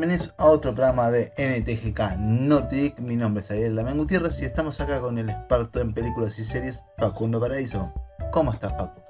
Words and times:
bienvenidos 0.00 0.32
a 0.38 0.44
otro 0.46 0.72
programa 0.72 1.10
de 1.10 1.32
NTGK 1.36 2.16
Notic. 2.18 3.00
Mi 3.00 3.16
nombre 3.16 3.40
es 3.42 3.50
Ariel 3.50 3.74
Lamén 3.74 3.98
Gutiérrez 3.98 4.40
y 4.40 4.44
estamos 4.44 4.80
acá 4.80 5.00
con 5.00 5.18
el 5.18 5.28
experto 5.28 5.80
en 5.80 5.92
películas 5.92 6.38
y 6.38 6.44
series, 6.44 6.84
Facundo 6.98 7.40
Paraíso. 7.40 7.92
¿Cómo 8.30 8.52
estás, 8.52 8.72
Facu? 8.76 9.00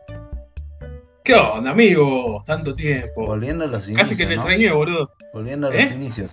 ¿Qué 1.25 1.35
onda, 1.35 1.73
amigo? 1.73 2.43
Tanto 2.47 2.75
tiempo. 2.75 3.27
Volviendo 3.27 3.65
a 3.65 3.67
los 3.67 3.87
inicios. 3.87 4.09
Casi 4.09 4.17
que 4.17 4.27
te 4.27 4.37
¿no? 4.37 4.41
extrañé, 4.43 4.73
boludo. 4.73 5.13
Volviendo 5.35 5.67
a 5.67 5.71
los 5.75 5.91
¿Eh? 5.91 5.95
inicios. 5.95 6.31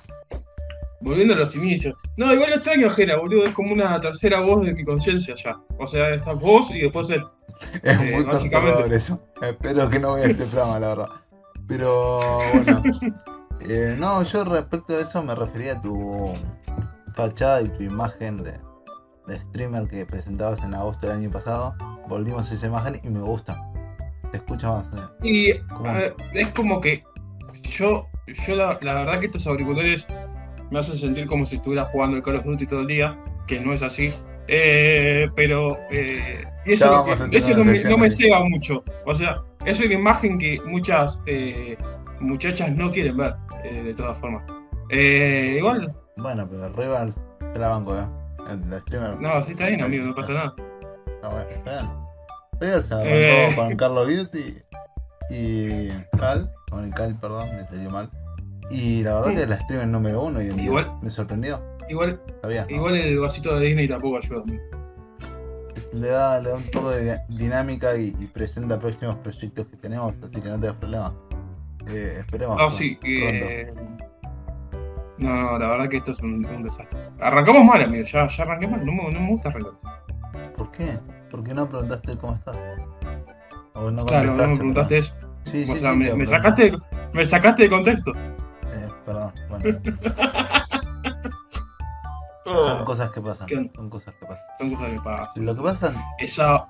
Volviendo 1.02 1.34
a 1.34 1.38
los 1.38 1.54
inicios. 1.54 1.94
No, 2.16 2.34
igual 2.34 2.52
lo 2.52 2.56
extraño 2.56 2.90
Jera, 2.92 3.18
boludo. 3.18 3.46
Es 3.46 3.54
como 3.54 3.74
una 3.74 4.00
tercera 4.00 4.40
voz 4.40 4.66
de 4.66 4.74
mi 4.74 4.86
conciencia 4.86 5.36
ya. 5.36 5.60
O 5.78 5.86
sea, 5.86 6.14
estás 6.14 6.40
vos 6.40 6.72
y 6.72 6.80
después 6.80 7.10
él. 7.10 7.26
Es 7.84 8.00
Eh, 8.00 8.12
muy 8.14 8.24
básicamente. 8.24 8.96
eso. 8.96 9.22
Espero 9.42 9.90
que 9.90 10.00
no 10.00 10.14
vea 10.14 10.28
este 10.28 10.46
programa, 10.46 10.80
la 10.80 10.88
verdad. 10.88 11.10
Pero 11.68 12.40
bueno. 12.54 12.82
Eh, 13.62 13.96
no, 13.98 14.22
yo 14.24 14.44
respecto 14.44 14.96
a 14.96 15.02
eso 15.02 15.24
me 15.24 15.34
refería 15.36 15.74
a 15.74 15.82
tu 15.82 16.34
fachada 17.16 17.62
y 17.62 17.70
tu 17.70 17.84
imagen 17.84 18.38
de, 18.38 18.54
de 19.28 19.40
streamer 19.40 19.88
que 19.88 20.06
presentabas 20.06 20.62
en 20.64 20.74
agosto 20.76 21.08
del 21.08 21.18
año 21.18 21.32
pasado. 21.32 21.76
Volvimos 22.08 22.52
a 22.52 22.54
esa 22.54 22.68
imagen 22.68 23.00
y 23.04 23.10
me 23.10 23.22
gusta. 23.22 23.62
Se 24.32 24.38
escucha 24.38 24.70
más. 24.72 24.86
eh. 25.24 25.62
Y 26.34 26.38
es 26.38 26.48
como 26.50 26.82
que 26.82 27.04
yo, 27.72 28.08
yo 28.48 28.56
la, 28.56 28.78
la 28.82 28.94
verdad 28.94 29.20
que 29.20 29.28
estos 29.28 29.48
auriculares 29.48 30.06
me 30.72 30.80
hacen 30.80 30.98
sentir 30.98 31.28
como 31.28 31.46
si 31.46 31.56
estuviera 31.56 31.86
jugando 31.86 32.18
el 32.18 32.24
Call 32.24 32.36
of 32.38 32.44
Duty 32.46 32.68
todo 32.68 32.82
el 32.82 32.88
día, 32.88 33.18
que 33.48 33.60
no 33.60 33.74
es 33.74 33.82
así. 33.82 34.14
Eh, 34.48 35.28
pero 35.36 35.76
eh, 35.90 36.44
y 36.68 36.74
eso, 36.74 37.06
eso 37.32 37.50
no, 37.56 37.64
me, 37.64 37.84
no 37.84 37.98
me 37.98 38.06
ahí. 38.06 38.12
ceba 38.12 38.44
mucho. 38.44 38.84
O 39.06 39.16
sea, 39.16 39.40
es 39.66 39.80
una 39.80 39.94
imagen 39.94 40.38
que 40.38 40.58
muchas 40.66 41.20
eh, 41.26 41.78
muchachas 42.26 42.72
no 42.76 42.92
quieren 42.92 43.18
ver, 43.18 43.34
eh, 43.64 43.84
de 43.84 43.94
todas 43.94 44.18
formas. 44.20 44.44
Eh, 44.90 45.56
igual, 45.58 45.92
Bueno, 46.18 46.48
pero 46.50 46.70
Rivers 46.74 47.20
te 47.54 47.60
la 47.60 47.70
banco, 47.70 47.96
¿eh? 47.98 48.06
El 48.50 48.80
streamer. 48.82 49.20
no, 49.20 49.42
sí 49.44 49.52
está 49.54 49.68
bien, 49.68 49.82
amigo, 49.84 50.06
no 50.06 50.16
pasa 50.16 50.34
nada. 50.34 50.56
Está 51.08 51.30
bueno, 51.30 51.50
está 51.50 51.72
bien. 52.62 52.84
Se 52.84 52.94
arrancó 52.94 53.10
Eh. 53.10 53.54
con 53.56 53.76
Carlos 53.76 54.08
Beauty 54.08 54.58
y 55.30 55.90
Cal, 56.18 56.52
con 56.70 56.84
el 56.86 56.94
Cal, 56.94 57.16
perdón, 57.20 57.50
me 57.56 57.66
salió 57.66 57.90
mal. 57.90 58.10
Y 58.70 59.04
la 59.04 59.16
verdad 59.16 59.34
que 59.36 59.42
es 59.44 59.50
la 59.50 59.60
streamer 59.62 59.88
número 59.88 60.24
uno 60.24 60.40
día. 60.40 60.54
Igual. 60.54 60.92
Me 61.02 61.10
sorprendió. 61.10 61.62
Igual, 61.90 62.20
Sabía. 62.42 62.66
¿no? 62.70 62.76
igual 62.76 62.96
el 62.96 63.20
vasito 63.20 63.56
de 63.60 63.66
Disney 63.68 63.88
tampoco 63.88 64.18
ayuda. 64.18 64.42
amigo. 64.42 64.64
Le 65.94 66.08
da, 66.10 66.40
le 66.42 66.50
da 66.50 66.56
un 66.56 66.64
poco 66.72 66.90
de 66.92 67.20
dinámica 67.30 67.96
y, 67.96 68.16
y 68.20 68.28
presenta 68.28 68.80
próximos 68.80 69.16
proyectos 69.18 69.66
que 69.68 69.78
tenemos, 69.78 70.20
así 70.22 70.42
que 70.42 70.50
no 70.50 70.60
te 70.60 70.68
das 70.68 70.76
problema. 70.78 71.14
Eh, 71.88 72.16
esperemos. 72.20 72.58
No, 72.58 72.64
pron- 72.68 72.72
sí, 72.72 72.96
que. 72.98 73.74
No, 75.18 75.34
no, 75.34 75.58
la 75.60 75.68
verdad 75.70 75.88
que 75.90 75.98
esto 75.98 76.12
es 76.12 76.20
un, 76.20 76.46
un 76.46 76.64
desastre. 76.64 77.00
Arrancamos 77.22 77.64
mal, 77.64 77.82
amigo, 77.84 78.04
ya, 78.06 78.28
ya 78.28 78.44
arranqué 78.44 78.68
mal, 78.68 78.86
no 78.86 78.92
me, 78.92 79.12
no 79.14 79.20
me 79.22 79.30
gusta 79.30 79.50
arrancar. 79.50 79.72
¿Por 80.58 80.72
qué? 80.72 81.00
¿Por 81.32 81.44
qué 81.44 81.54
no 81.54 81.68
preguntaste 81.70 82.18
cómo 82.18 82.34
estás? 82.36 82.58
O 83.76 83.90
no 83.92 84.06
Claro, 84.06 84.34
no 84.34 84.48
me 84.48 84.56
preguntaste 84.56 84.98
eso. 84.98 85.14
perdón. 85.16 85.36
Sí, 85.46 85.64
o 85.70 85.76
sí, 85.76 85.80
sea, 85.82 85.94
sí, 85.94 85.98
me, 86.00 86.26
sacaste, 86.26 86.72
de- 86.72 86.80
me 87.14 87.26
sacaste 87.26 87.64
de 87.64 87.70
contexto. 87.70 88.12
Eh, 88.16 88.90
perdón, 89.06 89.32
bueno. 89.50 89.66
Son 92.46 92.86
cosas 92.86 93.10
que 93.12 93.22
pasan. 93.22 93.48
¿Qué? 93.48 93.72
Son 93.76 93.90
cosas 93.90 94.14
que 94.20 94.26
pasan. 94.26 94.46
Son 94.60 94.70
cosas 94.76 94.92
que 94.92 95.00
pasan. 95.02 95.46
Lo 95.46 95.56
que 95.56 95.62
pasa 95.62 95.94
Es 96.20 96.34
sábado, 96.36 96.68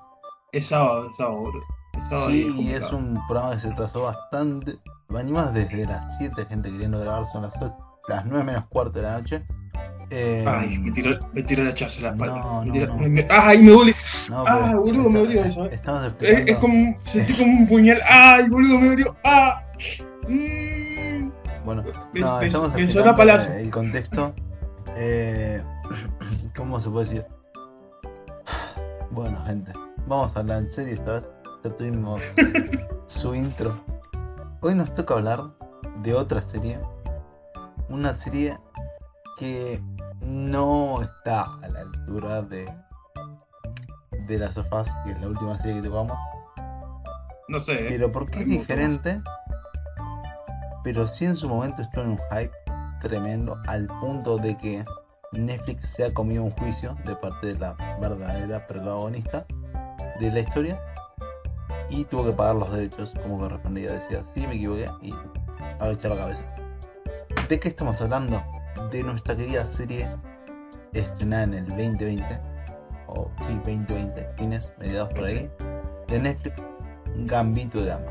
es 0.52 0.66
sábado, 0.66 1.10
es 1.10 1.16
sábado, 1.16 1.36
boludo. 1.40 1.62
Es 1.98 2.04
sábado 2.08 2.30
y 2.30 2.42
Sí, 2.44 2.48
es 2.48 2.56
y 2.60 2.72
es 2.74 2.92
un 2.92 3.20
programa 3.28 3.54
que 3.54 3.60
se 3.60 3.72
trazó 3.74 4.02
bastante. 4.04 4.78
Venimos 5.08 5.52
desde 5.54 5.86
las 5.86 6.16
7, 6.18 6.46
gente 6.48 6.70
queriendo 6.70 6.98
grabar, 7.00 7.26
son 7.26 7.42
las, 7.42 7.54
8, 7.56 7.74
las 8.08 8.26
9 8.26 8.44
menos 8.44 8.64
cuarto 8.68 8.92
de 8.98 9.02
la 9.02 9.18
noche. 9.18 9.42
Eh, 10.10 10.44
Ay, 10.46 10.78
me 10.78 10.92
tiró, 10.92 11.18
me 11.32 11.42
tiró 11.42 11.62
el 11.62 11.68
hachazo 11.68 11.98
en 11.98 12.02
la 12.04 12.10
espalda. 12.10 12.36
No, 12.36 12.60
me 12.60 12.66
no, 12.66 12.72
tiró- 12.72 12.86
no. 12.88 12.94
me- 12.98 13.08
me- 13.08 13.26
¡Ay, 13.30 13.58
me 13.58 13.70
duele! 13.72 13.94
no, 14.30 14.44
ah, 14.46 14.74
boludo, 14.76 15.10
me 15.10 15.18
dolió 15.20 15.44
eso, 15.44 15.64
eh. 15.66 15.70
Estamos 15.72 16.04
Es, 16.20 16.48
es 16.48 16.56
como 16.58 16.96
sentí 17.04 17.32
como 17.34 17.52
un 17.52 17.66
puñal. 17.66 18.00
¡Ay, 18.08 18.48
boludo, 18.48 18.78
me 18.78 18.88
dolió! 18.88 19.16
¡Ah! 19.24 19.62
Mm. 20.28 21.30
Bueno, 21.64 21.82
no, 22.14 22.38
me- 22.38 22.46
estamos 22.46 22.74
explicando 22.76 23.22
el 23.56 23.70
contexto. 23.70 24.34
Eh, 24.96 25.60
¿Cómo 26.56 26.78
se 26.80 26.88
puede 26.88 27.06
decir? 27.06 27.24
Bueno, 29.10 29.42
gente, 29.46 29.72
vamos 30.06 30.36
a 30.36 30.40
hablar 30.40 30.58
en 30.58 30.68
serio 30.68 30.94
esta 30.94 31.14
vez. 31.14 31.24
Ya 31.64 31.70
tuvimos 31.70 32.20
su 33.08 33.34
intro. 33.34 33.76
Hoy 34.62 34.74
nos 34.74 34.94
toca 34.94 35.14
hablar 35.14 35.50
de 36.02 36.14
otra 36.14 36.40
serie. 36.40 36.78
Una 37.88 38.14
serie 38.14 38.56
que 39.38 39.80
no 40.20 41.02
está 41.02 41.44
a 41.62 41.68
la 41.68 41.80
altura 41.80 42.42
de 42.42 42.66
de 44.26 44.38
las 44.38 44.54
sofás, 44.54 44.92
que 45.04 45.12
es 45.12 45.20
la 45.20 45.28
última 45.28 45.56
serie 45.58 45.82
que 45.82 45.88
tocamos. 45.88 46.16
No 47.48 47.60
sé, 47.60 47.74
eh. 47.74 47.86
Pero 47.90 48.10
porque 48.10 48.40
es 48.40 48.46
diferente, 48.46 49.22
pero 50.82 51.06
sí 51.06 51.26
en 51.26 51.36
su 51.36 51.48
momento 51.48 51.82
estuvo 51.82 52.02
en 52.04 52.10
un 52.10 52.18
hype 52.30 52.52
tremendo 53.02 53.60
al 53.68 53.86
punto 54.00 54.36
de 54.38 54.56
que 54.56 54.84
Netflix 55.32 55.90
se 55.90 56.06
ha 56.06 56.14
comido 56.14 56.42
un 56.42 56.50
juicio 56.52 56.96
de 57.04 57.14
parte 57.16 57.48
de 57.48 57.58
la 57.58 57.76
verdadera 58.00 58.66
protagonista 58.66 59.46
de 60.18 60.32
la 60.32 60.40
historia 60.40 60.80
y 61.90 62.04
tuvo 62.04 62.24
que 62.26 62.32
pagar 62.32 62.56
los 62.56 62.72
derechos 62.72 63.12
como 63.22 63.38
correspondía. 63.38 63.92
Decía, 63.92 64.24
sí, 64.34 64.46
me 64.46 64.54
equivoqué 64.54 64.86
y 65.02 65.14
agachar 65.80 66.12
la 66.12 66.16
cabeza. 66.16 66.42
¿De 67.48 67.60
qué 67.60 67.68
estamos 67.68 68.00
hablando? 68.00 68.42
De 68.90 69.02
nuestra 69.02 69.36
querida 69.36 69.64
serie 69.64 70.08
estrenada 70.92 71.44
en 71.44 71.54
el 71.54 71.68
2020, 71.68 72.24
o 73.08 73.30
sí, 73.46 73.54
2020, 73.54 74.28
fines, 74.36 74.68
mediados 74.78 75.10
por 75.10 75.24
ahí, 75.24 75.50
de 76.08 76.18
Netflix, 76.18 76.62
Gambito 77.16 77.80
de 77.80 77.86
Dama. 77.88 78.06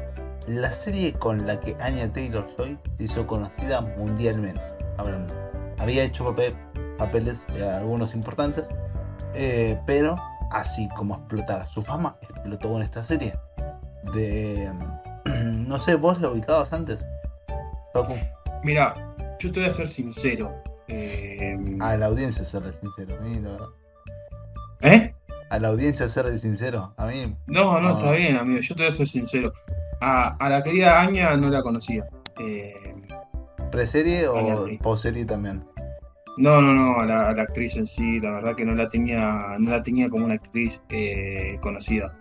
La 0.48 0.70
serie 0.72 1.14
con 1.14 1.46
la 1.48 1.60
que 1.60 1.76
Anya 1.80 2.12
Taylor 2.12 2.48
Joy 2.56 2.78
se 2.98 3.04
hizo 3.06 3.26
conocida 3.28 3.82
mundialmente. 3.98 4.62
Hablando. 4.98 5.34
Había 5.80 6.04
hecho 6.04 6.24
papel- 6.24 6.56
papeles 6.98 7.46
eh, 7.56 7.64
algunos 7.64 8.14
importantes, 8.14 8.70
eh, 9.34 9.78
pero 9.86 10.16
así 10.52 10.88
como 10.96 11.16
explotar 11.16 11.68
su 11.68 11.82
fama, 11.82 12.16
explotó 12.22 12.70
con 12.72 12.82
esta 12.84 13.02
serie. 13.04 13.34
De. 14.14 14.70
No 15.68 15.80
sé, 15.80 15.96
vos 15.96 16.22
la 16.22 16.30
ubicabas 16.30 16.72
antes, 16.72 17.04
Facu. 17.94 18.14
Mira, 18.64 18.94
yo 19.40 19.52
te 19.52 19.60
voy 19.62 19.70
a 19.70 19.72
ser 19.72 19.90
sincero. 19.90 20.54
Eh, 20.88 21.58
A 21.82 21.98
la 21.98 22.06
audiencia 22.06 22.46
serle 22.46 22.72
sincero, 22.74 23.18
a 23.20 23.24
mí, 23.24 23.36
la 23.40 23.50
verdad. 23.52 23.68
¿Eh? 24.82 25.14
A 25.50 25.58
la 25.60 25.70
audiencia 25.70 26.08
serle 26.08 26.38
sincero, 26.38 26.94
a 26.98 27.08
mí. 27.08 27.36
No, 27.48 27.82
no, 27.82 27.98
está 27.98 28.12
bien, 28.12 28.38
amigo. 28.38 28.60
Yo 28.60 28.76
te 28.76 28.84
voy 28.84 28.92
a 28.92 28.96
ser 28.96 29.08
sincero. 29.08 29.52
A, 30.02 30.36
a 30.38 30.50
la 30.50 30.62
querida 30.64 31.02
Aña 31.02 31.36
no 31.36 31.50
la 31.50 31.64
conocía. 31.64 32.06
Eh, 32.40 32.94
¿Preserie 33.72 34.28
o 34.28 34.68
poserie 34.82 35.26
también? 35.26 35.64
no, 36.38 36.62
no, 36.62 36.74
no, 36.74 37.00
a 37.00 37.06
la, 37.06 37.30
a 37.30 37.34
la 37.34 37.44
actriz 37.44 37.76
en 37.78 37.88
sí, 37.88 38.20
la 38.20 38.34
verdad 38.34 38.56
que 38.56 38.66
no 38.66 38.76
la 38.76 38.90
tenía, 38.90 39.56
no 39.58 39.72
la 39.72 39.82
tenía 39.82 40.10
como 40.10 40.26
una 40.26 40.36
actriz 40.36 40.84
eh, 40.90 41.58
conocida. 41.62 42.12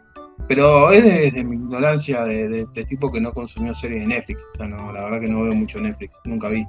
Pero 0.48 0.90
es 0.92 1.02
desde 1.04 1.42
mi 1.44 1.56
ignorancia 1.56 2.24
de, 2.24 2.48
de- 2.48 2.66
de 2.74 2.84
tipo 2.84 3.10
que 3.10 3.20
no 3.20 3.32
consumió 3.32 3.72
series 3.74 4.00
de 4.02 4.06
Netflix. 4.06 4.42
O 4.54 4.56
sea, 4.58 4.68
no, 4.68 4.92
la 4.92 5.04
verdad 5.04 5.20
que 5.20 5.28
no 5.28 5.42
veo 5.42 5.54
mucho 5.54 5.80
Netflix, 5.80 6.16
nunca 6.24 6.48
vi. 6.48 6.66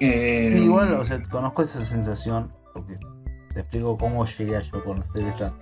Eh, 0.00 0.50
Sí, 0.56 0.64
igual, 0.64 0.92
o 0.94 1.04
sea, 1.04 1.22
conozco 1.30 1.62
esa 1.62 1.80
sensación, 1.82 2.50
porque 2.74 2.98
te 3.54 3.60
explico 3.60 3.96
cómo 3.96 4.26
llegué 4.26 4.56
a 4.56 4.60
yo 4.60 4.82
conocer 4.84 5.24
esta, 5.26 5.52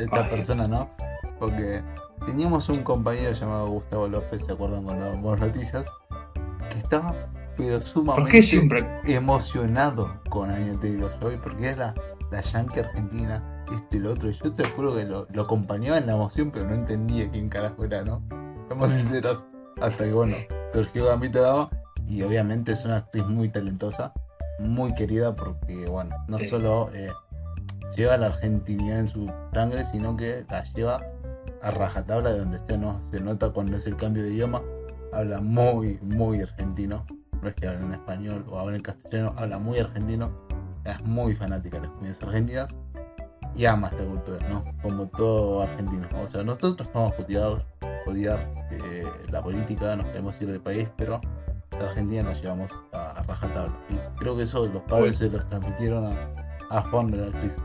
esta 0.00 0.24
Ay. 0.24 0.30
persona, 0.30 0.64
¿no? 0.64 0.90
Porque 1.38 1.82
teníamos 2.26 2.68
un 2.68 2.82
compañero 2.82 3.32
llamado 3.32 3.68
Gustavo 3.68 4.08
López, 4.08 4.44
¿se 4.44 4.52
acuerdan 4.52 4.84
cuando 4.84 5.04
dábamos 5.04 5.38
noticias? 5.38 5.86
Que 6.72 6.78
estaba, 6.78 7.14
pero 7.56 7.72
¿Por 7.74 7.82
sumamente 7.82 8.42
siempre? 8.42 8.82
emocionado 9.06 10.20
con 10.30 10.50
Anya 10.50 10.78
Taylor 10.80 11.12
Joy, 11.20 11.36
porque 11.42 11.68
era 11.68 11.94
la 12.30 12.40
yankee 12.40 12.80
argentina, 12.80 13.53
lo 13.92 14.12
otro. 14.12 14.30
Yo 14.30 14.52
te 14.52 14.64
juro 14.70 14.94
que 14.94 15.04
lo, 15.04 15.26
lo 15.30 15.42
acompañaba 15.42 15.98
en 15.98 16.06
la 16.06 16.14
emoción, 16.14 16.50
pero 16.50 16.66
no 16.66 16.74
entendía 16.74 17.30
quién 17.30 17.48
carajo 17.48 17.84
era, 17.84 18.02
¿no? 18.02 18.22
Somos 18.68 18.90
sinceros. 18.92 19.44
Hasta 19.80 20.04
que, 20.04 20.12
bueno, 20.12 20.36
surgió 20.72 21.06
Gambito 21.06 21.42
Dama 21.42 21.68
y 22.06 22.22
obviamente 22.22 22.72
es 22.72 22.84
una 22.84 22.98
actriz 22.98 23.26
muy 23.26 23.48
talentosa, 23.48 24.12
muy 24.58 24.94
querida, 24.94 25.34
porque, 25.34 25.86
bueno, 25.86 26.14
no 26.28 26.38
Sí. 26.38 26.46
solo 26.46 26.90
eh, 26.94 27.10
lleva 27.96 28.16
la 28.16 28.26
argentinidad 28.26 29.00
en 29.00 29.08
su 29.08 29.30
sangre, 29.52 29.84
sino 29.84 30.16
que 30.16 30.44
la 30.50 30.62
lleva 30.74 31.00
a 31.62 31.70
rajatabla 31.70 32.32
de 32.32 32.38
donde 32.40 32.56
esté, 32.58 32.78
¿no? 32.78 33.00
Se 33.10 33.20
nota 33.20 33.50
cuando 33.50 33.76
es 33.76 33.86
el 33.86 33.96
cambio 33.96 34.22
de 34.22 34.30
idioma, 34.32 34.62
habla 35.12 35.40
muy, 35.40 35.98
muy 36.02 36.40
argentino. 36.40 37.04
No 37.42 37.48
es 37.48 37.54
que 37.54 37.66
habla 37.68 37.84
en 37.84 37.92
español 37.92 38.44
o 38.48 38.58
habla 38.58 38.76
en 38.76 38.82
castellano, 38.82 39.34
habla 39.36 39.58
muy 39.58 39.78
argentino. 39.78 40.30
Es 40.84 41.02
muy 41.04 41.34
fanática 41.34 41.78
de 41.78 41.86
las 41.86 41.96
comidas 41.96 42.22
argentinas 42.22 42.74
y 43.56 43.66
ama 43.66 43.88
esta 43.88 44.04
cultura, 44.04 44.48
¿no? 44.48 44.64
Como 44.82 45.06
todo 45.08 45.62
argentino. 45.62 46.08
O 46.22 46.26
sea, 46.26 46.42
nosotros 46.42 46.90
vamos 46.92 47.14
a 47.18 47.22
odiar, 47.22 47.66
odiar 48.06 48.38
eh, 48.70 49.06
la 49.30 49.42
política, 49.42 49.96
nos 49.96 50.06
queremos 50.06 50.40
ir 50.40 50.48
del 50.48 50.60
país, 50.60 50.88
pero 50.96 51.20
la 51.78 51.90
Argentina 51.90 52.22
nos 52.22 52.40
llevamos 52.42 52.72
a, 52.92 53.10
a 53.12 53.22
rajatabla. 53.22 53.74
Y 53.90 54.18
creo 54.18 54.36
que 54.36 54.42
eso 54.42 54.64
los 54.66 54.82
padres 54.84 55.16
se 55.16 55.30
los 55.30 55.48
transmitieron 55.48 56.06
a, 56.06 56.28
a 56.70 56.82
Juan 56.90 57.10
de 57.10 57.18
la 57.18 57.26
actriz. 57.26 57.56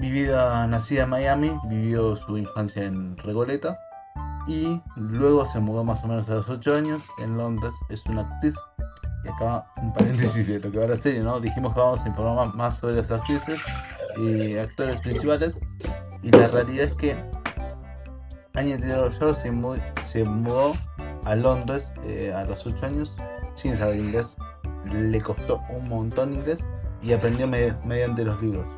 Vivida, 0.00 0.66
nacida 0.66 1.04
en 1.04 1.10
Miami, 1.10 1.58
vivió 1.68 2.16
su 2.16 2.38
infancia 2.38 2.84
en 2.84 3.16
Regoleta 3.18 3.78
y 4.46 4.80
luego 4.96 5.44
se 5.44 5.60
mudó 5.60 5.84
más 5.84 6.02
o 6.04 6.08
menos 6.08 6.28
a 6.28 6.36
los 6.36 6.48
8 6.48 6.74
años 6.74 7.02
en 7.18 7.36
Londres. 7.36 7.72
Es 7.90 8.04
una 8.06 8.22
actriz. 8.22 8.54
Y 9.24 9.28
acá 9.28 9.66
un 9.82 9.92
paréntesis 9.92 10.46
de 10.46 10.60
lo 10.60 10.70
que 10.70 10.78
va 10.78 10.86
la 10.86 10.96
serie, 11.00 11.20
¿no? 11.20 11.40
Dijimos 11.40 11.74
que 11.74 11.80
vamos 11.80 12.04
a 12.04 12.08
informar 12.08 12.54
más 12.54 12.78
sobre 12.78 12.96
las 12.96 13.10
actrices 13.10 13.60
y 14.16 14.56
actores 14.56 15.00
principales. 15.00 15.56
Y 16.22 16.30
la 16.30 16.48
realidad 16.48 16.86
es 16.86 16.94
que 16.94 17.16
Anya 18.54 18.78
Taylor-Joy 18.78 19.34
se, 19.34 19.50
mu- 19.50 19.76
se 20.02 20.24
mudó 20.24 20.74
a 21.24 21.34
Londres 21.34 21.92
eh, 22.04 22.32
a 22.34 22.44
los 22.44 22.66
8 22.66 22.86
años 22.86 23.16
sin 23.54 23.76
saber 23.76 23.96
inglés. 23.98 24.36
Le 24.92 25.20
costó 25.20 25.62
un 25.70 25.88
montón 25.88 26.32
inglés 26.34 26.64
y 27.02 27.12
aprendió 27.12 27.46
me- 27.46 27.74
mediante 27.84 28.24
los 28.24 28.40
libros. 28.42 28.68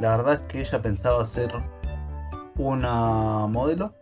La 0.00 0.16
verdad 0.16 0.34
es 0.34 0.40
que 0.42 0.60
ella 0.60 0.82
pensaba 0.82 1.24
ser 1.24 1.52
una 2.56 3.46
modelo, 3.48 3.94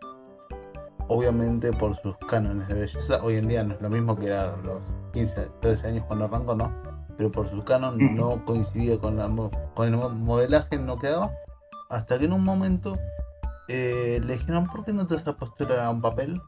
obviamente 1.13 1.71
por 1.71 1.95
sus 1.97 2.17
cánones 2.27 2.67
de 2.67 2.73
belleza. 2.73 3.23
Hoy 3.23 3.35
en 3.35 3.47
día 3.47 3.63
no 3.63 3.75
es 3.75 3.81
lo 3.81 3.89
mismo 3.89 4.15
que 4.15 4.25
era 4.27 4.55
los 4.57 4.81
15, 5.13 5.47
13 5.61 5.87
años 5.89 6.05
cuando 6.07 6.25
arrancó, 6.25 6.55
¿no? 6.55 6.71
Pero 7.17 7.31
por 7.31 7.47
sus 7.49 7.63
cánones 7.63 8.11
Ujú. 8.11 8.15
no 8.37 8.45
coincidía 8.45 8.97
con, 8.99 9.17
la, 9.17 9.27
mo- 9.27 9.51
con 9.75 9.87
el 9.87 9.95
mo- 9.95 10.09
modelaje, 10.09 10.77
no 10.79 10.97
quedaba. 10.97 11.31
Hasta 11.89 12.17
que 12.17 12.25
en 12.25 12.33
un 12.33 12.43
momento 12.43 12.93
eh, 13.67 14.19
le 14.25 14.33
dijeron, 14.33 14.65
¿por 14.67 14.83
qué 14.83 14.91
no 14.93 15.05
te 15.05 15.13
vas 15.15 15.27
a 15.27 15.37
postular 15.37 15.79
a 15.79 15.89
un 15.91 16.01
papel? 16.01 16.41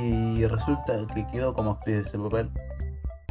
Y 0.00 0.44
resulta 0.46 0.92
que 1.14 1.26
quedó 1.32 1.54
como 1.54 1.72
actriz 1.72 1.96
de 1.96 2.02
ese 2.02 2.18
papel. 2.18 2.50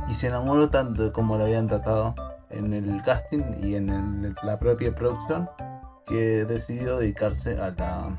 Y 0.09 0.13
se 0.13 0.27
enamoró 0.27 0.69
tanto 0.69 1.03
de 1.03 1.11
cómo 1.13 1.37
la 1.37 1.45
habían 1.45 1.67
tratado 1.67 2.13
en 2.49 2.73
el 2.73 3.01
casting 3.03 3.43
y 3.61 3.75
en 3.75 3.89
el- 3.89 4.35
la 4.43 4.59
propia 4.59 4.93
producción 4.93 5.49
que 6.05 6.45
decidió 6.45 6.97
dedicarse 6.97 7.59
a 7.59 7.71
la 7.71 8.17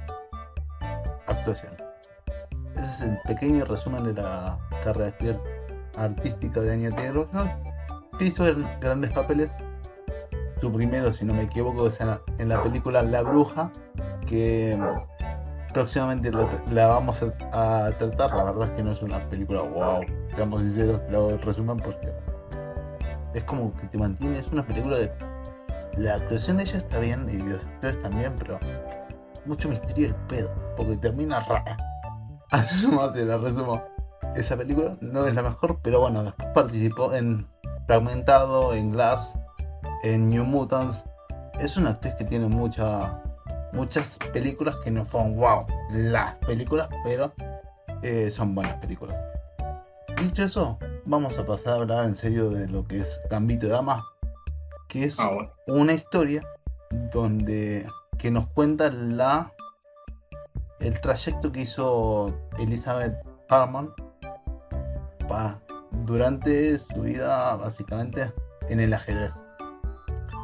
actuación. 1.29 1.73
Ese 2.75 2.83
es 2.85 3.01
el 3.03 3.19
pequeño 3.27 3.65
resumen 3.65 4.05
de 4.05 4.15
la 4.23 4.59
carrera 4.85 5.15
artística 5.97 6.61
de 6.61 6.73
Anya 6.73 6.91
Taylor-Joy. 6.91 7.49
que 8.19 8.27
hizo 8.27 8.45
gran- 8.45 8.81
grandes 8.81 9.11
papeles. 9.13 9.53
Su 10.61 10.73
primero, 10.73 11.13
si 11.13 11.25
no 11.25 11.35
me 11.35 11.43
equivoco, 11.43 11.87
es 11.87 12.01
en 12.01 12.49
la, 12.49 12.63
película 12.63 13.03
La 13.03 13.23
Bruja, 13.23 13.71
que 14.27 14.77
mm, 14.77 15.73
próximamente 15.73 16.33
la 16.73 16.87
vamos 16.89 17.23
a, 17.23 17.87
a 17.87 17.93
tratar. 17.97 18.35
La 18.35 18.45
verdad 18.45 18.69
es 18.71 18.77
que 18.77 18.83
no 18.83 18.91
es 18.93 19.01
una 19.03 19.19
película 19.29 19.63
wow, 19.63 20.01
seamos 20.35 20.63
sinceros, 20.63 21.05
lo 21.11 21.37
resumen 21.39 21.77
porque 21.77 22.13
es 23.35 23.45
como 23.45 23.73
que 23.77 23.87
te 23.87 23.99
mantiene. 23.99 24.39
Es 24.41 24.49
una 24.49 24.67
película 24.67 24.99
de. 24.99 25.13
La 25.97 26.15
actuación 26.15 26.57
de 26.59 26.63
ella 26.65 26.79
está 26.79 26.99
bien 27.01 27.29
y 27.29 27.37
de 27.39 27.53
los 27.55 27.65
actores 27.65 28.01
también, 28.03 28.35
pero 28.39 28.59
mucho 29.47 29.69
misterio 29.69 30.09
el 30.09 30.15
pedo, 30.27 30.51
porque 30.77 30.97
termina 30.97 31.41
rara. 31.41 31.77
Así 32.51 32.87
nomás 32.87 33.15
se 33.15 33.25
la 33.25 33.37
resumo. 33.39 33.83
Esa 34.35 34.57
película 34.57 34.97
no 35.01 35.27
es 35.27 35.35
la 35.35 35.43
mejor, 35.43 35.79
pero 35.83 36.01
bueno, 36.01 36.23
después 36.25 36.49
participó 36.55 37.13
en 37.15 37.47
Fragmentado, 37.87 38.75
en 38.75 38.93
Glass, 38.93 39.35
en 40.03 40.29
New 40.29 40.45
Mutants. 40.45 41.03
Es 41.61 41.77
una 41.77 41.91
actriz 41.91 42.15
que 42.15 42.25
tiene 42.25 42.47
mucha, 42.47 43.21
muchas 43.73 44.19
películas 44.33 44.77
que 44.85 44.91
no 44.91 45.05
fueron 45.05 45.37
wow, 45.37 45.67
las 45.91 46.35
películas, 46.47 46.89
pero 47.05 47.33
eh, 48.03 48.31
son 48.31 48.55
buenas 48.55 48.75
películas. 48.75 49.17
Dicho 50.21 50.43
eso, 50.43 50.79
vamos 51.07 51.39
a 51.39 51.45
pasar 51.47 51.73
a 51.75 51.77
hablar 51.77 52.05
en 52.05 52.15
serio 52.15 52.51
de 52.51 52.69
lo 52.69 52.85
que 52.85 52.99
es 52.99 53.21
Gambito 53.31 53.67
de 53.67 53.73
Dama, 53.73 54.05
que 54.89 55.05
es 55.05 55.19
Ah, 55.21 55.31
bueno. 55.33 55.53
una 55.69 55.93
historia 55.95 56.43
donde 57.13 57.87
que 58.19 58.31
nos 58.31 58.47
cuenta 58.49 58.91
la 58.91 59.53
el 60.81 61.01
trayecto 61.01 61.51
que 61.51 61.63
hizo 61.63 62.27
Elizabeth 62.59 63.17
Harmon 63.49 63.93
durante 66.05 66.79
su 66.79 67.03
vida 67.03 67.57
básicamente 67.57 68.33
en 68.69 68.81
el 68.81 68.95
ajedrez. 68.95 69.35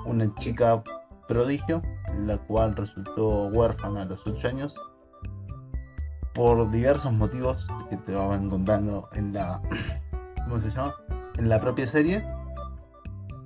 Una 0.04 0.32
chica 0.36 0.82
prodigio, 1.28 1.80
la 2.26 2.36
cual 2.36 2.76
resultó 2.76 3.46
huérfana 3.48 4.02
a 4.02 4.04
los 4.04 4.26
8 4.26 4.48
años 4.48 4.74
por 6.34 6.70
diversos 6.70 7.12
motivos 7.12 7.66
que 7.88 7.96
te 7.98 8.14
van 8.14 8.50
contando 8.50 9.08
en 9.12 9.32
la 9.32 9.62
¿cómo 10.44 10.58
se 10.58 10.70
llama? 10.70 10.94
en 11.38 11.48
la 11.48 11.60
propia 11.60 11.86
serie. 11.86 12.24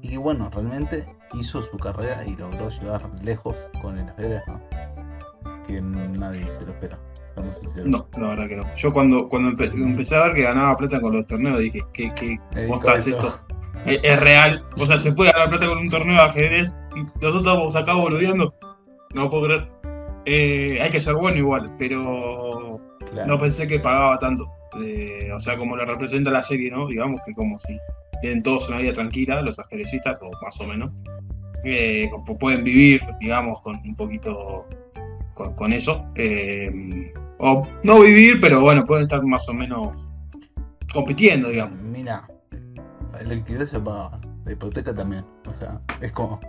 Y 0.01 0.17
bueno, 0.17 0.51
realmente 0.51 1.09
hizo 1.35 1.63
su 1.63 1.77
carrera 1.79 2.25
y 2.27 2.35
logró 2.37 2.69
llegar 2.71 3.03
lejos 3.23 3.57
con 3.83 3.99
el 3.99 4.09
ajedrez, 4.09 4.43
¿no? 4.47 4.61
Que 5.67 5.81
nadie 5.81 6.45
se 6.59 6.65
lo 6.67 6.73
espera. 6.73 6.99
No, 7.85 8.07
la 8.19 8.29
verdad 8.29 8.49
que 8.49 8.57
no. 8.57 8.65
Yo 8.77 8.93
cuando, 8.93 9.29
cuando 9.29 9.51
empe- 9.51 9.73
empecé 9.73 10.17
a 10.17 10.25
ver 10.25 10.35
que 10.35 10.43
ganaba 10.43 10.77
plata 10.77 11.01
con 11.01 11.15
los 11.15 11.27
torneos, 11.27 11.59
dije, 11.61 11.81
¿qué, 11.93 12.13
qué 12.15 12.33
Eh, 12.57 12.67
posta 12.69 12.97
es 12.97 13.05
correcto. 13.05 13.27
esto? 13.29 13.41
¿Es, 13.87 14.01
es 14.03 14.21
real? 14.21 14.65
O 14.77 14.87
sea, 14.87 14.99
¿se 14.99 15.13
puede 15.13 15.31
ganar 15.31 15.49
plata 15.51 15.69
con 15.69 15.79
un 15.79 15.89
torneo 15.91 16.17
de 16.17 16.23
ajedrez 16.23 16.77
y 16.97 17.03
nosotros 17.05 17.37
estamos 17.37 17.77
acá 17.77 17.95
boludeando? 17.95 18.53
No 19.15 19.31
puedo 19.31 19.45
creer. 19.45 19.69
Eh, 20.25 20.79
hay 20.83 20.91
que 20.91 21.01
ser 21.01 21.15
bueno 21.15 21.37
igual, 21.39 21.73
pero 21.79 22.81
Claro. 23.13 23.29
no 23.29 23.39
pensé 23.41 23.69
que 23.69 23.79
pagaba 23.79 24.19
tanto. 24.19 24.47
Eh, 24.83 25.31
o 25.33 25.39
sea, 25.41 25.57
como 25.57 25.77
lo 25.77 25.85
representa 25.87 26.31
la 26.31 26.43
serie, 26.43 26.71
¿no? 26.71 26.87
Digamos 26.89 27.21
que 27.25 27.33
como 27.35 27.59
si 27.61 27.79
tienen 28.21 28.43
todos 28.43 28.69
una 28.69 28.79
vida 28.79 28.93
tranquila, 28.93 29.41
los 29.43 29.59
ajedrecistas, 29.59 30.19
o 30.23 30.31
más 30.43 30.61
o 30.61 30.67
menos, 30.67 30.91
eh, 31.65 32.09
pueden 32.39 32.65
vivir, 32.65 33.01
digamos, 33.21 33.61
con 33.63 33.77
un 33.79 33.95
poquito 33.97 34.67
con, 35.35 35.55
con 35.55 35.73
eso. 35.73 36.05
eh, 36.15 37.13
o 37.41 37.63
no 37.85 38.01
vivir, 38.01 38.41
pero 38.41 38.61
bueno, 38.61 38.85
pueden 38.85 39.05
estar 39.05 39.23
más 39.23 39.49
o 39.49 39.53
menos 39.55 39.91
compitiendo, 40.93 41.49
digamos. 41.51 41.79
Mira, 41.83 42.27
el 43.21 43.31
alquiler 43.31 43.67
se 43.67 43.79
paga, 43.79 44.19
la 44.45 44.53
hipoteca 44.53 44.95
también. 44.95 45.25
O 45.49 45.53
sea, 45.53 45.81
es 46.01 46.11
como. 46.13 46.41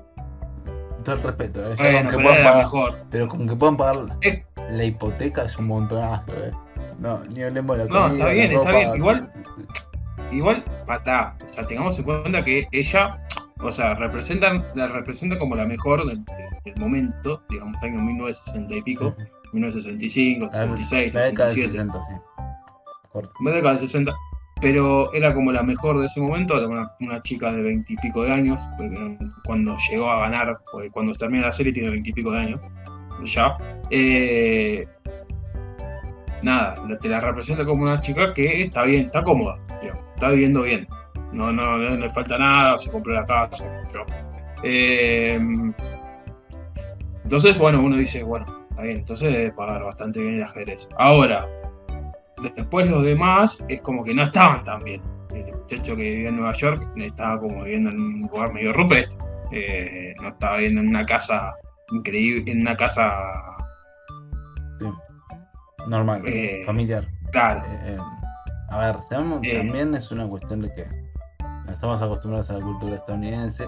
Todo 1.03 1.15
el 1.15 1.24
respeto, 1.24 1.62
¿eh? 1.72 1.75
Bueno, 1.77 1.98
con 2.00 2.03
que 2.10 2.10
pero 2.17 2.24
puedan 2.24 2.39
era 2.39 2.44
pagar- 2.51 2.63
mejor. 2.63 2.96
pero 3.10 3.27
con 3.27 3.48
que 3.48 3.55
puedan 3.55 3.77
pagar 3.77 3.96
la 4.72 4.84
hipoteca 4.84 5.44
es 5.46 5.58
un 5.58 5.67
montonazo, 5.67 6.32
¿eh? 6.34 6.51
No, 7.00 7.24
ni 7.25 7.41
hablemos 7.44 7.77
de 7.77 7.86
la 7.86 7.89
No, 7.89 8.01
comida, 8.08 8.12
está 8.13 8.25
la 8.27 8.34
bien, 8.34 8.51
está 8.51 8.72
bien. 8.72 8.96
Igual- 8.96 9.32
Igual, 10.31 10.63
patá. 10.86 11.36
O 11.48 11.53
sea, 11.53 11.67
tengamos 11.67 11.98
en 11.98 12.05
cuenta 12.05 12.43
que 12.43 12.67
ella, 12.71 13.25
o 13.62 13.71
sea, 13.71 13.95
representan, 13.95 14.63
la 14.75 14.88
representa 14.88 15.38
como 15.38 15.55
la 15.55 15.65
mejor 15.65 16.05
del, 16.05 16.24
del 16.65 16.75
momento, 16.77 17.43
digamos, 17.50 17.77
año 17.81 18.01
1960 18.01 18.75
y 18.75 18.81
pico, 18.83 19.15
1965, 19.53 20.45
La, 20.45 20.51
66, 20.51 21.13
la 21.13 21.21
década 21.21 21.50
del 21.50 21.55
67. 21.55 21.71
60, 21.71 22.05
sí. 22.05 23.27
La 23.43 23.51
década 23.51 23.71
del 23.75 23.81
60, 23.81 24.15
pero 24.62 25.13
era 25.13 25.33
como 25.33 25.51
la 25.51 25.63
mejor 25.63 26.00
de 26.00 26.05
ese 26.05 26.19
momento, 26.19 26.55
una, 26.67 26.91
una 27.00 27.21
chica 27.24 27.51
de 27.51 27.62
veintipico 27.62 28.24
de 28.24 28.31
años, 28.31 28.62
porque 28.77 29.17
cuando 29.45 29.77
llegó 29.89 30.09
a 30.09 30.19
ganar, 30.19 30.59
porque 30.71 30.91
cuando 30.91 31.13
termina 31.13 31.48
la 31.48 31.53
serie 31.53 31.74
tiene 31.74 31.89
veintipico 31.89 32.31
de 32.31 32.39
años, 32.39 32.62
ya. 33.25 33.57
Eh, 33.89 34.86
nada, 36.41 36.75
te 37.01 37.09
la 37.09 37.19
representa 37.19 37.65
como 37.65 37.83
una 37.83 38.00
chica 38.00 38.33
que 38.33 38.63
está 38.63 38.83
bien, 38.83 39.05
está 39.05 39.24
cómoda, 39.24 39.59
digamos, 39.81 40.03
está 40.20 40.32
viviendo 40.32 40.64
bien, 40.64 40.86
no, 41.32 41.52
no, 41.54 41.78
no 41.78 41.96
le 41.96 42.10
falta 42.10 42.38
nada, 42.38 42.78
se 42.78 42.92
compró 42.92 43.14
la 43.14 43.26
casa, 43.26 43.66
yo. 43.94 44.06
Eh, 44.64 45.40
entonces, 47.24 47.58
bueno, 47.58 47.82
uno 47.82 47.96
dice, 47.96 48.22
bueno, 48.24 48.46
está 48.70 48.82
bien, 48.82 48.98
entonces 48.98 49.32
debe 49.32 49.52
pagar 49.54 49.84
bastante 49.84 50.20
bien 50.22 50.36
el 50.36 50.44
ajedrez. 50.44 50.90
Ahora, 50.98 51.48
después 52.56 52.90
los 52.90 53.04
demás 53.04 53.58
es 53.70 53.82
como 53.82 54.04
que 54.04 54.14
no 54.14 54.24
estaban 54.24 54.64
tan 54.66 54.84
bien. 54.84 55.02
El 55.34 55.54
muchacho 55.54 55.96
que 55.96 56.02
vivía 56.02 56.30
en 56.30 56.36
Nueva 56.36 56.54
York 56.54 56.86
estaba 56.98 57.40
como 57.40 57.64
viviendo 57.64 57.92
en 57.92 58.02
un 58.02 58.22
lugar 58.22 58.52
medio 58.52 58.74
rupestre. 58.74 59.16
Eh, 59.52 60.14
no 60.22 60.30
estaba 60.30 60.58
viviendo 60.58 60.82
en 60.82 60.88
una 60.90 61.06
casa 61.06 61.56
increíble, 61.92 62.52
en 62.52 62.62
una 62.62 62.76
casa 62.76 63.10
Normal, 65.88 66.22
Eh, 66.26 66.64
familiar. 66.66 67.06
tal. 67.32 67.64
A 68.72 68.78
ver, 68.80 69.02
seamos- 69.08 69.40
Eh. 69.44 69.58
también 69.58 69.94
es 69.96 70.12
una 70.12 70.28
cuestión 70.28 70.62
de 70.62 70.74
que 70.74 70.88
estamos 71.72 72.02
acostumbrados 72.02 72.50
a 72.50 72.54
la 72.54 72.62
cultura 72.66 72.96
estadounidense 72.96 73.68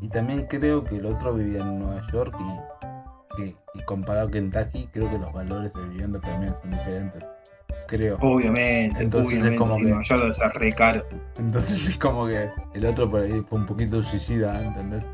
y 0.00 0.08
también 0.08 0.46
creo 0.48 0.84
que 0.84 0.96
el 0.96 1.06
otro 1.06 1.34
vivía 1.34 1.60
en 1.60 1.78
Nueva 1.80 2.06
York 2.12 2.36
y, 2.40 3.36
que- 3.36 3.56
y 3.74 3.82
comparado 3.84 4.28
a 4.28 4.30
Kentucky 4.30 4.88
creo 4.92 5.08
que 5.10 5.18
los 5.18 5.32
valores 5.32 5.72
de 5.72 5.82
vivienda 5.88 6.20
también 6.20 6.54
son 6.54 6.70
diferentes. 6.70 7.24
Creo. 7.86 8.18
Obviamente, 8.20 9.02
Entonces 9.02 9.42
es 9.44 9.58
como 9.58 9.76
que- 9.76 9.82
Nueva 9.82 10.02
York 10.02 10.20
debe 10.20 10.32
ser 10.32 10.52
re 10.52 10.72
caro. 10.72 11.04
Entonces 11.38 11.88
es 11.88 11.96
como 11.98 12.26
que 12.26 12.48
el 12.74 12.84
otro 12.86 13.10
por 13.10 13.22
ahí 13.22 13.44
fue 13.48 13.58
un 13.58 13.66
poquito 13.66 14.00
suicida, 14.02 14.60
¿entendés? 14.62 15.04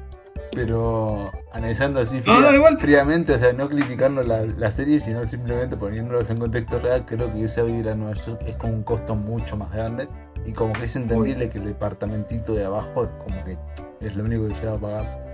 Pero 0.57 1.31
analizando 1.53 2.01
así 2.01 2.21
No, 2.27 2.35
no, 2.41 2.47
fría- 2.49 2.55
igual. 2.57 2.79
fríamente, 2.79 3.35
o 3.35 3.39
sea, 3.39 3.53
no 3.53 3.69
criticando 3.69 4.23
la, 4.23 4.43
la 4.45 4.71
serie, 4.71 4.99
sino 5.01 5.25
simplemente 5.27 5.77
poniéndolos 5.77 6.29
en 6.31 6.39
contexto 6.39 6.79
real, 6.81 7.05
creo 7.07 7.33
que 7.33 7.41
irse 7.41 7.61
a 7.61 7.65
vivir 7.65 7.89
a 7.89 7.95
Nueva 7.95 8.15
York 8.15 8.41
es 8.47 8.57
con 8.57 8.73
un 8.75 8.83
costo 8.83 9.15
mucho 9.15 9.57
más 9.57 9.71
grande 9.73 10.09
Y 10.47 10.53
como 10.53 10.73
que 10.73 10.85
es 10.87 10.97
entendible 10.97 11.49
que 11.51 11.59
el 11.59 11.67
departamentito 11.67 12.55
de 12.55 12.65
abajo 12.65 13.05
es 13.05 13.11
como 13.25 13.45
que 13.45 13.57
es 14.01 14.17
lo 14.17 14.25
único 14.25 14.49
que 14.49 14.55
llega 14.55 14.73
a 14.73 14.79
pagar. 14.79 15.27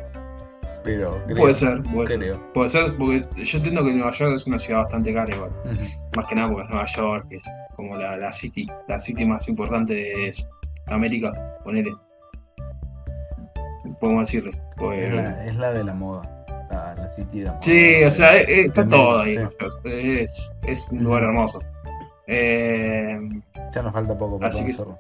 Pero 0.85 1.23
creo, 1.27 1.37
puede 1.37 1.55
ser, 1.55 1.83
puede 1.85 2.19
creo. 2.19 2.35
ser. 2.35 2.43
Puede 2.55 2.71
ser, 2.71 2.97
porque 2.97 3.25
yo 3.45 3.59
entiendo 3.59 3.85
que 3.85 3.93
Nueva 3.93 4.11
York 4.11 4.33
es 4.35 4.47
una 4.49 4.59
ciudad 4.59 4.83
bastante 4.83 5.15
cara 5.15 5.33
igual. 5.35 5.51
Más 6.17 6.27
que 6.27 6.35
nada 6.35 6.49
porque 6.49 6.65
es 6.65 6.71
Nueva 6.71 6.87
York, 6.97 7.27
es 7.31 7.43
como 7.77 7.97
la, 7.97 8.17
la 8.17 8.33
city, 8.33 8.67
la 8.89 8.99
city 8.99 9.25
más 9.25 9.47
importante 9.49 9.95
de 9.95 10.35
América, 10.87 11.33
ponele. 11.63 11.93
Podemos 14.03 14.27
decirle. 14.27 14.51
Pues, 14.77 15.05
Es 15.05 15.15
la, 15.15 15.47
es 15.47 15.55
la 15.57 15.73
de 15.73 15.85
la 15.85 15.95
moda. 15.95 16.45
La, 16.71 16.95
la 16.97 17.09
City 17.11 17.39
de 17.39 17.45
la 17.45 17.53
moda. 17.53 17.63
Sí, 17.63 18.03
o 18.05 18.11
sea, 18.11 18.37
eh, 18.37 18.45
eh, 18.49 18.61
está 18.63 18.75
También, 18.83 19.01
todo 19.01 19.21
ahí. 19.21 19.37
sí. 19.39 19.43
Es, 19.85 20.51
es 20.67 20.89
un 20.91 21.05
lugar 21.05 21.23
hermoso. 21.23 21.61
Eh, 22.27 23.21
Ya 23.73 23.83
nos 23.83 23.93
falta 23.93 24.19
poco 24.19 24.39
para 24.41 24.49
Así 24.53 24.65
que- 24.67 24.75
conocerlo. 24.77 24.99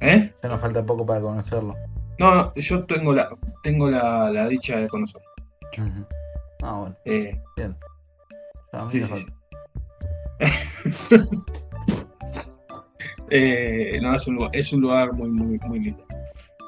¿Eh? 0.00 0.30
Ya 0.42 0.48
nos 0.50 0.60
falta 0.60 0.84
poco 0.84 1.06
para 1.06 1.22
conocerlo. 1.22 1.74
No, 2.18 2.34
no, 2.34 2.54
yo 2.54 2.84
tengo 2.84 3.14
la, 3.14 3.30
tengo 3.62 3.88
la, 3.90 4.30
la 4.30 4.46
dicha 4.46 4.78
de 4.78 4.88
conocer. 4.88 5.22
Ujú. 5.78 6.04
Ah, 6.62 6.72
bueno, 6.80 6.96
Eh, 7.06 7.40
bien. 7.56 7.74
A 8.72 8.84
mí 8.84 8.90
Sí, 8.90 9.00
me 9.00 9.06
sí, 9.06 9.10
falta. 9.10 9.32
eh, 13.30 13.98
no, 14.02 14.14
es 14.14 14.26
un 14.26 14.34
lugar, 14.34 14.50
es 14.52 14.72
un 14.72 14.80
lugar 14.82 15.12
muy, 15.14 15.28
muy, 15.30 15.58
muy 15.66 15.80
lindo. 15.80 16.04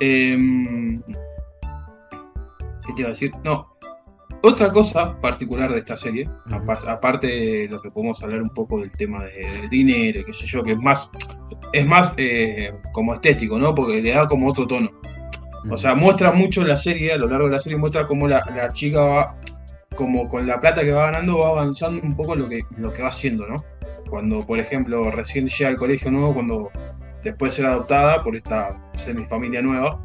Em, 0.01 1.03
¿Qué 2.91 2.95
te 2.95 3.01
iba 3.03 3.11
a 3.11 3.13
decir? 3.13 3.33
No. 3.45 3.77
Otra 4.43 4.73
cosa 4.73 5.21
particular 5.21 5.71
de 5.73 5.81
esta 5.81 5.97
serie, 5.97 6.29
aparte 6.89 7.27
de 7.27 7.69
lo 7.71 7.81
que 7.83 7.91
podemos 7.91 8.23
hablar 8.23 8.41
un 8.43 8.51
poco 8.51 8.81
del 8.81 8.91
tema 8.93 9.25
de- 9.25 9.61
del 9.61 9.69
dinero, 9.71 10.23
qué 10.25 10.33
sé 10.33 10.47
yo, 10.47 10.63
que 10.65 10.73
es 10.73 10.79
más, 10.79 11.11
es 11.73 11.87
más 11.87 12.15
eh, 12.17 12.73
como 12.93 13.13
estético, 13.15 13.59
¿no? 13.59 13.75
Porque 13.75 14.01
le 14.01 14.13
da 14.13 14.27
como 14.27 14.49
otro 14.49 14.67
tono. 14.67 14.91
O 15.71 15.77
sea, 15.77 15.95
muestra 15.95 16.33
mucho 16.33 16.65
la 16.65 16.77
serie, 16.79 17.13
a 17.13 17.17
lo 17.19 17.27
largo 17.29 17.47
de 17.49 17.53
la 17.53 17.61
serie 17.61 17.77
muestra 17.79 18.07
cómo 18.07 18.27
la, 18.27 18.43
la 18.57 18.73
chica 18.73 19.03
va, 19.03 19.37
como 19.95 20.27
con 20.29 20.47
la 20.47 20.59
plata 20.59 20.81
que 20.83 20.93
va 20.93 21.07
ganando, 21.11 21.39
va 21.41 21.51
avanzando 21.51 22.01
un 22.03 22.17
poco 22.17 22.35
lo 22.35 22.49
que, 22.49 22.63
lo 22.79 22.93
que 22.95 23.03
va 23.03 23.09
haciendo, 23.11 23.47
¿no? 23.47 23.57
Cuando, 24.09 24.47
por 24.47 24.59
ejemplo, 24.59 25.11
recién 25.11 25.49
llega 25.49 25.69
al 25.69 25.77
colegio 25.77 26.11
nuevo, 26.11 26.33
cuando 26.35 26.71
después 27.23 27.53
de 27.53 27.57
ser 27.59 27.67
adoptada 27.67 28.23
por 28.25 28.35
esta 28.35 28.91
semifamilia 28.97 29.61
nueva, 29.61 30.01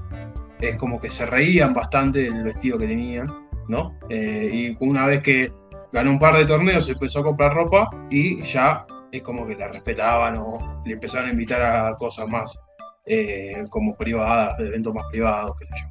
es 0.59 0.75
como 0.77 0.99
que 0.99 1.09
se 1.09 1.25
reían 1.25 1.73
bastante 1.73 2.23
del 2.23 2.43
vestido 2.43 2.77
que 2.77 2.87
tenían, 2.87 3.27
¿no? 3.67 3.97
Eh, 4.09 4.49
y 4.51 4.77
una 4.79 5.07
vez 5.07 5.21
que 5.21 5.51
ganó 5.91 6.11
un 6.11 6.19
par 6.19 6.35
de 6.35 6.45
torneos, 6.45 6.89
empezó 6.89 7.19
a 7.19 7.23
comprar 7.23 7.53
ropa 7.53 7.89
y 8.09 8.41
ya 8.41 8.85
es 9.11 9.21
como 9.21 9.47
que 9.47 9.55
la 9.55 9.67
respetaban 9.69 10.37
o 10.37 10.81
le 10.85 10.93
empezaron 10.93 11.29
a 11.29 11.31
invitar 11.31 11.61
a 11.61 11.95
cosas 11.95 12.27
más 12.27 12.59
eh, 13.05 13.65
como 13.69 13.95
privadas, 13.95 14.59
eventos 14.59 14.93
más 14.93 15.05
privados, 15.11 15.53
qué 15.59 15.65
sé 15.67 15.73
yo. 15.77 15.87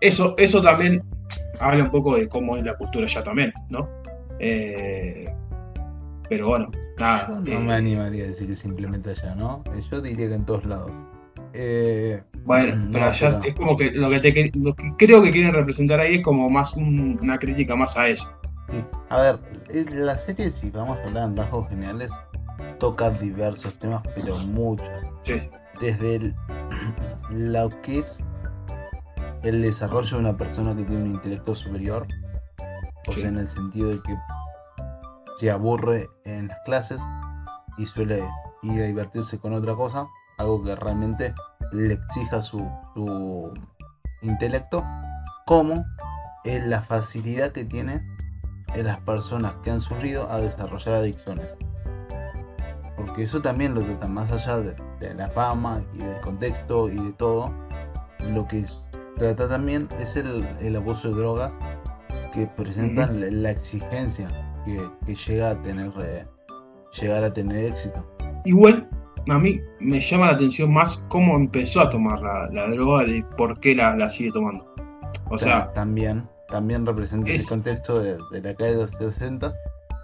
Eso, 0.00 0.34
eso 0.38 0.62
también 0.62 1.02
habla 1.58 1.84
un 1.84 1.90
poco 1.90 2.16
de 2.16 2.28
cómo 2.28 2.56
es 2.56 2.64
la 2.64 2.76
cultura 2.76 3.06
ya 3.06 3.22
también, 3.22 3.52
¿no? 3.68 3.88
Eh, 4.38 5.26
pero 6.28 6.48
bueno, 6.48 6.70
nada. 6.98 7.40
Yo 7.44 7.54
no 7.54 7.60
me 7.60 7.74
animaría 7.74 8.24
a 8.24 8.26
decir 8.28 8.46
que 8.46 8.56
simplemente 8.56 9.10
allá, 9.10 9.34
¿no? 9.34 9.62
Yo 9.90 10.00
diría 10.00 10.28
que 10.28 10.34
en 10.34 10.44
todos 10.44 10.64
lados. 10.64 10.92
Eh, 11.52 12.22
Bueno, 12.44 12.76
no, 12.76 12.92
pero 12.92 13.04
allá 13.06 13.28
pero- 13.40 13.44
es 13.44 13.54
como 13.54 13.76
que 13.76 13.90
lo 13.92 14.08
que, 14.10 14.20
te, 14.20 14.50
lo 14.58 14.74
que 14.74 14.92
creo 14.98 15.22
que 15.22 15.30
quieren 15.30 15.52
representar 15.52 16.00
ahí 16.00 16.16
es 16.16 16.22
como 16.22 16.48
más 16.48 16.74
un- 16.74 17.18
una 17.20 17.38
crítica 17.38 17.76
más 17.76 17.96
a 17.96 18.08
eso. 18.08 18.30
sí. 18.70 18.84
A 19.08 19.20
ver, 19.20 19.38
eh, 19.70 19.84
la 19.94 20.16
serie, 20.16 20.48
si 20.50 20.70
vamos 20.70 20.98
a 21.00 21.04
hablar 21.04 21.28
en 21.28 21.36
rasgos 21.36 21.68
generales, 21.68 22.10
toca 22.78 23.10
diversos 23.10 23.74
temas, 23.78 24.02
pero 24.14 24.36
muchos. 24.38 24.88
Sí. 25.24 25.40
Desde 25.80 26.16
el- 26.16 26.34
lo 27.30 27.68
que 27.82 27.98
es 27.98 28.20
el 29.42 29.62
desarrollo 29.62 30.16
de 30.16 30.22
una 30.22 30.36
persona 30.36 30.76
que 30.76 30.84
tiene 30.84 31.02
un 31.02 31.10
intelecto 31.14 31.54
superior, 31.54 32.06
o 33.08 33.12
Sí. 33.12 33.20
sea, 33.20 33.28
en 33.30 33.38
el 33.38 33.48
sentido 33.48 33.90
de 33.90 34.00
que 34.02 34.14
se 35.38 35.50
aburre 35.50 36.06
en 36.26 36.48
las 36.48 36.58
clases 36.64 37.00
y 37.78 37.86
suele 37.86 38.22
ir 38.62 38.82
a 38.82 38.84
divertirse 38.84 39.38
con 39.38 39.54
otra 39.54 39.74
cosa, 39.74 40.06
algo 40.40 40.62
que 40.62 40.74
realmente 40.74 41.34
le 41.72 41.94
exija 41.94 42.40
su, 42.40 42.58
su 42.94 43.52
intelecto, 44.22 44.84
como 45.46 45.84
en 46.44 46.70
la 46.70 46.82
facilidad 46.82 47.52
que 47.52 47.64
tiene 47.64 48.02
en 48.74 48.86
las 48.86 48.98
personas 49.00 49.54
que 49.62 49.70
han 49.70 49.80
sufrido 49.80 50.30
a 50.30 50.40
desarrollar 50.40 50.96
adicciones. 50.96 51.46
Porque 52.96 53.22
eso 53.22 53.40
también 53.40 53.74
lo 53.74 53.82
trata 53.82 54.08
más 54.08 54.30
allá 54.30 54.58
de, 54.58 54.76
de 55.00 55.14
la 55.14 55.28
fama 55.30 55.82
y 55.92 55.98
del 55.98 56.20
contexto 56.20 56.88
y 56.88 56.96
de 56.96 57.12
todo. 57.12 57.52
Lo 58.32 58.46
que 58.46 58.66
trata 59.16 59.48
también 59.48 59.88
es 59.98 60.16
el, 60.16 60.46
el 60.60 60.76
abuso 60.76 61.08
de 61.08 61.14
drogas 61.14 61.52
que 62.32 62.46
presentan 62.46 63.20
la, 63.20 63.30
la 63.30 63.50
exigencia 63.50 64.28
que, 64.64 64.88
que 65.06 65.14
llega 65.14 65.50
a 65.50 65.62
tener 65.62 65.92
eh, 66.02 66.26
llegar 67.00 67.24
a 67.24 67.32
tener 67.32 67.64
éxito. 67.64 68.06
Igual, 68.44 68.88
a 69.30 69.38
mí 69.38 69.60
me 69.80 70.00
llama 70.00 70.26
la 70.26 70.32
atención 70.32 70.72
más 70.72 71.02
cómo 71.08 71.36
empezó 71.36 71.80
a 71.80 71.90
tomar 71.90 72.20
la, 72.20 72.46
la 72.52 72.68
droga 72.68 73.04
de 73.04 73.24
por 73.36 73.58
qué 73.60 73.74
la, 73.74 73.96
la 73.96 74.08
sigue 74.10 74.32
tomando. 74.32 74.66
O 75.30 75.38
sea, 75.38 75.66
Ta- 75.66 75.72
también, 75.72 76.28
también 76.48 76.84
representa 76.86 77.30
es- 77.30 77.40
ese 77.40 77.48
contexto 77.48 78.00
de, 78.00 78.18
de 78.32 78.42
la 78.42 78.54
calle 78.54 78.72
de 78.72 78.76
los 78.78 78.90
60. 78.90 79.54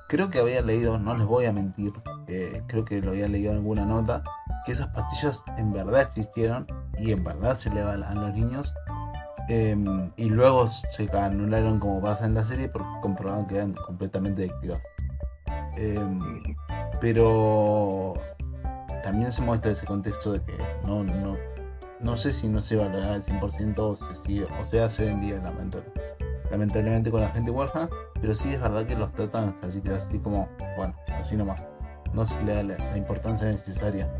Creo 0.08 0.30
que 0.30 0.38
había 0.38 0.62
leído, 0.62 0.98
no 0.98 1.16
les 1.16 1.26
voy 1.26 1.46
a 1.46 1.52
mentir, 1.52 1.92
eh, 2.28 2.62
creo 2.68 2.84
que 2.84 3.00
lo 3.00 3.10
había 3.10 3.26
leído 3.26 3.50
en 3.50 3.58
alguna 3.58 3.84
nota, 3.84 4.22
que 4.64 4.72
esas 4.72 4.86
pastillas 4.88 5.42
en 5.58 5.72
verdad 5.72 6.02
existieron 6.02 6.64
y 6.98 7.10
en 7.10 7.24
verdad 7.24 7.56
se 7.56 7.70
le 7.74 7.80
daban 7.80 8.04
a 8.04 8.14
los 8.14 8.32
niños. 8.34 8.72
em, 9.48 10.10
y 10.16 10.24
luego 10.28 10.66
se 10.66 11.08
anularon 11.16 11.78
como 11.78 12.00
pasa 12.00 12.26
en 12.26 12.34
la 12.34 12.42
serie 12.42 12.68
porque 12.68 12.88
comprobaron 13.00 13.46
que 13.46 13.56
eran 13.56 13.74
completamente 13.74 14.42
adictivas. 14.42 14.82
Em, 15.76 16.20
pero 17.00 18.14
también 19.06 19.30
se 19.30 19.40
muestra 19.40 19.70
ese 19.70 19.86
contexto 19.86 20.32
de 20.32 20.40
que 20.42 20.58
no, 20.84 21.04
no, 21.04 21.36
no 22.00 22.16
sé 22.16 22.32
si 22.32 22.48
no 22.48 22.60
se 22.60 22.74
valora 22.74 23.14
al 23.14 23.22
100% 23.22 23.78
o 23.78 23.94
sigue, 24.16 24.42
o 24.42 24.66
se 24.66 24.80
hace 24.80 25.14
día 25.18 25.40
lamentab- 25.44 25.84
lamentablemente 26.50 27.12
con 27.12 27.20
la 27.20 27.28
gente 27.28 27.52
huérfana, 27.52 27.88
pero 28.20 28.34
sí 28.34 28.52
es 28.52 28.60
verdad 28.60 28.84
que 28.84 28.96
los 28.96 29.12
tratan 29.12 29.54
así 29.62 29.80
que 29.80 29.90
así 29.90 30.18
como, 30.18 30.48
bueno, 30.76 30.92
así 31.12 31.36
nomás. 31.36 31.62
No 32.14 32.26
se 32.26 32.42
le 32.42 32.54
da 32.54 32.62
la, 32.64 32.96
importancia 32.98 33.46
necesaria. 33.46 34.12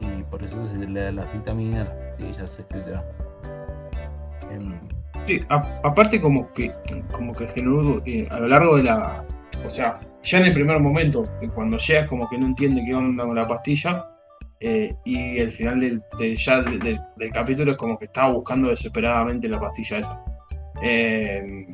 Y 0.00 0.24
por 0.24 0.42
eso 0.42 0.66
se 0.66 0.88
le 0.88 1.00
da 1.00 1.12
las 1.12 1.32
vitaminas, 1.32 1.86
las 1.86 1.96
pastillas, 2.08 2.58
etcétera. 2.58 3.04
Em, 4.50 4.76
sí, 5.24 5.40
aparte 5.48 6.20
como 6.20 6.52
que 6.52 6.74
como 7.12 7.32
que 7.32 7.46
generó 7.46 8.02
eh, 8.06 8.26
a 8.32 8.40
lo 8.40 8.48
largo 8.48 8.76
de 8.76 8.82
la. 8.82 9.24
O 9.64 9.70
sea, 9.70 10.00
ya 10.22 10.38
en 10.38 10.44
el 10.46 10.54
primer 10.54 10.80
momento, 10.80 11.22
cuando 11.54 11.76
llegas 11.78 12.06
como 12.08 12.28
que 12.28 12.38
no 12.38 12.46
entiende 12.46 12.82
qué 12.84 12.94
onda 12.94 13.24
con 13.24 13.36
la 13.36 13.46
pastilla. 13.48 14.06
eh, 14.62 14.94
y 15.06 15.38
el 15.38 15.50
final 15.52 15.80
del, 15.80 16.02
de- 16.18 16.36
ya 16.36 16.60
del, 16.60 16.78
del- 16.80 17.00
del 17.16 17.30
capítulo 17.32 17.70
es 17.72 17.76
como 17.78 17.98
que 17.98 18.04
estaba 18.04 18.30
buscando 18.34 18.68
desesperadamente 18.68 19.48
la 19.48 19.58
pastilla 19.58 19.98
esa. 20.00 20.24
Eh, 20.82 21.66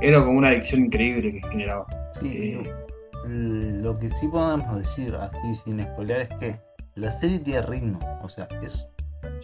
era 0.00 0.18
como 0.24 0.38
una 0.38 0.48
adicción 0.48 0.86
increíble 0.86 1.32
que 1.40 1.48
generaba. 1.48 1.86
sí, 2.20 2.60
Eh, 2.64 3.80
lo 3.82 3.96
que 3.98 4.08
sí 4.10 4.26
podemos 4.26 4.76
decir 4.80 5.14
así 5.14 5.54
sin 5.64 5.82
spoiler 5.84 6.22
es 6.22 6.28
que 6.40 6.56
la 6.96 7.12
serie 7.12 7.38
tiene 7.38 7.62
ritmo, 7.62 8.00
o 8.24 8.28
sea, 8.28 8.48
es 8.62 8.88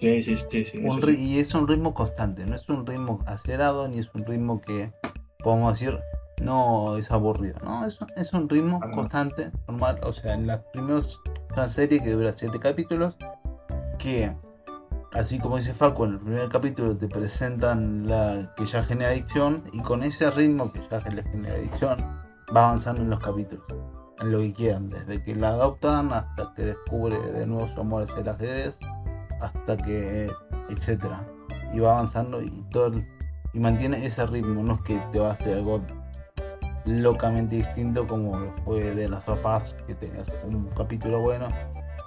sí, 0.00 0.22
sí, 0.24 0.36
sí, 0.36 0.64
sí, 0.64 0.78
un 0.78 1.00
ri- 1.00 1.18
y 1.18 1.38
es 1.38 1.54
un 1.54 1.68
ritmo 1.68 1.94
constante, 1.94 2.44
no 2.46 2.56
es 2.56 2.68
un 2.68 2.84
ritmo 2.84 3.20
acelerado 3.26 3.86
ni 3.86 3.98
es 4.00 4.10
un 4.14 4.24
ritmo 4.24 4.60
que 4.60 4.90
podemos 5.38 5.78
decir 5.78 5.96
no 6.42 6.96
es 6.96 7.10
aburrido, 7.10 7.56
no, 7.64 7.86
es, 7.86 7.98
es 8.16 8.32
un 8.32 8.48
ritmo 8.48 8.80
Ah, 8.82 8.90
constante, 8.90 9.50
normal, 9.68 9.98
o 10.02 10.12
sea, 10.12 10.34
en 10.34 10.46
las 10.46 10.58
primeros 10.72 11.20
es 11.24 11.52
una 11.56 11.68
serie 11.68 12.00
que 12.02 12.10
dura 12.12 12.32
7 12.32 12.58
capítulos 12.60 13.16
que 13.98 14.34
así 15.14 15.38
como 15.38 15.56
dice 15.56 15.72
Facu, 15.72 16.04
en 16.04 16.12
el 16.14 16.20
primer 16.20 16.48
capítulo 16.50 16.96
te 16.96 17.08
presentan 17.08 18.06
la 18.06 18.52
que 18.56 18.66
ya 18.66 18.82
genera 18.84 19.10
adicción 19.10 19.64
y 19.72 19.80
con 19.80 20.02
ese 20.02 20.30
ritmo 20.30 20.70
que 20.72 20.80
ya 20.90 20.98
le 21.10 21.22
genera 21.22 21.56
adicción 21.56 21.98
va 22.54 22.66
avanzando 22.68 23.02
en 23.02 23.10
los 23.10 23.20
capítulos, 23.20 23.64
en 24.20 24.32
lo 24.32 24.40
que 24.40 24.52
quieran, 24.52 24.90
desde 24.90 25.22
que 25.24 25.34
la 25.34 25.48
adoptan 25.48 26.12
hasta 26.12 26.52
que 26.54 26.62
descubre 26.62 27.18
de 27.32 27.46
nuevo 27.46 27.66
su 27.66 27.80
amor 27.80 28.02
hacia 28.02 28.18
el 28.20 28.28
ajedrez, 28.28 28.78
hasta 29.40 29.76
que 29.78 30.30
etcétera. 30.68 31.24
Y 31.72 31.80
va 31.80 31.92
avanzando 31.92 32.40
y 32.42 32.50
todo 32.70 32.88
el- 32.88 33.06
y 33.52 33.58
mantiene 33.58 34.04
ese 34.04 34.26
ritmo, 34.26 34.62
no 34.62 34.74
es 34.74 34.80
que 34.82 34.98
te 35.12 35.18
va 35.18 35.28
a 35.28 35.32
hacer 35.32 35.56
algo 35.58 35.80
locamente 36.86 37.56
distinto 37.56 38.06
como 38.06 38.38
fue 38.64 38.94
de 38.94 39.08
las 39.08 39.24
sofás 39.24 39.76
que 39.86 39.94
tenías 39.94 40.32
un 40.44 40.66
capítulo 40.76 41.20
bueno, 41.20 41.48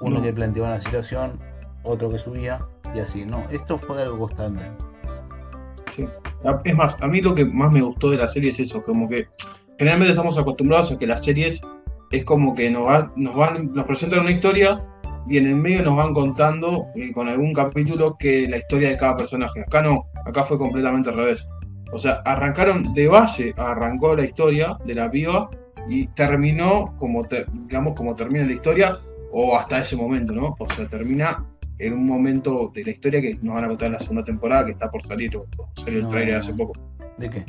uno 0.02 0.18
No. 0.18 0.22
que 0.22 0.34
planteaba 0.34 0.70
una 0.70 0.80
situación, 0.80 1.40
otro 1.84 2.10
que 2.10 2.18
subía 2.18 2.60
y 2.96 3.00
así, 3.00 3.26
no, 3.26 3.40
esto 3.52 3.78
fue 3.78 4.02
algo 4.02 4.20
constante. 4.20 4.64
Sí. 5.96 6.06
A- 6.46 6.62
Es 6.64 6.78
más, 6.78 6.96
a 7.02 7.08
mí 7.08 7.22
lo 7.22 7.36
que 7.36 7.46
más 7.46 7.72
me 7.72 7.82
gustó 7.82 8.10
de 8.10 8.18
la 8.18 8.28
serie 8.28 8.52
es 8.52 8.60
eso, 8.60 8.82
como 8.82 9.08
que 9.10 9.28
generalmente 9.78 10.12
estamos 10.14 10.38
acostumbrados 10.38 10.92
a 10.92 10.98
que 11.00 11.08
las 11.08 11.24
series 11.24 11.62
es 12.12 12.26
como 12.26 12.56
que 12.56 12.70
nos, 12.70 12.88
va- 12.88 13.12
nos 13.16 13.36
van, 13.36 13.74
nos 13.74 13.86
presentan 13.86 14.22
una 14.22 14.32
historia, 14.32 14.86
y 15.28 15.38
en 15.38 15.46
el 15.48 15.56
medio 15.56 15.84
nos 15.84 15.96
van 15.96 16.14
contando 16.14 16.88
eh, 16.96 17.12
con 17.12 17.28
algún 17.28 17.54
capítulo 17.54 18.16
que 18.18 18.48
la 18.48 18.58
historia 18.58 18.90
de 18.90 18.98
cada 18.98 19.16
personaje. 19.18 19.62
Acá 19.62 19.82
no, 19.84 20.06
acá 20.26 20.44
fue 20.44 20.58
completamente 20.58 21.10
al 21.10 21.18
revés. 21.18 21.48
O 21.92 22.00
sea, 22.00 22.22
arrancaron 22.26 22.94
de 22.94 23.08
base, 23.08 23.54
arrancó 23.58 24.16
la 24.16 24.24
historia 24.24 24.78
de 24.86 24.96
la 24.96 25.10
piba 25.10 25.50
y 25.90 26.08
terminó 26.08 26.96
como, 26.98 27.24
digamos, 27.68 27.96
como 27.96 28.16
termina 28.16 28.46
la 28.46 28.54
historia 28.54 29.00
o 29.32 29.58
hasta 29.58 29.80
ese 29.80 29.96
momento, 29.96 30.34
¿no? 30.34 30.56
O 30.60 30.70
sea, 30.70 30.88
termina 30.88 31.46
en 31.80 31.94
un 31.94 32.06
momento 32.06 32.72
de 32.74 32.84
la 32.84 32.92
historia 32.92 33.22
que 33.22 33.40
nos 33.42 33.56
van 33.56 33.64
a 33.64 33.68
contar 33.70 33.88
en 33.88 33.94
la 33.94 34.00
segunda 34.00 34.24
temporada 34.24 34.66
que 34.66 34.72
está 34.72 34.92
por 34.92 35.04
salir, 35.04 35.36
o, 35.36 35.46
salió 35.74 36.00
el 36.00 36.10
trailer 36.10 36.36
hace 36.36 36.54
poco. 36.54 36.74
¿De 37.18 37.30
qué? 37.30 37.46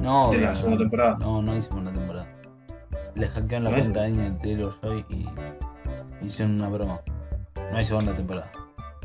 No, 0.00 0.30
de 0.30 0.38
la 0.38 0.54
segunda 0.54 0.78
temporada. 0.78 1.18
No, 1.18 1.42
no 1.42 1.52
hay 1.52 1.62
segunda 1.62 1.92
temporada. 1.92 2.26
Le 3.14 3.26
hackearon 3.26 3.64
la 3.64 3.70
cuenta 3.70 4.00
a 4.00 4.02
Daniel 4.04 4.38
Taylor 4.40 4.72
Joy 4.80 5.04
y 5.08 5.26
hicieron 6.24 6.54
una 6.54 6.68
broma. 6.68 7.00
No 7.70 7.76
hay 7.76 7.84
segunda 7.84 8.14
temporada. 8.14 8.50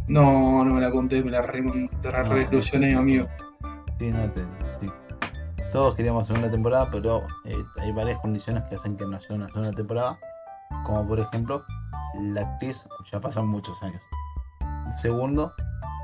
No, 0.08 0.64
no 0.64 0.74
me 0.74 0.82
la 0.82 0.92
conté, 0.92 1.24
me 1.24 1.32
la 1.32 1.42
re, 1.42 1.62
re 1.62 2.20
amigo. 2.20 2.62
Sí, 2.62 2.78
no 2.78 3.28
Todos 5.72 5.96
queríamos 5.96 6.28
segunda 6.28 6.52
temporada, 6.52 6.90
pero 6.92 7.24
eh, 7.46 7.56
hay 7.80 7.92
varias 7.92 8.20
condiciones 8.20 8.64
que 8.64 8.76
hacen 8.76 8.96
que 8.98 9.06
no 9.06 9.20
sea 9.20 9.36
una 9.36 9.48
segunda 9.48 9.72
temporada. 9.72 10.20
Como 10.86 11.08
por 11.08 11.20
ejemplo, 11.20 11.66
la 12.20 12.42
actriz 12.42 12.86
ya 13.12 13.20
pasan 13.20 13.48
muchos 13.48 13.82
años. 13.82 14.02
Segundo, 14.96 15.54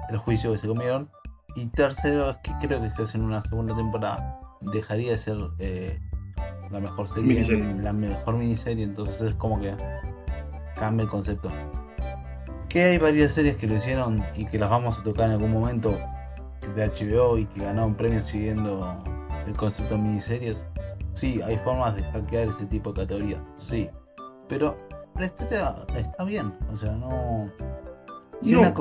el 0.09 0.17
juicio 0.17 0.51
que 0.51 0.57
se 0.57 0.67
comieron. 0.67 1.09
Y 1.55 1.67
tercero, 1.67 2.29
es 2.29 2.37
que 2.37 2.51
creo 2.61 2.81
que 2.81 2.89
si 2.89 3.01
hacen 3.01 3.21
una 3.21 3.41
segunda 3.41 3.75
temporada, 3.75 4.39
dejaría 4.61 5.11
de 5.11 5.17
ser 5.17 5.37
eh, 5.59 5.99
la 6.71 6.79
mejor 6.79 7.07
serie, 7.07 7.43
la 7.81 7.93
mejor 7.93 8.37
miniserie. 8.37 8.85
Entonces 8.85 9.21
es 9.21 9.33
como 9.35 9.59
que 9.59 9.75
cambia 10.75 11.03
el 11.03 11.09
concepto. 11.09 11.51
Que 12.69 12.83
hay 12.83 12.97
varias 12.97 13.33
series 13.33 13.57
que 13.57 13.67
lo 13.67 13.75
hicieron 13.75 14.23
y 14.35 14.45
que 14.45 14.57
las 14.57 14.69
vamos 14.69 14.99
a 14.99 15.03
tocar 15.03 15.27
en 15.27 15.33
algún 15.33 15.51
momento 15.51 15.97
de 16.75 16.87
HBO 16.87 17.37
y 17.37 17.45
que 17.45 17.65
ganaron 17.65 17.95
premios 17.95 18.25
siguiendo 18.25 18.97
el 19.45 19.55
concepto 19.57 19.95
de 19.95 20.01
miniseries. 20.01 20.65
Sí, 21.13 21.41
hay 21.41 21.57
formas 21.57 21.95
de 21.95 22.03
hackear 22.03 22.47
ese 22.47 22.65
tipo 22.65 22.93
de 22.93 23.01
categorías. 23.01 23.41
Sí. 23.55 23.89
Pero 24.47 24.77
la 25.15 25.25
historia 25.25 25.75
está 25.95 26.23
bien. 26.23 26.53
O 26.71 26.75
sea, 26.75 26.91
no. 26.93 27.49
Tiene, 28.41 28.73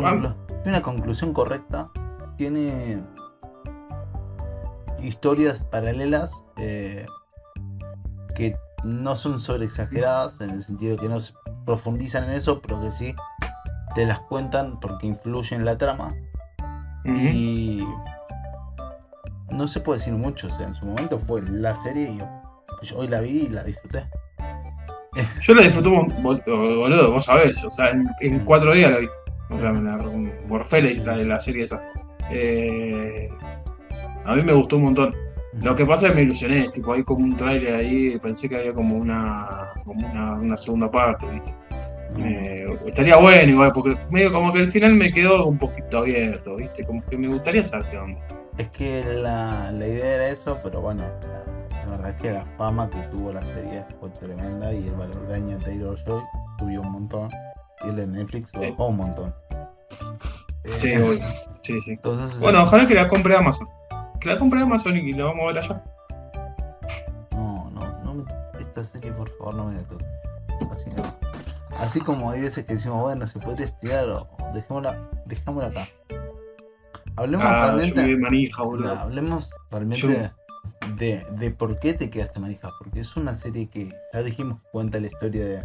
una, 0.64 0.82
conclusión 0.82 1.32
correcta. 1.32 1.90
Tiene 2.36 3.02
historias 5.02 5.64
paralelas 5.64 6.44
eh, 6.58 7.06
que 8.36 8.56
no 8.84 9.16
son 9.16 9.40
sobre 9.40 9.64
exageradas 9.64 10.40
en 10.40 10.50
el 10.50 10.62
sentido 10.62 10.94
de 10.96 11.02
que 11.02 11.08
no 11.08 11.20
se 11.20 11.34
profundizan 11.66 12.24
en 12.24 12.30
eso, 12.30 12.60
pero 12.60 12.80
que 12.80 12.92
sí 12.92 13.14
te 13.94 14.06
las 14.06 14.20
cuentan 14.20 14.78
porque 14.78 15.08
influyen 15.08 15.60
en 15.60 15.66
la 15.66 15.76
trama. 15.76 16.10
Y 17.04 17.84
no 19.50 19.66
se 19.66 19.80
puede 19.80 19.98
decir 19.98 20.14
mucho, 20.14 20.46
o 20.48 20.50
sea, 20.50 20.66
en 20.66 20.74
su 20.74 20.84
momento 20.84 21.18
fue 21.18 21.42
la 21.42 21.74
serie 21.76 22.10
y 22.10 22.18
yo, 22.86 22.98
hoy 22.98 23.08
la 23.08 23.20
vi 23.20 23.44
y 23.44 23.48
la 23.48 23.64
disfruté. 23.64 24.04
Yo 25.42 25.54
la 25.54 25.62
disfruté, 25.62 25.88
boludo, 25.88 27.10
vos 27.10 27.24
sabés, 27.24 27.64
o 27.64 27.70
sea, 27.70 27.90
en, 28.20 28.38
cuatro 28.40 28.72
días 28.72 28.92
la 28.92 28.98
vi. 28.98 29.08
O 29.50 29.58
sea, 29.58 29.72
me 29.72 29.80
la 29.80 29.96
morfé 30.46 30.94
la, 30.94 31.16
la 31.16 31.40
serie 31.40 31.64
esa. 31.64 31.82
Eh, 32.30 33.28
a 34.24 34.34
mí 34.34 34.42
me 34.42 34.52
gustó 34.52 34.76
un 34.76 34.84
montón. 34.84 35.14
Lo 35.62 35.74
que 35.74 35.86
pasa 35.86 36.06
es 36.06 36.12
que 36.12 36.16
me 36.16 36.22
ilusioné, 36.22 36.68
tipo, 36.70 36.92
hay 36.92 37.02
como 37.02 37.24
un 37.24 37.36
trailer 37.36 37.74
ahí, 37.74 38.18
pensé 38.18 38.48
que 38.48 38.56
había 38.56 38.72
como 38.72 38.96
una, 38.96 39.48
como 39.84 40.06
una, 40.06 40.56
segunda 40.56 40.90
parte, 40.90 41.26
estaría 42.86 43.16
bueno 43.16 43.52
igual, 43.52 43.72
porque 43.72 43.96
medio 44.10 44.32
como 44.32 44.52
que 44.52 44.60
el 44.60 44.72
final 44.72 44.94
me 44.94 45.12
quedó 45.12 45.46
un 45.46 45.58
poquito 45.58 45.98
abierto, 45.98 46.56
¿viste? 46.56 46.84
Como 46.84 47.00
que 47.02 47.16
me 47.16 47.28
gustaría 47.28 47.64
saber 47.64 47.86
qué 47.90 47.98
onda. 47.98 48.20
Es 48.58 48.68
que 48.70 49.04
la, 49.04 49.70
la 49.70 49.86
idea 49.86 50.14
era 50.16 50.28
eso, 50.30 50.58
pero 50.64 50.80
bueno, 50.80 51.04
la, 51.84 51.90
verdad 51.90 52.10
es 52.10 52.22
que 52.22 52.32
la 52.32 52.44
fama 52.56 52.90
que 52.90 52.98
tuvo 53.16 53.32
la 53.32 53.42
serie 53.42 53.84
fue 54.00 54.10
tremenda 54.10 54.72
y 54.72 54.88
el 54.88 54.94
valor 54.94 55.28
de 55.28 55.36
Anya 55.36 55.58
Taylor 55.58 55.96
Joy 56.04 56.22
subió 56.58 56.80
un 56.80 56.92
montón 56.92 57.30
y 57.84 57.88
el 57.88 57.96
de 57.96 58.06
Netflix 58.08 58.52
bajó 58.52 58.88
un 58.88 58.96
montón. 58.96 59.34
Sí, 60.64 60.92
eh, 60.92 61.20
sí, 61.62 61.80
sí. 61.80 61.98
bueno, 62.40 62.64
ojalá 62.64 62.86
que 62.86 62.94
la 62.94 63.08
compre 63.08 63.36
Amazon. 63.36 63.68
Que 64.20 64.28
la 64.28 64.38
compre 64.38 64.60
Amazon 64.60 64.96
y 64.96 65.12
la 65.12 65.24
vamos 65.26 65.44
a 65.44 65.46
ver 65.46 65.58
allá. 65.58 65.84
No, 67.30 67.70
no, 67.70 68.14
no. 68.14 68.24
Esta 68.58 68.82
serie, 68.84 69.12
por 69.12 69.30
favor, 69.38 69.54
no 69.54 69.64
me 69.66 69.74
la 69.74 69.82
toque. 69.82 70.04
Así, 71.78 72.00
como 72.00 72.30
hay 72.30 72.42
veces 72.42 72.64
que 72.64 72.74
decimos, 72.74 73.02
bueno, 73.02 73.26
se 73.26 73.38
puede 73.38 73.64
estudiar 73.64 74.08
o 74.08 74.28
dejémosla, 74.54 75.08
dejémosla 75.26 75.68
acá. 75.68 75.88
Hablemos 77.16 77.46
ah, 77.46 77.66
realmente. 77.66 78.16
Manija, 78.16 78.62
hablemos 78.62 79.50
realmente 79.70 80.30
de, 80.96 81.24
de, 81.32 81.50
por 81.50 81.78
qué 81.78 81.94
te 81.94 82.10
quedaste 82.10 82.40
manija. 82.40 82.70
Porque 82.78 83.00
es 83.00 83.16
una 83.16 83.34
serie 83.34 83.68
que 83.68 83.88
ya 84.12 84.22
dijimos 84.22 84.60
cuenta 84.72 85.00
la 85.00 85.06
historia 85.06 85.44
de, 85.44 85.60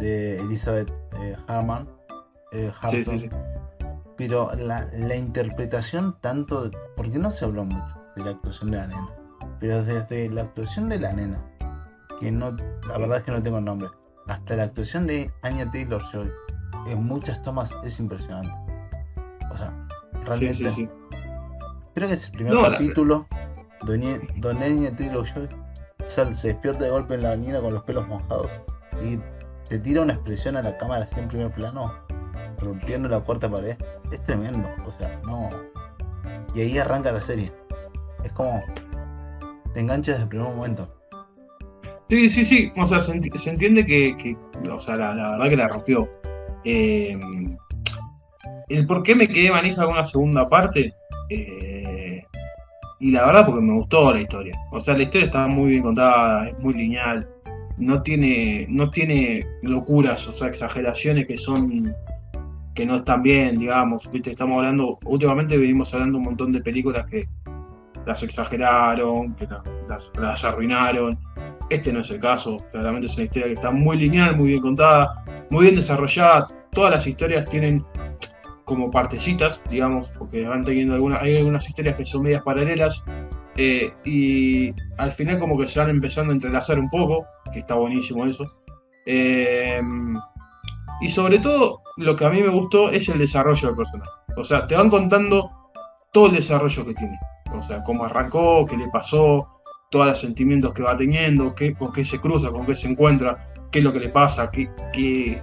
de 0.00 0.40
Elizabeth 0.40 0.92
eh, 1.20 1.36
Harman. 1.46 1.88
Eh, 2.52 2.72
sí, 2.90 3.04
sí, 3.04 3.18
sí 3.18 3.30
pero 4.18 4.52
la, 4.56 4.86
la 4.92 5.14
interpretación 5.14 6.16
tanto, 6.20 6.70
porque 6.96 7.18
no 7.18 7.30
se 7.30 7.44
habló 7.44 7.64
mucho 7.64 7.94
de 8.16 8.24
la 8.24 8.30
actuación 8.32 8.72
de 8.72 8.76
la 8.78 8.86
nena, 8.88 9.08
pero 9.60 9.82
desde 9.84 10.28
la 10.28 10.42
actuación 10.42 10.88
de 10.88 10.98
la 10.98 11.12
nena, 11.12 11.40
que 12.20 12.32
no, 12.32 12.54
la 12.88 12.98
verdad 12.98 13.18
es 13.18 13.22
que 13.22 13.30
no 13.30 13.42
tengo 13.42 13.58
el 13.58 13.64
nombre, 13.64 13.88
hasta 14.28 14.56
la 14.56 14.64
actuación 14.64 15.06
de 15.06 15.30
Anya 15.42 15.70
Taylor 15.70 16.02
Joy, 16.12 16.30
en 16.86 17.04
muchas 17.04 17.42
tomas 17.42 17.74
es 17.84 17.98
impresionante. 17.98 18.52
O 19.50 19.56
sea, 19.56 19.74
realmente. 20.24 20.88
Creo 21.94 22.08
que 22.08 22.14
es 22.14 22.26
el 22.26 22.32
primer 22.32 22.54
capítulo 22.70 23.26
donde, 23.84 24.64
Anya 24.64 24.96
Taylor 24.96 25.26
Joy 25.26 25.48
se, 26.06 26.34
se 26.34 26.48
despierta 26.48 26.84
de 26.84 26.90
golpe 26.90 27.14
en 27.14 27.22
la 27.22 27.28
avenida 27.30 27.60
con 27.60 27.74
los 27.74 27.82
pelos 27.82 28.06
mojados 28.06 28.50
y 29.02 29.18
te 29.68 29.78
tira 29.78 30.02
una 30.02 30.14
expresión 30.14 30.56
a 30.56 30.62
la 30.62 30.76
cámara 30.76 31.04
así 31.04 31.18
en 31.18 31.28
primer 31.28 31.52
plano 31.52 31.92
rompiendo 32.60 33.08
la 33.08 33.20
cuarta 33.20 33.48
pared, 33.50 33.76
es 34.10 34.22
tremendo. 34.24 34.68
O 34.86 34.92
sea, 34.92 35.20
no. 35.24 35.48
Y 36.54 36.60
ahí 36.60 36.78
arranca 36.78 37.12
la 37.12 37.20
serie. 37.20 37.52
Es 38.24 38.32
como. 38.32 38.62
Te 39.74 39.80
enganchas 39.80 40.14
desde 40.14 40.22
el 40.22 40.28
primer 40.28 40.54
momento. 40.54 40.97
Sí, 42.08 42.30
sí, 42.30 42.44
sí. 42.44 42.72
O 42.76 42.86
sea, 42.86 43.00
se, 43.00 43.12
entiende 43.12 43.84
que, 43.84 44.36
O 44.70 44.80
sea, 44.80 44.96
la, 44.96 45.32
verdad 45.32 45.48
que 45.48 45.56
la 45.56 45.68
rompió. 45.68 46.08
Eh, 46.64 47.18
el 48.68 48.86
por 48.86 49.02
qué 49.02 49.14
me 49.14 49.28
quedé 49.28 49.50
manija 49.50 49.84
con 49.84 49.92
una 49.92 50.04
segunda 50.04 50.48
parte. 50.48 50.94
Eh, 51.30 52.22
y 53.00 53.10
la 53.10 53.26
verdad, 53.26 53.46
porque 53.46 53.60
me 53.60 53.74
gustó 53.74 54.12
la 54.12 54.20
historia. 54.20 54.58
O 54.72 54.80
sea, 54.80 54.96
la 54.96 55.02
historia 55.04 55.26
está 55.26 55.46
muy 55.46 55.70
bien 55.70 55.82
contada, 55.82 56.48
es 56.48 56.58
muy 56.58 56.74
lineal. 56.74 57.28
No 57.76 58.02
tiene, 58.02 58.66
no 58.68 58.90
tiene 58.90 59.40
locuras, 59.62 60.26
o 60.26 60.32
sea, 60.32 60.48
exageraciones 60.48 61.26
que 61.26 61.38
son 61.38 61.94
que 62.74 62.86
no 62.86 62.96
están 62.96 63.22
bien, 63.22 63.58
digamos. 63.58 64.08
Estamos 64.24 64.56
hablando, 64.56 64.98
últimamente 65.04 65.56
venimos 65.56 65.92
hablando 65.94 66.18
un 66.18 66.24
montón 66.24 66.52
de 66.52 66.60
películas 66.60 67.06
que 67.06 67.28
las 68.08 68.22
exageraron, 68.22 69.34
que 69.34 69.46
las, 69.86 70.44
arruinaron. 70.44 71.18
Este 71.68 71.92
no 71.92 72.00
es 72.00 72.10
el 72.10 72.18
caso, 72.18 72.56
claramente 72.72 73.06
es 73.06 73.14
una 73.16 73.24
historia 73.24 73.48
que 73.48 73.52
está 73.52 73.70
muy 73.70 73.98
lineal, 73.98 74.34
muy 74.34 74.48
bien 74.48 74.62
contada, 74.62 75.22
muy 75.50 75.64
bien 75.64 75.76
desarrollada. 75.76 76.46
Todas 76.72 76.90
las 76.90 77.06
historias 77.06 77.44
tienen 77.44 77.84
como 78.64 78.90
partecitas, 78.90 79.60
digamos, 79.68 80.08
porque 80.18 80.42
van 80.46 80.64
teniendo 80.64 80.94
algunas, 80.94 81.22
hay 81.22 81.36
algunas 81.36 81.68
historias 81.68 81.96
que 81.96 82.06
son 82.06 82.22
medias 82.22 82.42
paralelas 82.42 83.04
eh, 83.56 83.92
y 84.04 84.74
al 84.96 85.12
final 85.12 85.38
como 85.38 85.58
que 85.58 85.68
se 85.68 85.78
van 85.78 85.90
empezando 85.90 86.30
a 86.30 86.34
entrelazar 86.34 86.78
un 86.78 86.88
poco, 86.88 87.26
que 87.52 87.60
está 87.60 87.74
buenísimo 87.74 88.24
eso. 88.24 88.46
Eh, 89.04 89.82
y 91.02 91.10
sobre 91.10 91.38
todo, 91.40 91.82
lo 91.98 92.16
que 92.16 92.24
a 92.24 92.30
mí 92.30 92.42
me 92.42 92.48
gustó 92.48 92.90
es 92.90 93.06
el 93.10 93.18
desarrollo 93.18 93.68
del 93.68 93.76
personaje. 93.76 94.10
O 94.36 94.44
sea, 94.44 94.66
te 94.66 94.76
van 94.76 94.88
contando 94.88 95.50
todo 96.12 96.26
el 96.28 96.36
desarrollo 96.36 96.86
que 96.86 96.94
tiene. 96.94 97.18
O 97.54 97.62
sea, 97.62 97.82
cómo 97.84 98.04
arrancó, 98.04 98.66
qué 98.66 98.76
le 98.76 98.88
pasó, 98.88 99.48
todos 99.90 100.06
los 100.06 100.18
sentimientos 100.18 100.72
que 100.72 100.82
va 100.82 100.96
teniendo, 100.96 101.54
qué, 101.54 101.74
con 101.74 101.92
qué 101.92 102.04
se 102.04 102.20
cruza, 102.20 102.50
con 102.50 102.66
qué 102.66 102.74
se 102.74 102.88
encuentra, 102.88 103.52
qué 103.70 103.78
es 103.78 103.84
lo 103.84 103.92
que 103.92 104.00
le 104.00 104.08
pasa, 104.08 104.50
qué, 104.50 104.70
qué, 104.92 105.40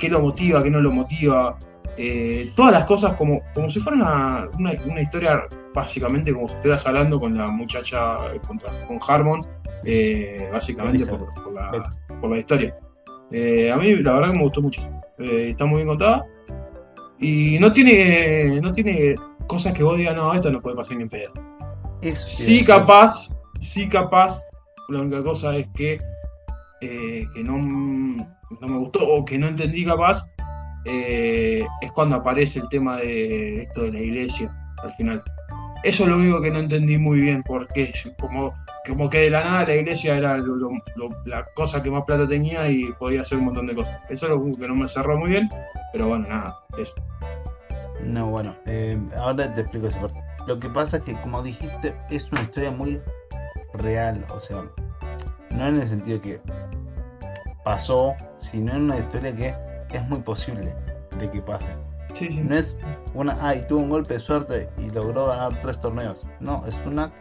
qué 0.00 0.08
lo 0.08 0.20
motiva, 0.20 0.62
qué 0.62 0.70
no 0.70 0.80
lo 0.80 0.90
motiva. 0.90 1.56
Eh, 1.96 2.52
todas 2.54 2.72
las 2.72 2.84
cosas 2.84 3.16
como, 3.16 3.42
como 3.54 3.70
si 3.70 3.80
fuera 3.80 4.48
una, 4.58 5.00
historia, 5.00 5.46
básicamente 5.74 6.32
como 6.32 6.48
si 6.48 6.54
estuvieras 6.54 6.86
hablando 6.86 7.18
con 7.18 7.36
la 7.36 7.50
muchacha, 7.50 8.18
eh, 8.34 8.40
con 8.86 9.00
Harmon, 9.06 9.40
eh, 9.84 10.48
básicamente 10.52 11.06
por, 11.06 11.52
la, 11.52 11.90
por 12.20 12.30
la 12.30 12.38
historia. 12.38 12.76
a 13.30 13.76
mí 13.76 13.96
la 13.96 14.12
verdad 14.14 14.30
que 14.30 14.38
me 14.38 14.44
gustó 14.44 14.62
mucho. 14.62 14.80
Está 15.18 15.66
muy 15.66 15.78
bien 15.78 15.88
contada. 15.88 16.24
Y 17.18 17.58
no 17.58 17.72
tiene, 17.72 18.60
no 18.60 18.72
tiene 18.72 19.16
cosas 19.48 19.72
que 19.72 19.82
vos 19.82 19.96
digas, 19.96 20.14
no, 20.14 20.32
esto 20.32 20.52
no 20.52 20.60
puede 20.60 20.76
pasar 20.76 20.96
ni 20.96 21.02
en 21.02 21.08
pedo. 21.08 21.32
sí, 22.14 22.64
capaz, 22.64 23.30
sí, 23.60 23.88
capaz. 23.88 24.40
La 24.88 25.00
única 25.00 25.22
cosa 25.22 25.56
es 25.56 25.66
que, 25.74 25.98
eh, 26.80 27.26
que 27.34 27.42
no, 27.42 27.58
no, 27.58 28.68
me 28.68 28.78
gustó 28.78 29.00
o 29.00 29.24
que 29.24 29.36
no 29.36 29.48
entendí 29.48 29.84
capaz 29.84 30.24
eh, 30.84 31.66
es 31.80 31.92
cuando 31.92 32.16
aparece 32.16 32.60
el 32.60 32.68
tema 32.68 32.98
de 32.98 33.62
esto 33.62 33.82
de 33.82 33.92
la 33.92 34.00
iglesia 34.00 34.52
al 34.82 34.94
final. 34.94 35.22
Eso 35.82 36.04
es 36.04 36.08
lo 36.08 36.16
único 36.16 36.40
que 36.40 36.50
no 36.50 36.58
entendí 36.58 36.98
muy 36.98 37.20
bien, 37.20 37.42
porque 37.44 37.92
como, 38.18 38.52
como 38.86 39.08
que 39.08 39.18
de 39.20 39.30
la 39.30 39.44
nada 39.44 39.64
la 39.64 39.76
iglesia 39.76 40.16
era 40.16 40.36
la 41.24 41.44
cosa 41.54 41.82
que 41.82 41.90
más 41.90 42.04
plata 42.04 42.26
tenía 42.26 42.68
y 42.68 42.92
podía 42.98 43.22
hacer 43.22 43.38
un 43.38 43.46
montón 43.46 43.66
de 43.66 43.74
cosas. 43.74 44.00
Eso 44.08 44.26
es 44.26 44.30
lo 44.32 44.58
que 44.58 44.68
no 44.68 44.74
me 44.74 44.88
cerró 44.88 45.16
muy 45.16 45.30
bien, 45.30 45.48
pero 45.92 46.08
bueno, 46.08 46.26
nada, 46.28 46.56
eso. 46.78 46.94
No, 48.02 48.30
bueno, 48.30 48.54
eh, 48.66 48.98
ahora 49.16 49.52
te 49.52 49.62
explico 49.62 49.86
esa 49.86 50.00
parte. 50.00 50.22
Lo 50.46 50.58
que 50.58 50.68
pasa 50.68 50.98
es 50.98 51.02
que, 51.02 51.14
como 51.20 51.42
dijiste, 51.42 51.94
es 52.10 52.30
una 52.32 52.42
historia 52.42 52.70
muy 52.70 53.00
real, 53.74 54.24
o 54.34 54.40
sea, 54.40 54.64
no 55.50 55.66
en 55.66 55.80
el 55.80 55.86
sentido 55.86 56.20
que 56.22 56.40
pasó, 57.64 58.14
sino 58.38 58.72
en 58.72 58.82
una 58.84 58.98
historia 58.98 59.34
que 59.36 59.54
es 59.96 60.08
muy 60.08 60.20
posible 60.20 60.74
de 61.18 61.30
que 61.30 61.42
pase. 61.42 61.66
No 62.42 62.56
es 62.56 62.74
una, 63.14 63.36
ay, 63.40 63.64
tuvo 63.68 63.80
un 63.80 63.90
golpe 63.90 64.14
de 64.14 64.20
suerte 64.20 64.68
y 64.78 64.90
logró 64.90 65.26
ganar 65.26 65.60
tres 65.62 65.78
torneos. 65.80 66.24
No, 66.40 66.66
es 66.66 66.76
una 66.86 67.12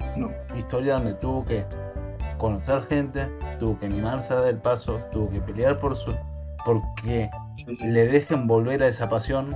historia 0.57 0.93
donde 0.93 1.13
tuvo 1.15 1.45
que 1.45 1.65
conocer 2.37 2.81
gente, 2.83 3.27
tuvo 3.59 3.79
que 3.79 3.87
animarse 3.87 4.33
a 4.33 4.37
dar 4.37 4.49
el 4.49 4.57
paso, 4.57 4.99
tuvo 5.11 5.29
que 5.29 5.39
pelear 5.41 5.77
por 5.79 5.95
su, 5.95 6.15
porque 6.65 7.29
le 7.83 8.07
dejen 8.07 8.47
volver 8.47 8.81
a 8.81 8.87
esa 8.87 9.09
pasión, 9.09 9.55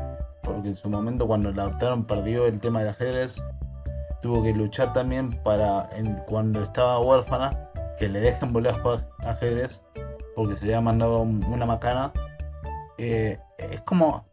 porque 0.54 0.70
en 0.70 0.76
su 0.76 0.90
momento 0.90 1.28
cuando 1.28 1.52
la 1.52 1.64
adoptaron 1.64 2.06
perdió 2.06 2.46
el 2.46 2.60
tema 2.60 2.80
del 2.80 2.90
ajedrez, 2.90 3.42
tuvo 4.22 4.44
que 4.44 4.54
luchar 4.54 4.94
también 4.94 5.32
para 5.44 5.90
cuando 6.28 6.64
estaba 6.64 7.00
huérfana 7.00 7.70
que 7.98 8.08
le 8.08 8.20
dejen 8.20 8.54
volver 8.54 8.74
a 8.74 8.80
jugar 8.80 9.10
ajedrez 9.26 9.84
porque 10.36 10.56
se 10.56 10.66
le 10.66 10.74
había 10.74 10.82
mandado 10.82 11.22
una 11.22 11.66
macana. 11.66 12.12
Eh, 12.98 13.38
es 13.58 13.82
como 13.82 14.26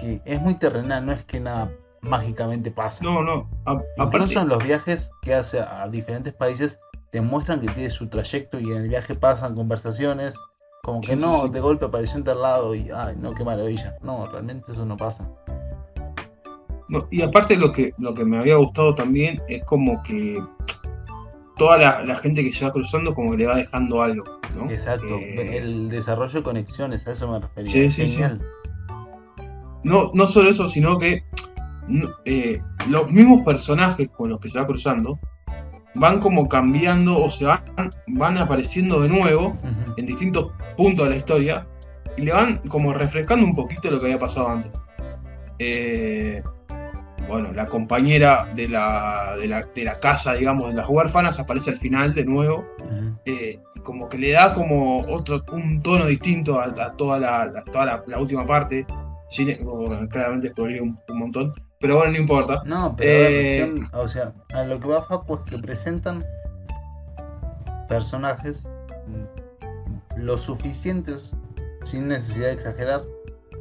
que 0.00 0.20
es 0.24 0.40
muy 0.40 0.54
terrenal, 0.54 1.06
no 1.06 1.12
es 1.12 1.24
que 1.24 1.40
nada 1.40 1.70
mágicamente 2.00 2.70
pasa. 2.70 3.02
No, 3.04 3.22
no. 3.22 3.48
Incluso 3.96 4.40
en 4.40 4.48
los 4.48 4.62
viajes 4.62 5.10
que 5.22 5.34
hace 5.34 5.60
a 5.60 5.88
diferentes 5.88 6.32
países 6.32 6.78
demuestran 7.12 7.60
que 7.60 7.68
tiene 7.68 7.90
su 7.90 8.08
trayecto 8.08 8.58
y 8.58 8.64
en 8.64 8.76
el 8.78 8.88
viaje 8.88 9.14
pasan 9.14 9.54
conversaciones. 9.54 10.34
Como 10.84 11.00
que 11.00 11.16
no, 11.16 11.48
de 11.48 11.60
golpe 11.60 11.86
apareció 11.86 12.18
en 12.18 12.24
tal 12.24 12.42
lado 12.42 12.74
y, 12.74 12.88
ay, 12.94 13.16
no, 13.18 13.34
qué 13.34 13.42
maravilla. 13.42 13.96
No, 14.02 14.26
realmente 14.26 14.72
eso 14.72 14.84
no 14.84 14.96
pasa. 14.96 15.28
No, 16.88 17.08
y 17.10 17.22
aparte 17.22 17.56
lo 17.56 17.72
que, 17.72 17.94
lo 17.98 18.14
que 18.14 18.24
me 18.24 18.38
había 18.38 18.56
gustado 18.56 18.94
también 18.94 19.40
es 19.48 19.64
como 19.64 20.02
que 20.02 20.40
toda 21.56 22.04
la, 22.04 22.16
gente 22.16 22.44
que 22.44 22.52
se 22.52 22.64
va 22.64 22.72
cruzando 22.72 23.14
como 23.14 23.30
que 23.32 23.38
le 23.38 23.46
va 23.46 23.56
dejando 23.56 24.02
algo. 24.02 24.24
¿no? 24.54 24.70
Exacto, 24.70 25.18
eh, 25.18 25.56
el 25.56 25.88
desarrollo 25.88 26.34
de 26.34 26.42
conexiones, 26.42 27.06
a 27.06 27.12
eso 27.12 27.30
me 27.32 27.40
refería. 27.40 27.90
Sí, 27.90 28.06
Genial 28.06 28.40
no, 29.84 30.10
no 30.14 30.26
solo 30.26 30.50
eso, 30.50 30.68
sino 30.68 30.98
que 30.98 31.22
eh, 32.24 32.60
los 32.88 33.10
mismos 33.10 33.44
personajes 33.44 34.08
con 34.10 34.30
los 34.30 34.40
que 34.40 34.50
se 34.50 34.58
va 34.58 34.66
cruzando 34.66 35.20
van 35.94 36.20
como 36.20 36.48
cambiando 36.48 37.18
o 37.18 37.30
se 37.30 37.44
van, 37.44 37.62
van 38.06 38.38
apareciendo 38.38 39.00
de 39.00 39.08
nuevo 39.08 39.56
en 39.96 40.06
distintos 40.06 40.52
puntos 40.76 41.06
de 41.06 41.10
la 41.10 41.16
historia 41.16 41.66
y 42.16 42.22
le 42.22 42.32
van 42.32 42.58
como 42.68 42.92
refrescando 42.92 43.44
un 43.44 43.54
poquito 43.54 43.90
lo 43.90 44.00
que 44.00 44.06
había 44.06 44.18
pasado 44.18 44.48
antes. 44.48 44.72
Eh, 45.58 46.42
bueno, 47.28 47.52
la 47.52 47.66
compañera 47.66 48.46
de 48.54 48.68
la, 48.68 49.36
de 49.38 49.84
la, 49.84 50.00
casa, 50.00 50.34
digamos, 50.34 50.68
de 50.68 50.74
las 50.74 50.88
huérfanas 50.88 51.38
aparece 51.38 51.70
al 51.70 51.78
final 51.78 52.14
de 52.14 52.24
nuevo. 52.24 52.66
Eh, 53.24 53.58
como 53.82 54.08
que 54.08 54.18
le 54.18 54.32
da 54.32 54.52
como 54.52 54.98
otro, 55.00 55.42
un 55.52 55.82
tono 55.82 56.06
distinto 56.06 56.60
a, 56.60 56.70
toda, 56.96 57.18
la, 57.18 57.64
toda 57.64 58.02
la, 58.06 58.18
última 58.18 58.46
parte 58.46 58.86
claramente 60.10 60.50
spoilé 60.50 60.80
un, 60.80 60.98
un, 61.08 61.18
montón, 61.18 61.54
pero 61.80 61.96
bueno, 61.96 62.12
no 62.12 62.18
importa. 62.18 62.62
No, 62.64 62.94
pero 62.96 63.10
eh, 63.10 63.88
o 63.92 64.08
sea, 64.08 64.32
a 64.54 64.64
lo 64.64 64.80
que 64.80 64.88
va 64.88 65.04
Facu 65.04 65.34
es 65.34 65.40
que 65.50 65.58
presentan 65.58 66.24
personajes 67.88 68.66
lo 70.16 70.38
suficientes, 70.38 71.34
sin 71.82 72.08
necesidad 72.08 72.46
de 72.48 72.52
exagerar, 72.54 73.02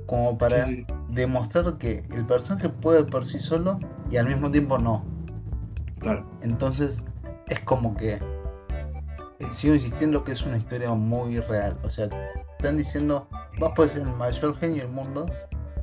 como 0.06 0.38
para 0.38 0.67
demostrar 1.10 1.78
que 1.78 2.04
el 2.13 2.26
personaje 2.26 2.69
puede 2.69 3.04
por 3.04 3.26
sí 3.26 3.39
solo 3.39 3.80
y 4.10 4.17
al 4.17 4.28
mismo 4.28 4.52
tiempo 4.52 4.78
no. 4.78 5.04
Claro. 5.99 6.23
Entonces, 6.41 7.04
es 7.47 7.60
como 7.62 7.95
que 7.95 8.13
eh, 8.13 8.19
sigo 9.49 9.76
insistiendo 9.76 10.23
que 10.23 10.34
es 10.34 10.45
una 10.45 10.58
historia 10.58 10.91
muy 10.91 11.39
real. 11.39 11.78
O 11.84 11.89
sea, 11.89 12.10
están 12.58 12.78
diciendo, 12.78 13.28
vos 13.60 13.71
puedes 13.76 13.93
ser 13.93 14.04
el 14.04 14.13
mayor 14.15 14.56
genio 14.58 14.84
del 14.84 14.91
mundo, 14.91 15.26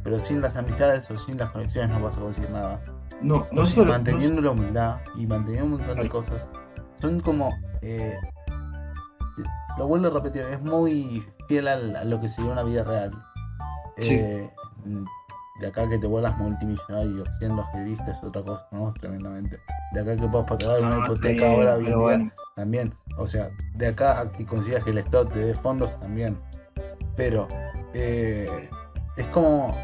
pero 0.02 0.18
sin 0.18 0.40
las 0.40 0.56
amistades 0.56 1.10
o 1.10 1.16
sin 1.16 1.38
las 1.38 1.50
conexiones 1.50 1.90
no 1.90 2.04
vas 2.04 2.16
a 2.16 2.20
conseguir 2.20 2.50
nada. 2.50 2.82
No, 3.22 3.46
no 3.52 3.66
solo. 3.66 3.92
Manteniendo 3.92 4.40
la 4.40 4.50
humildad 4.50 5.00
y 5.16 5.26
manteniendo 5.26 5.74
un 5.74 5.80
montón 5.80 6.02
de 6.02 6.08
cosas. 6.08 6.46
Son 7.00 7.20
como. 7.20 7.54
Eh, 7.82 8.16
lo 9.78 9.86
vuelvo 9.86 10.08
a 10.08 10.10
repetir, 10.10 10.42
es 10.42 10.60
muy 10.62 11.24
fiel 11.48 11.68
a, 11.68 12.04
lo 12.04 12.20
que 12.20 12.28
sería 12.28 12.52
una 12.52 12.62
vida 12.62 12.84
real. 12.84 13.10
Eh, 13.96 14.48
de 15.60 15.66
acá 15.66 15.88
que 15.88 15.98
te 15.98 16.06
vuelvas 16.06 16.36
multimillonario 16.38 17.24
siendo 17.38 17.62
ajedrista 17.62 18.12
es 18.12 18.22
otra 18.22 18.42
cosa, 18.42 18.66
¿no? 18.72 18.92
Tremendamente. 18.94 19.60
De 19.92 20.00
acá 20.00 20.16
que 20.16 20.26
puedas 20.26 20.46
pagar 20.46 20.80
una 20.80 21.04
hipoteca 21.04 21.50
ahora 21.50 21.76
bien 21.76 22.32
también. 22.56 22.94
O 23.18 23.26
sea, 23.26 23.50
de 23.74 23.88
acá 23.88 24.20
a 24.20 24.30
que 24.30 24.46
consigas 24.46 24.84
que 24.84 24.90
el 24.90 24.98
Estado 24.98 25.26
te 25.28 25.38
dé 25.38 25.54
fondos 25.54 25.98
también. 26.00 26.38
Pero 27.16 27.46
eh, 27.92 28.70
es 29.16 29.26
como 29.26 29.74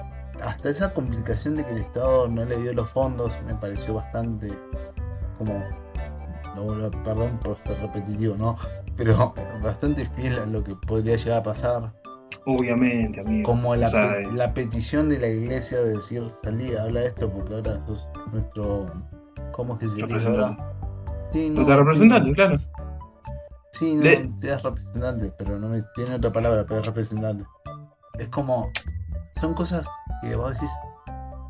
hasta 0.44 0.68
esa 0.68 0.92
complicación 0.92 1.56
de 1.56 1.64
que 1.64 1.72
el 1.72 1.78
Estado 1.78 2.28
no 2.28 2.44
le 2.44 2.56
dio 2.58 2.72
los 2.72 2.88
fondos 2.90 3.32
me 3.46 3.54
pareció 3.54 3.94
bastante 3.94 4.48
como 5.38 5.62
perdón 7.04 7.38
por 7.40 7.58
ser 7.66 7.78
repetitivo, 7.80 8.36
¿no? 8.36 8.56
Pero 8.96 9.34
bastante 9.62 10.06
fiel 10.06 10.38
a 10.38 10.46
lo 10.46 10.62
que 10.62 10.74
podría 10.74 11.16
llegar 11.16 11.40
a 11.40 11.42
pasar. 11.42 11.92
Obviamente, 12.46 13.20
amigo. 13.20 13.44
Como 13.44 13.74
la, 13.74 13.88
la 14.32 14.54
petición 14.54 15.08
de 15.08 15.18
la 15.18 15.28
iglesia 15.28 15.78
de 15.78 15.96
decir, 15.96 16.22
salí, 16.42 16.74
habla 16.76 17.02
esto 17.04 17.30
porque 17.30 17.54
ahora 17.54 17.84
sos 17.86 18.08
nuestro. 18.32 18.86
¿Cómo 19.52 19.74
es 19.74 19.80
que 19.80 19.88
se 19.88 20.06
dice 20.06 20.28
ahora? 20.28 20.56
Sí, 21.32 21.50
no, 21.50 21.64
representante, 21.64 22.32
claro. 22.32 22.58
Sí, 23.72 23.94
no, 23.94 24.08
es 24.08 24.62
representante, 24.62 25.32
pero 25.38 25.58
no 25.58 25.68
me 25.68 25.82
tiene 25.94 26.14
otra 26.14 26.32
palabra, 26.32 26.64
pero 26.66 26.80
es 26.80 26.86
representante. 26.86 27.44
Es 28.18 28.28
como, 28.28 28.70
son 29.38 29.54
cosas 29.54 29.86
que 30.28 30.36
vos 30.36 30.54
decís, 30.54 30.70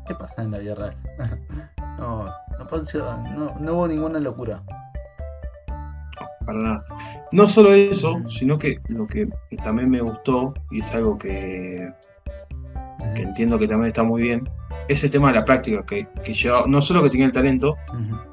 ¿qué 0.07 0.15
pasa 0.15 0.43
en 0.43 0.51
la 0.51 0.59
vida 0.59 0.75
real? 0.75 0.97
no, 1.97 2.25
no, 2.25 3.55
no, 3.59 3.73
hubo 3.73 3.87
ninguna 3.87 4.19
locura. 4.19 4.61
Para 6.45 6.59
nada. 6.59 6.85
No 7.31 7.47
solo 7.47 7.73
eso, 7.73 8.17
sino 8.29 8.57
que 8.57 8.79
lo 8.87 9.05
que 9.05 9.27
también 9.63 9.89
me 9.89 10.01
gustó, 10.01 10.53
y 10.71 10.79
es 10.79 10.91
algo 10.93 11.17
que, 11.17 11.91
que 13.15 13.21
entiendo 13.21 13.59
que 13.59 13.67
también 13.67 13.89
está 13.89 14.03
muy 14.03 14.21
bien, 14.21 14.49
es 14.87 15.03
el 15.03 15.11
tema 15.11 15.27
de 15.27 15.35
la 15.35 15.45
práctica, 15.45 15.85
que, 15.85 16.07
que 16.23 16.33
yo 16.33 16.65
no 16.67 16.81
solo 16.81 17.03
que 17.03 17.09
tenía 17.09 17.25
el 17.25 17.33
talento, 17.33 17.75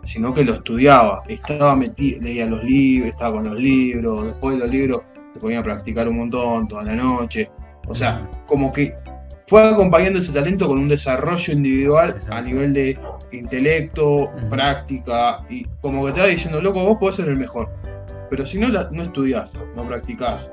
sino 0.05 0.33
que 0.33 0.45
lo 0.45 0.55
estudiaba, 0.55 1.23
estaba 1.27 1.75
metido, 1.75 2.23
leía 2.23 2.47
los 2.47 2.63
libros, 2.63 3.09
estaba 3.09 3.37
con 3.37 3.45
los 3.51 3.59
libros, 3.59 4.27
después 4.27 4.55
de 4.55 4.61
los 4.61 4.71
libros 4.71 5.03
se 5.33 5.41
ponía 5.41 5.59
a 5.59 5.63
practicar 5.65 6.09
un 6.09 6.19
montón 6.19 6.69
toda 6.69 6.85
la 6.85 6.95
noche. 6.95 7.51
O 7.89 7.95
sea, 7.95 8.31
como 8.47 8.73
que 8.73 8.95
fue 9.47 9.69
acompañando 9.69 10.19
ese 10.19 10.33
talento 10.33 10.67
con 10.67 10.79
un 10.79 10.89
desarrollo 10.89 11.53
individual 11.53 12.21
a 12.31 12.41
nivel 12.41 12.73
de 12.73 12.99
intelecto, 13.33 14.31
práctica, 14.49 15.45
y 15.51 15.65
como 15.81 16.07
que 16.07 16.13
te 16.13 16.21
va 16.21 16.27
diciendo, 16.27 16.61
loco, 16.61 16.83
vos 16.85 16.99
podés 16.99 17.17
ser 17.17 17.29
el 17.29 17.37
mejor. 17.37 17.71
Pero 18.31 18.47
si 18.47 18.59
no, 18.59 18.69
no 18.69 19.03
estudias, 19.03 19.53
no 19.77 19.85
practicás, 19.85 20.49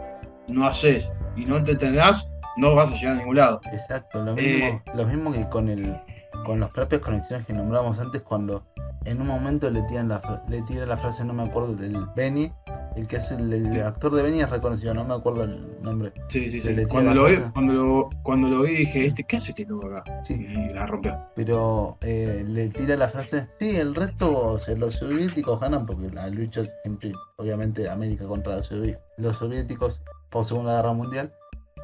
no 0.50 0.68
haces 0.68 1.10
y 1.36 1.46
no 1.46 1.64
te 1.64 1.72
entrenás, 1.72 2.30
no 2.58 2.76
vas 2.76 2.92
a 2.92 2.96
llegar 2.96 3.14
a 3.14 3.20
ningún 3.20 3.38
lado. 3.38 3.62
Exacto, 3.72 4.24
lo 4.24 4.36
mismo, 4.36 4.66
eh, 4.66 4.82
lo 4.94 5.06
mismo 5.06 5.32
que 5.32 5.48
con 5.48 5.70
el 5.70 5.98
con 6.46 6.60
las 6.60 6.70
propias 6.70 7.02
conexiones 7.02 7.46
que 7.46 7.54
nombramos 7.54 8.00
antes 8.00 8.22
cuando 8.22 8.64
en 9.06 9.22
un 9.22 9.28
momento 9.28 9.70
le 9.70 9.82
tiran 9.84 10.10
la, 10.10 10.44
le 10.48 10.62
tira 10.64 10.86
la 10.86 10.98
frase, 10.98 11.26
no 11.26 11.34
me 11.34 11.44
acuerdo, 11.44 11.76
del 11.76 12.06
Benny, 12.16 12.52
el 12.96 13.08
que 13.08 13.18
es 13.18 13.32
el, 13.32 13.82
actor 13.82 14.14
de 14.14 14.22
Benny 14.22 14.42
es 14.42 14.50
reconocido, 14.50 14.94
no 14.94 15.04
me 15.04 15.14
acuerdo 15.14 15.44
el 15.44 15.82
nombre. 15.82 16.12
Sí, 16.28 16.52
sí, 16.52 16.62
sí. 16.62 16.86
Cuando 16.86 17.14
lo, 17.14 17.26
vi, 17.26 17.38
cuando, 17.54 17.74
lo, 17.74 18.10
cuando 18.22 18.48
lo 18.50 18.62
vi 18.64 18.76
dije, 18.76 19.08
este, 19.08 19.24
¿qué 19.24 19.38
hace 19.38 19.52
este 19.52 19.66
loco 19.66 19.88
acá? 19.88 20.22
Sí. 20.24 20.34
Y 20.34 20.74
la 20.74 20.86
rompió. 20.86 21.18
Pero 21.36 21.98
eh, 22.02 22.44
le 22.48 22.70
tira 22.70 22.96
la 22.96 23.08
frase, 23.10 23.48
sí, 23.60 23.78
el 23.78 23.96
resto, 23.96 24.54
o 24.54 24.60
sea, 24.60 24.76
los 24.76 24.96
soviéticos 24.96 25.60
ganan 25.60 25.86
porque 25.86 26.10
la 26.10 26.28
lucha 26.28 26.64
siempre, 26.84 27.14
obviamente, 27.38 27.90
América 27.90 28.28
contra 28.28 28.58
los 28.58 28.66
soviéticos. 28.68 29.04
Los 29.18 29.38
soviéticos, 29.38 30.02
por 30.30 30.46
Segunda 30.46 30.76
Guerra 30.76 30.94
Mundial, 30.94 31.34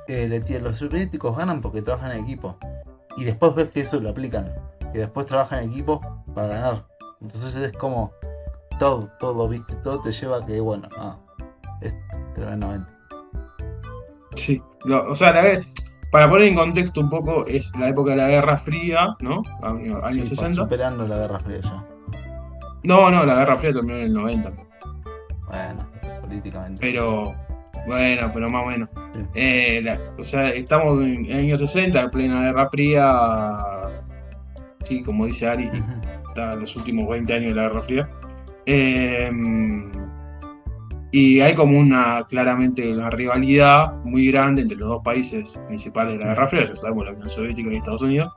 eh, 0.07 0.27
le 0.27 0.39
tira, 0.41 0.59
los 0.59 0.77
soviéticos 0.77 1.37
ganan 1.37 1.61
porque 1.61 1.81
trabajan 1.81 2.11
en 2.11 2.25
equipo. 2.25 2.57
Y 3.15 3.23
después 3.23 3.55
ves 3.55 3.69
que 3.69 3.81
eso 3.81 3.99
lo 3.99 4.09
aplican, 4.09 4.53
que 4.93 4.99
después 4.99 5.25
trabajan 5.25 5.63
en 5.63 5.71
equipo 5.71 6.01
para 6.35 6.47
ganar. 6.49 6.96
Entonces 7.21 7.55
es 7.55 7.71
como 7.73 8.11
todo, 8.79 9.09
todo, 9.19 9.47
viste, 9.49 9.75
todo 9.77 10.01
te 10.01 10.11
lleva 10.11 10.37
a 10.37 10.45
que, 10.45 10.59
bueno, 10.59 10.87
ah, 10.99 11.17
es 11.81 11.95
tremendamente. 12.35 12.91
Sí, 14.35 14.61
o 15.09 15.15
sea, 15.15 15.33
la 15.33 15.41
vez, 15.41 15.67
para 16.11 16.29
poner 16.29 16.47
en 16.49 16.55
contexto 16.55 17.01
un 17.01 17.09
poco, 17.09 17.45
es 17.47 17.71
la 17.79 17.89
época 17.89 18.11
de 18.11 18.17
la 18.17 18.27
Guerra 18.27 18.57
Fría, 18.59 19.15
¿no? 19.19 19.41
Años 19.63 19.97
Sí, 20.13 20.25
60. 20.35 20.49
superando 20.63 21.07
la 21.07 21.17
Guerra 21.17 21.39
Fría 21.39 21.59
ya. 21.61 21.85
No, 22.83 23.09
no, 23.09 23.25
la 23.25 23.35
Guerra 23.35 23.57
Fría 23.57 23.73
terminó 23.73 23.95
en 23.95 24.03
el 24.03 24.13
90. 24.13 24.51
Bueno, 25.47 25.87
políticamente. 26.21 26.79
Pero, 26.79 27.33
bueno, 27.87 28.29
pero 28.33 28.49
más 28.49 28.63
o 28.63 28.67
menos. 28.67 28.89
Sí. 29.13 29.21
Eh, 29.33 29.81
la- 29.83 29.99
o 30.19 30.23
sea, 30.23 30.49
estamos 30.49 31.01
en, 31.01 31.25
en 31.25 31.37
años 31.39 31.59
60, 31.59 31.99
en 31.99 32.11
plena 32.11 32.41
Guerra 32.43 32.67
Fría. 32.69 33.57
Sí, 34.83 35.01
como 35.03 35.25
dice 35.25 35.47
Ari, 35.49 35.69
Los 36.37 36.75
últimos 36.75 37.07
20 37.09 37.33
años 37.33 37.49
de 37.49 37.55
la 37.55 37.63
Guerra 37.63 37.81
Fría. 37.81 38.09
Eh, 38.65 39.31
y 41.11 41.39
hay 41.39 41.55
como 41.55 41.79
una, 41.79 42.25
claramente, 42.27 42.93
una 42.93 43.09
rivalidad 43.09 43.93
muy 44.03 44.27
grande 44.27 44.61
entre 44.61 44.77
los 44.77 44.89
dos 44.89 45.01
países 45.03 45.53
principales 45.67 46.13
de 46.13 46.19
la 46.19 46.33
Guerra 46.33 46.47
Fría, 46.47 46.65
ya 46.67 46.75
sabemos, 46.75 47.05
la 47.05 47.13
Unión 47.13 47.29
Soviética 47.29 47.71
y 47.71 47.77
Estados 47.77 48.01
Unidos. 48.01 48.31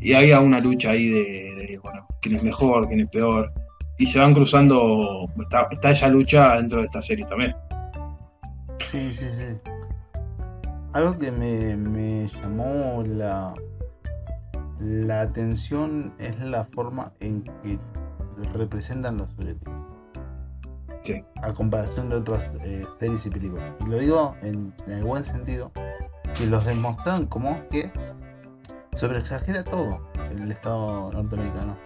Y 0.00 0.12
había 0.12 0.40
una 0.40 0.60
lucha 0.60 0.90
ahí 0.90 1.08
de, 1.08 1.80
quién 2.20 2.36
es 2.36 2.42
mejor, 2.42 2.88
quién 2.88 3.00
es 3.00 3.10
peor. 3.10 3.52
Y 3.98 4.06
se 4.06 4.18
van 4.18 4.34
cruzando, 4.34 5.24
está, 5.40 5.68
está 5.70 5.90
esa 5.92 6.08
lucha 6.08 6.56
dentro 6.56 6.80
de 6.80 6.86
esta 6.86 7.00
serie 7.00 7.24
también. 7.24 7.54
Sí, 8.80 9.10
sí, 9.12 9.24
sí. 9.34 9.70
Algo 10.92 11.18
que 11.18 11.30
me, 11.30 11.76
me 11.76 12.28
llamó 12.28 13.02
la, 13.06 13.54
la 14.78 15.22
atención 15.22 16.14
es 16.18 16.38
la 16.40 16.64
forma 16.66 17.12
en 17.20 17.42
que 17.42 17.78
representan 18.52 19.18
los 19.18 19.30
soviéticos. 19.32 19.74
Sí. 21.02 21.24
A 21.42 21.52
comparación 21.52 22.08
de 22.08 22.16
otras 22.16 22.52
eh, 22.64 22.84
series 22.98 23.24
y 23.26 23.30
películas. 23.30 23.72
Y 23.80 23.88
lo 23.88 23.98
digo 23.98 24.36
en, 24.42 24.74
en 24.86 24.92
el 24.92 25.04
buen 25.04 25.24
sentido, 25.24 25.70
que 26.36 26.46
los 26.46 26.64
demostraron 26.64 27.26
como 27.26 27.66
que 27.68 27.92
sobreexagera 28.94 29.62
todo 29.62 30.00
el 30.30 30.50
Estado 30.50 31.12
norteamericano. 31.12 31.76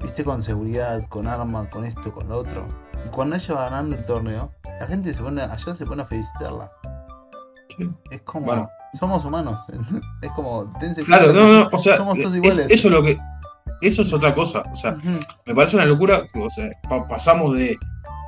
Viste 0.00 0.24
con 0.24 0.42
seguridad, 0.42 1.06
con 1.08 1.26
arma, 1.26 1.68
con 1.70 1.84
esto, 1.84 2.12
con 2.12 2.28
lo 2.28 2.38
otro. 2.38 2.66
Y 3.04 3.08
cuando 3.08 3.36
ella 3.36 3.54
va 3.54 3.64
ganando 3.70 3.96
el 3.96 4.04
torneo, 4.04 4.52
la 4.80 4.86
gente 4.86 5.12
se 5.12 5.22
pone, 5.22 5.42
allá 5.42 5.74
se 5.74 5.86
pone 5.86 6.02
a 6.02 6.06
felicitarla. 6.06 6.72
Sí. 7.76 7.90
Es 8.10 8.22
como, 8.22 8.46
Bueno. 8.46 8.68
Somos 8.94 9.24
humanos. 9.24 9.60
es 10.22 10.30
como, 10.32 10.72
dense 10.80 11.02
Claro, 11.02 11.32
no, 11.32 11.60
no, 11.60 11.68
o 11.72 11.78
sea, 11.78 11.96
somos 11.96 12.16
todos 12.18 12.30
es- 12.34 12.36
iguales. 12.36 12.66
eso 12.70 12.88
es 12.88 12.92
lo 12.94 13.02
que. 13.02 13.18
Eso 13.80 14.02
es 14.02 14.12
otra 14.12 14.34
cosa. 14.34 14.62
O 14.72 14.76
sea, 14.76 14.96
me 15.46 15.54
parece 15.54 15.76
una 15.76 15.84
locura. 15.84 16.24
O 16.40 16.48
sea, 16.50 16.70
pa- 16.88 17.06
pasamos 17.06 17.54
de 17.56 17.76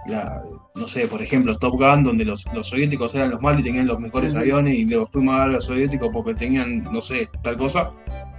la, 0.07 0.43
no 0.75 0.87
sé, 0.87 1.07
por 1.09 1.23
ejemplo, 1.23 1.57
Top 1.59 1.75
Gun, 1.81 2.05
donde 2.05 2.25
los, 2.25 2.45
los 2.53 2.69
soviéticos 2.69 3.15
eran 3.15 3.31
los 3.31 3.41
malos 3.41 3.61
y 3.63 3.65
tenían 3.65 3.87
los 3.87 3.99
mejores 3.99 4.35
aviones, 4.35 4.77
y 4.77 4.85
luego 4.85 5.09
fuimos 5.11 5.35
a 5.37 5.47
los 5.47 5.65
soviéticos 5.65 6.11
porque 6.13 6.35
tenían, 6.35 6.85
no 6.93 7.01
sé, 7.01 7.29
tal 7.43 7.57
cosa. 7.57 7.91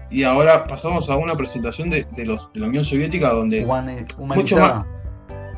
Y 0.10 0.24
ahora 0.24 0.68
pasamos 0.68 1.10
a 1.10 1.16
una 1.18 1.36
presentación 1.36 1.90
de, 1.90 2.06
de 2.16 2.26
los, 2.26 2.52
de 2.54 2.60
la 2.62 2.68
Unión 2.68 2.86
Soviética 2.86 3.30
donde 3.34 3.66
Humani- 3.66 4.06
humanizada. 4.18 4.86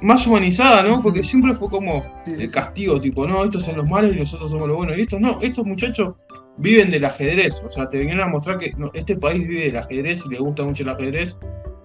más 0.01 0.25
humanizada, 0.25 0.81
¿no? 0.81 1.03
Porque 1.03 1.23
siempre 1.23 1.53
fue 1.53 1.67
como 1.67 2.03
el 2.25 2.49
castigo, 2.49 2.99
tipo, 3.01 3.27
no, 3.27 3.43
estos 3.43 3.63
son 3.65 3.77
los 3.77 3.87
malos 3.87 4.15
y 4.15 4.19
nosotros 4.19 4.49
somos 4.49 4.67
los 4.67 4.77
buenos. 4.77 4.97
Y 4.97 5.01
estos 5.01 5.19
no, 5.19 5.39
estos 5.41 5.65
muchachos 5.65 6.15
viven 6.59 6.91
del 6.91 7.05
ajedrez. 7.05 7.61
O 7.63 7.71
sea, 7.71 7.89
te 7.89 7.97
vinieron 7.97 8.21
a 8.23 8.27
mostrar 8.27 8.57
que 8.59 8.73
no, 8.77 8.91
este 8.93 9.15
país 9.15 9.47
vive 9.47 9.65
del 9.65 9.77
ajedrez 9.77 10.23
y 10.25 10.29
les 10.29 10.39
gusta 10.39 10.63
mucho 10.63 10.83
el 10.83 10.89
ajedrez 10.89 11.35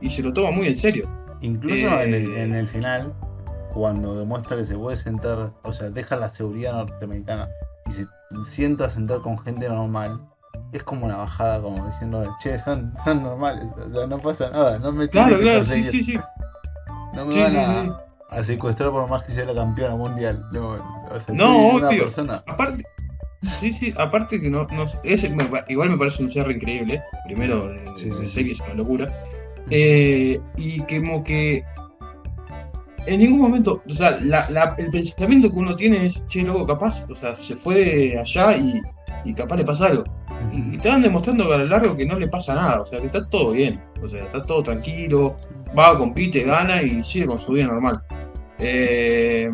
y 0.00 0.10
se 0.10 0.22
lo 0.22 0.32
toma 0.32 0.50
muy 0.50 0.68
en 0.68 0.76
serio. 0.76 1.08
Incluso 1.40 1.74
Eh, 1.76 2.04
en, 2.04 2.14
el, 2.14 2.37
en 2.37 2.54
el 2.54 2.68
final, 2.68 3.12
cuando 3.72 4.14
demuestra 4.18 4.56
que 4.56 4.64
se 4.64 4.76
puede 4.76 4.96
sentar, 4.96 5.52
o 5.62 5.72
sea, 5.72 5.90
deja 5.90 6.16
la 6.16 6.28
seguridad 6.28 6.74
norteamericana 6.74 7.48
y 7.88 7.92
se 7.92 8.06
sienta 8.48 8.87
a 8.87 8.90
sentar 8.90 9.20
con 9.20 9.38
gente 9.38 9.68
normal, 9.68 10.20
es 10.72 10.82
como 10.82 11.06
una 11.06 11.16
bajada, 11.18 11.60
como 11.60 11.84
diciendo, 11.87 12.24
che, 12.42 12.58
son, 12.58 12.92
son 13.04 13.22
normales, 13.22 13.64
o 13.76 13.90
sea, 13.92 14.06
no 14.06 14.18
pasa 14.18 14.50
nada, 14.50 14.78
no 14.78 14.92
me 14.92 15.06
tienen 15.08 15.28
Claro, 15.30 15.42
claro, 15.42 15.64
sí, 15.64 15.70
perseguir, 15.82 16.04
sí, 16.04 16.12
sí. 16.14 16.18
no 17.14 17.26
me 17.26 17.32
Sí, 17.32 17.40
van 17.40 17.50
sí, 17.52 17.58
a, 17.58 17.82
sí. 17.84 17.90
a 18.30 18.44
secuestrar 18.44 18.90
por 18.90 19.08
más 19.08 19.22
que 19.24 19.32
sea 19.32 19.44
la 19.44 19.54
campeona 19.54 19.94
mundial. 19.96 20.44
No, 20.52 20.70
o 20.70 21.20
sea, 21.20 21.34
No, 21.34 21.46
soy 21.54 21.76
una 21.76 21.88
obvio. 21.88 22.02
persona. 22.02 22.42
Aparte, 22.46 22.84
sí, 23.44 23.72
sí, 23.72 23.94
aparte 23.96 24.40
que 24.40 24.50
no, 24.50 24.66
no 24.72 24.85
es, 25.04 25.30
me- 25.30 25.48
igual 25.68 25.90
me 25.90 25.96
parece 25.96 26.22
un 26.22 26.30
cierre 26.30 26.54
increíble. 26.54 27.02
Primero, 27.26 27.68
de, 27.68 27.80
Sí, 27.96 28.11
sí, 28.20 28.28
serie 28.28 28.52
es 28.52 28.61
una 28.61 28.74
locura. 28.74 29.12
Eh, 29.70 30.40
y 30.57 30.80
que 30.83 31.00
como 31.00 31.22
que 31.24 31.64
en 33.07 33.20
ningún 33.20 33.40
momento, 33.40 33.83
o 33.88 33.92
sea, 33.92 34.18
la- 34.20 34.48
la- 34.50 34.74
el 34.78 34.90
pensamiento 34.90 35.50
que 35.50 35.57
uno 35.57 35.76
tiene 35.76 36.07
es, 36.07 36.22
che, 36.28 36.42
loco, 36.42 36.64
capaz, 36.66 37.04
o 37.11 37.14
sea, 37.14 37.35
se 37.35 37.54
fue 37.57 38.16
allá 38.18 38.57
y, 38.57 38.80
y 39.24 39.35
capaz 39.35 39.57
le 39.57 39.64
pasa 39.64 39.87
algo. 39.87 40.04
Y, 40.52 40.74
y 40.74 40.78
te 40.78 40.88
van 40.88 41.02
demostrando 41.02 41.46
que 41.48 41.54
a 41.54 41.59
lo 41.59 41.66
largo 41.66 41.96
que 41.96 42.07
no 42.07 42.18
le 42.18 42.28
pasa 42.28 42.54
nada, 42.54 42.80
o 42.83 42.87
sea, 42.87 43.00
que 43.00 43.07
está 43.07 43.24
todo 43.28 43.52
bien, 43.52 43.80
o 44.02 44.09
sea, 44.09 44.24
está 44.24 44.42
todo 44.42 44.62
tranquilo, 44.62 45.37
va, 45.78 45.96
compite, 45.98 46.44
gana 46.44 46.83
y 46.83 47.02
sigue 47.04 47.26
con 47.26 47.38
su 47.38 47.52
vida 47.52 47.66
normal. 47.66 48.02
Eh, 48.59 49.50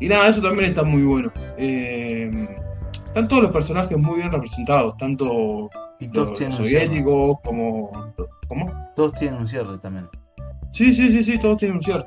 y 0.00 0.08
nada, 0.08 0.28
eso 0.28 0.40
también 0.40 0.70
está 0.70 0.82
muy 0.82 1.02
bueno. 1.02 1.30
Eh, 1.58 2.48
están 3.04 3.28
todos 3.28 3.44
los 3.44 3.52
personajes 3.52 3.96
muy 3.98 4.16
bien 4.16 4.32
representados, 4.32 4.96
tanto 4.96 5.70
Y 5.98 6.08
todos 6.08 6.30
los, 6.30 6.40
los 6.40 6.56
soviéticos 6.56 7.38
como... 7.44 7.92
¿Cómo? 8.48 8.90
Todos 8.96 9.14
tienen 9.14 9.40
un 9.40 9.48
cierre 9.48 9.78
también. 9.78 10.08
Sí, 10.72 10.92
sí, 10.92 11.10
sí, 11.10 11.22
sí, 11.22 11.38
todos 11.38 11.58
tienen 11.58 11.76
un 11.76 11.82
cierre. 11.82 12.06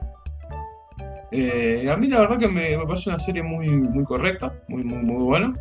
Eh, 1.31 1.89
a 1.89 1.95
mí 1.95 2.07
la 2.07 2.19
verdad 2.19 2.37
que 2.37 2.47
me, 2.47 2.77
me 2.77 2.85
parece 2.85 3.09
una 3.09 3.19
serie 3.19 3.41
muy, 3.41 3.69
muy 3.69 4.03
correcta, 4.03 4.53
muy, 4.67 4.83
muy, 4.83 4.99
muy 4.99 5.21
buena. 5.23 5.53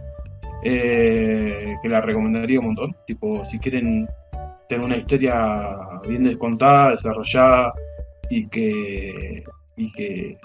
Eh, 0.64 1.76
que 1.82 1.88
la 1.88 2.00
recomendaría 2.00 2.60
un 2.60 2.66
montón. 2.66 2.96
Tipo, 3.06 3.44
si 3.44 3.58
quieren 3.58 4.08
tener 4.68 4.84
una 4.84 4.96
historia 4.96 5.76
bien 6.08 6.24
descontada, 6.24 6.92
desarrollada 6.92 7.74
y 8.30 8.46
que, 8.48 9.44
y 9.76 9.92
que 9.92 10.38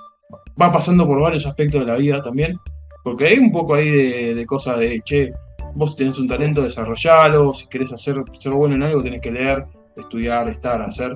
va 0.61 0.71
pasando 0.71 1.05
por 1.07 1.21
varios 1.21 1.45
aspectos 1.45 1.81
de 1.81 1.87
la 1.87 1.95
vida 1.95 2.21
también. 2.21 2.57
Porque 3.03 3.27
hay 3.27 3.37
un 3.39 3.51
poco 3.51 3.75
ahí 3.75 3.89
de, 3.89 4.35
de 4.35 4.45
cosas 4.45 4.79
de, 4.79 5.01
che, 5.05 5.31
vos 5.75 5.95
tenés 5.95 6.17
un 6.19 6.27
talento, 6.27 6.61
desarrollalo. 6.61 7.53
Si 7.53 7.67
querés 7.67 7.91
hacer, 7.93 8.21
ser 8.39 8.51
bueno 8.51 8.75
en 8.75 8.83
algo, 8.83 9.01
tenés 9.03 9.21
que 9.21 9.31
leer, 9.31 9.65
estudiar, 9.95 10.49
estar, 10.49 10.81
hacer 10.81 11.15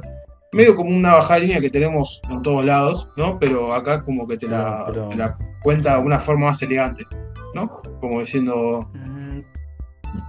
medio 0.54 0.76
como 0.76 0.90
una 0.90 1.14
bajada 1.16 1.36
de 1.36 1.46
línea 1.48 1.62
que 1.62 1.70
tenemos 1.70 2.22
en 2.30 2.42
todos 2.42 2.64
lados, 2.66 3.10
¿no? 3.16 3.40
Pero 3.40 3.74
acá 3.74 4.04
como 4.04 4.28
que 4.28 4.38
te 4.38 4.48
la, 4.48 4.84
Pero- 4.88 4.94
pero- 4.94 5.10
te 5.10 5.16
la 5.16 5.38
cuenta 5.64 5.98
de 5.98 6.04
una 6.04 6.20
forma 6.20 6.48
más 6.48 6.62
elegante, 6.62 7.06
¿no? 7.56 7.82
Como 8.00 8.20
diciendo, 8.20 8.90
Mm, 8.94 9.42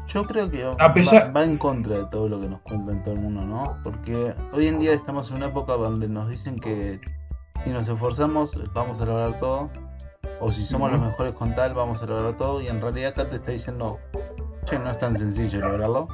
Yo 0.07 0.25
creo 0.25 0.49
que 0.51 0.63
A 0.79 0.93
pesar- 0.95 1.29
va, 1.29 1.41
va 1.41 1.45
en 1.45 1.57
contra 1.57 1.99
de 1.99 2.07
todo 2.07 2.29
lo 2.29 2.41
que 2.41 2.49
nos 2.49 2.61
cuentan 2.61 3.03
todo 3.03 3.15
el 3.15 3.21
mundo, 3.23 3.43
¿no? 3.43 3.79
Porque 3.83 4.33
hoy 4.53 4.67
en 4.69 4.79
día 4.79 4.93
estamos 4.93 5.29
en 5.31 5.37
una 5.39 5.47
época 5.47 5.73
donde 5.73 6.09
nos 6.09 6.29
dicen 6.29 6.59
que 6.61 7.01
si 7.65 7.71
nos 7.71 7.89
esforzamos 7.89 8.53
vamos 8.73 9.01
a 9.01 9.07
lograr 9.07 9.39
todo, 9.39 9.71
o 10.41 10.53
si 10.53 10.65
somos 10.65 10.91
los 10.91 11.01
mejores 11.01 11.33
con 11.35 11.55
tal 11.55 11.75
vamos 11.75 12.03
a 12.03 12.07
lograr 12.07 12.37
todo, 12.37 12.61
y 12.61 12.69
en 12.69 12.81
realidad 12.81 13.11
acá 13.13 13.29
te 13.29 13.37
está 13.37 13.53
diciendo, 13.53 13.99
che, 14.65 14.79
no 14.79 14.91
es 14.91 14.99
tan 14.99 15.17
sencillo 15.17 15.61
lograrlo, 15.61 16.09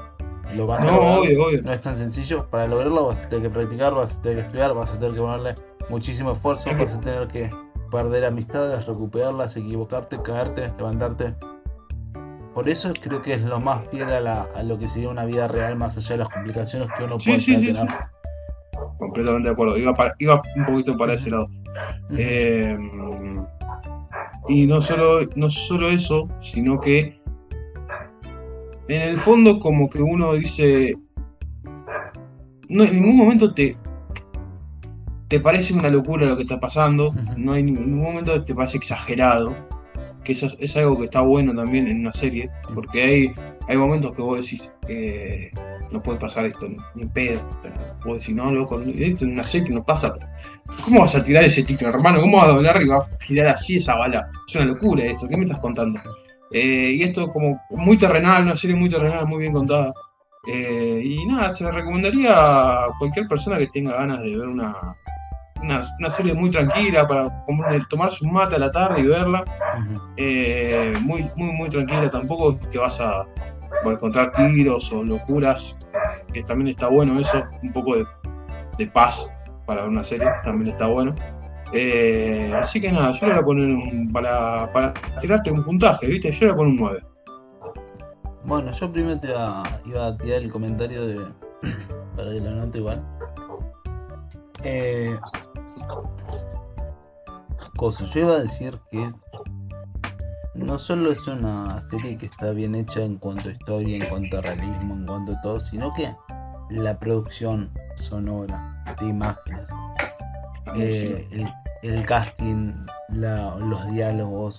lo 0.54 0.66
vas 0.66 0.86
a 0.86 0.90
no, 0.90 0.92
lograr, 0.92 1.18
obvio, 1.20 1.46
obvio. 1.46 1.62
no 1.62 1.72
es 1.72 1.80
tan 1.80 1.96
sencillo, 1.96 2.46
para 2.50 2.66
lograrlo 2.66 3.06
vas 3.06 3.24
a 3.24 3.28
tener 3.28 3.44
que 3.50 3.50
practicar, 3.58 3.94
vas 3.94 4.16
a 4.16 4.22
tener 4.22 4.38
que 4.38 4.44
estudiar, 4.46 4.74
vas 4.74 4.90
a 4.90 4.98
tener 4.98 5.14
que 5.14 5.20
ponerle 5.20 5.54
muchísimo 5.88 6.32
esfuerzo, 6.32 6.74
vas 6.76 6.94
a 6.94 7.00
tener 7.00 7.28
que 7.28 7.50
perder 7.90 8.24
amistades, 8.26 8.84
recuperarlas, 8.86 9.56
equivocarte, 9.56 10.20
caerte, 10.22 10.72
levantarte. 10.78 11.34
Por 12.54 12.68
eso 12.68 12.92
creo 13.00 13.22
que 13.22 13.34
es 13.34 13.42
lo 13.42 13.60
más 13.60 13.86
fiel 13.90 14.12
a, 14.12 14.20
la- 14.20 14.42
a 14.54 14.62
lo 14.62 14.78
que 14.78 14.88
sería 14.88 15.08
una 15.08 15.24
vida 15.24 15.48
real, 15.48 15.76
más 15.76 15.96
allá 15.96 16.10
de 16.10 16.18
las 16.18 16.28
complicaciones 16.28 16.90
que 16.96 17.04
uno 17.04 17.18
Sí, 17.18 17.30
puede 17.30 17.40
sí, 17.40 17.56
llegar 17.56 17.60
sí, 17.60 17.70
a 17.70 17.74
tener. 17.74 18.08
Completamente 18.98 19.48
de 19.48 19.52
acuerdo. 19.52 19.76
Iba, 19.78 19.94
para- 19.94 20.14
iba 20.18 20.42
un 20.56 20.66
poquito 20.66 20.92
para 20.96 21.14
ese 21.14 21.30
lado. 21.30 21.48
Eh, 22.16 22.76
y 24.48 24.66
no 24.66 24.80
solo, 24.80 25.20
no 25.36 25.50
solo 25.50 25.88
eso, 25.90 26.26
sino 26.40 26.80
que 26.80 27.20
en 28.88 29.02
el 29.02 29.18
fondo 29.18 29.60
como 29.60 29.88
que 29.90 30.00
uno 30.00 30.32
dice, 30.32 30.96
no 32.68 32.84
en 32.84 32.94
ningún 32.94 33.16
momento 33.16 33.52
te, 33.52 33.76
te 35.28 35.40
parece 35.40 35.74
una 35.74 35.90
locura 35.90 36.26
lo 36.26 36.36
que 36.36 36.42
está 36.44 36.58
pasando, 36.58 37.12
no 37.36 37.54
en 37.54 37.66
ningún 37.66 37.98
momento 37.98 38.42
te 38.44 38.54
parece 38.54 38.78
exagerado, 38.78 39.54
que 40.28 40.34
eso 40.34 40.44
es, 40.44 40.56
es 40.60 40.76
algo 40.76 40.98
que 40.98 41.06
está 41.06 41.22
bueno 41.22 41.54
también 41.54 41.88
en 41.88 42.00
una 42.00 42.12
serie, 42.12 42.50
porque 42.74 43.02
hay, 43.02 43.32
hay 43.66 43.76
momentos 43.78 44.14
que 44.14 44.20
vos 44.20 44.38
decís, 44.38 44.70
eh, 44.86 45.50
no 45.90 46.02
puede 46.02 46.18
pasar 46.18 46.44
esto, 46.44 46.68
ni, 46.94 47.06
pedo, 47.06 47.40
vos 48.04 48.18
decís, 48.18 48.36
no, 48.36 48.50
loco, 48.50 48.78
esto 48.78 49.24
en 49.24 49.32
una 49.32 49.42
serie 49.42 49.70
no 49.70 49.82
pasa, 49.82 50.14
¿Cómo 50.84 51.00
vas 51.00 51.14
a 51.14 51.24
tirar 51.24 51.44
ese 51.44 51.62
tiro, 51.62 51.88
hermano? 51.88 52.20
¿Cómo 52.20 52.36
vas 52.36 52.48
a 52.48 52.52
doblar 52.52 52.82
y 52.82 52.88
vas 52.88 53.10
a 53.10 53.24
girar 53.24 53.46
así 53.46 53.78
esa 53.78 53.96
bala? 53.96 54.28
Es 54.46 54.54
una 54.54 54.66
locura 54.66 55.02
esto, 55.02 55.26
¿qué 55.26 55.36
me 55.38 55.46
estás 55.46 55.60
contando? 55.60 55.98
Eh, 56.52 56.92
y 56.96 57.02
esto 57.02 57.28
como 57.32 57.58
muy 57.70 57.96
terrenal, 57.96 58.42
una 58.42 58.56
serie 58.56 58.76
muy 58.76 58.90
terrenal, 58.90 59.26
muy 59.26 59.40
bien 59.40 59.54
contada. 59.54 59.94
Eh, 60.46 61.00
y 61.02 61.24
nada, 61.24 61.54
se 61.54 61.64
la 61.64 61.70
recomendaría 61.70 62.32
a 62.34 62.88
cualquier 62.98 63.26
persona 63.26 63.56
que 63.56 63.68
tenga 63.68 63.94
ganas 63.94 64.20
de 64.20 64.36
ver 64.36 64.46
una, 64.46 64.74
una, 65.62 66.10
serie 66.10 66.34
muy 66.34 66.50
tranquila 66.50 67.06
para 67.06 67.26
tomarse 67.88 68.24
un 68.24 68.32
mate 68.32 68.56
a 68.56 68.58
la 68.58 68.72
tarde 68.72 69.00
y 69.00 69.06
verla. 69.06 69.44
Eh, 70.16 70.92
muy, 71.00 71.30
muy, 71.36 71.52
muy 71.52 71.68
tranquila. 71.68 72.10
Tampoco 72.10 72.58
que 72.70 72.78
vas 72.78 73.00
a, 73.00 73.26
encontrar 73.84 74.32
tiros 74.32 74.92
o 74.92 75.04
locuras, 75.04 75.76
que 76.32 76.42
también 76.42 76.68
está 76.68 76.88
bueno 76.88 77.18
eso. 77.18 77.44
Un 77.62 77.72
poco 77.72 77.96
de, 77.96 78.86
paz 78.86 79.30
para 79.66 79.84
una 79.84 80.04
serie, 80.04 80.28
también 80.44 80.70
está 80.70 80.86
bueno. 80.86 81.14
Eh, 81.72 82.52
así 82.56 82.80
que 82.80 82.90
nada, 82.90 83.10
yo 83.10 83.26
le 83.26 83.34
voy 83.34 83.42
a 83.42 83.44
poner 83.44 83.66
un, 83.66 84.10
para, 84.10 84.72
para 84.72 84.92
tirarte 85.20 85.50
un 85.50 85.62
puntaje, 85.62 86.06
¿viste? 86.06 86.30
Yo 86.30 86.46
le 86.46 86.52
voy 86.52 86.54
a 86.54 86.56
poner 86.56 86.72
un 86.72 86.78
9. 86.78 87.02
Bueno, 88.44 88.72
yo 88.72 88.90
primero 88.90 89.18
te 89.18 89.28
iba, 89.28 89.62
iba 89.84 90.06
a 90.06 90.16
tirar 90.16 90.42
el 90.42 90.50
comentario 90.50 91.06
de. 91.06 91.16
para 92.16 92.30
que 92.30 92.40
lo 92.40 92.50
note 92.50 92.78
igual. 92.78 93.02
Eh, 94.64 95.16
cosa, 97.76 98.04
yo 98.06 98.20
iba 98.20 98.32
a 98.32 98.40
decir 98.40 98.78
que 98.90 99.08
no 100.54 100.78
solo 100.78 101.12
es 101.12 101.26
una 101.26 101.80
serie 101.82 102.18
que 102.18 102.26
está 102.26 102.50
bien 102.50 102.74
hecha 102.74 103.02
en 103.02 103.16
cuanto 103.16 103.48
a 103.48 103.52
historia, 103.52 103.96
en 103.96 104.06
cuanto 104.06 104.38
a 104.38 104.40
realismo, 104.40 104.94
en 104.94 105.06
cuanto 105.06 105.32
a 105.32 105.40
todo, 105.40 105.60
sino 105.60 105.92
que 105.94 106.14
la 106.70 106.98
producción 106.98 107.70
sonora 107.94 108.82
de 109.00 109.06
imágenes, 109.06 109.68
eh, 110.74 111.46
el, 111.82 112.04
casting, 112.06 112.74
los 113.08 113.92
diálogos, 113.92 114.58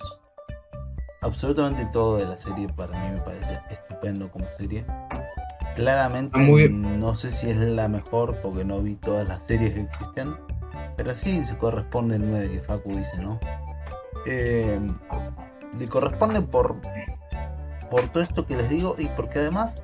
absolutamente 1.22 1.84
todo 1.92 2.16
de 2.16 2.26
la 2.26 2.36
serie 2.36 2.68
para 2.68 2.98
mí 2.98 3.14
me 3.14 3.20
parece 3.20 3.60
estupendo 3.70 4.30
como 4.30 4.46
serie. 4.58 4.84
Claramente 5.76 6.68
no 6.70 7.14
sé 7.14 7.30
si 7.30 7.50
es 7.50 7.56
la 7.56 7.88
mejor 7.88 8.36
porque 8.42 8.64
no 8.64 8.80
vi 8.80 8.96
todas 8.96 9.28
las 9.28 9.42
series 9.42 9.74
que 9.74 9.80
existen, 9.82 10.34
pero 10.96 11.14
sí 11.14 11.44
se 11.44 11.56
corresponde 11.56 12.16
el 12.16 12.30
9 12.30 12.50
que 12.50 12.60
Facu 12.60 12.90
dice, 12.94 13.16
¿no? 13.22 13.38
Eh, 14.26 14.80
le 15.78 15.88
corresponde 15.88 16.42
por, 16.42 16.76
por 17.90 18.08
todo 18.08 18.22
esto 18.22 18.46
que 18.46 18.56
les 18.56 18.68
digo 18.68 18.94
y 18.98 19.06
porque 19.08 19.38
además 19.38 19.82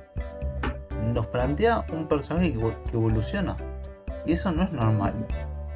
nos 1.13 1.27
plantea 1.27 1.85
un 1.93 2.07
personaje 2.07 2.53
que, 2.53 2.93
evoluciona. 2.93 3.57
Y 4.25 4.33
eso 4.33 4.51
no 4.51 4.63
es 4.63 4.71
normal 4.71 5.13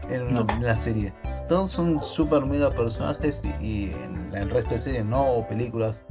en, 0.09 0.35
la 0.61 0.75
serie. 0.75 1.13
Todos 1.47 1.71
son 1.71 2.03
super 2.03 2.45
mega 2.45 2.69
personajes 2.69 3.41
y, 3.61 3.91
en 3.91 4.33
el 4.35 4.49
resto 4.49 4.71
de 4.71 4.79
series 4.79 5.05
no, 5.05 5.23
o 5.23 5.47
películas. 5.47 6.03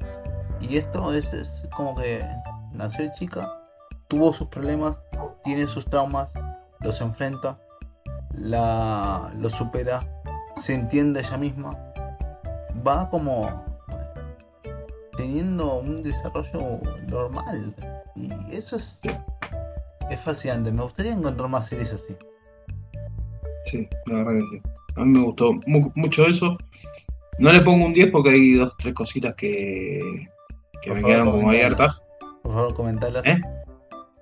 Y 0.61 0.77
esto 0.77 1.13
es, 1.13 1.33
es 1.33 1.63
como 1.77 1.95
que 1.97 2.25
nació 2.73 3.05
de 3.05 3.13
chica 3.13 3.51
tuvo 4.11 4.33
sus 4.35 4.49
problemas, 4.49 5.01
tiene 5.45 5.69
sus 5.69 5.87
traumas, 5.87 6.35
los 6.81 7.01
enfrenta, 7.01 7.57
la, 8.35 9.31
lo 9.39 9.51
supera, 9.51 10.01
se 10.57 10.75
entiende 10.75 11.21
ella 11.21 11.37
misma, 11.37 11.77
va 12.87 13.09
como 13.11 13.65
teniendo 15.17 15.81
un 15.81 16.03
desarrollo 16.03 16.81
normal. 17.09 17.75
Y 18.17 18.31
eso 18.51 18.77
es, 18.77 19.01
es 20.11 20.21
fascinante. 20.21 20.73
Me 20.73 20.83
gustaría 20.83 21.13
encontrar 21.13 21.49
más 21.49 21.69
series 21.69 21.93
así. 21.93 22.17
Sí, 23.67 23.89
la 24.07 24.17
verdad 24.17 24.33
que 24.33 24.41
sí. 24.41 24.63
A 24.97 25.05
mí 25.05 25.19
me 25.19 25.25
gustó 25.25 25.53
mucho 25.95 26.27
eso. 26.27 26.57
No 27.39 27.53
le 27.53 27.61
pongo 27.61 27.87
un 27.87 27.93
10 27.93 28.11
porque 28.11 28.31
hay 28.31 28.55
dos, 28.55 28.77
tres 28.79 28.95
cositas 28.95 29.35
que, 29.35 30.27
que 30.83 30.91
me 30.93 31.03
quedaron 31.03 31.31
como 31.31 31.49
abiertas. 31.49 32.03
Por 32.43 32.53
favor, 32.53 32.75
comentarlas. 32.75 33.25
¿Eh? 33.27 33.41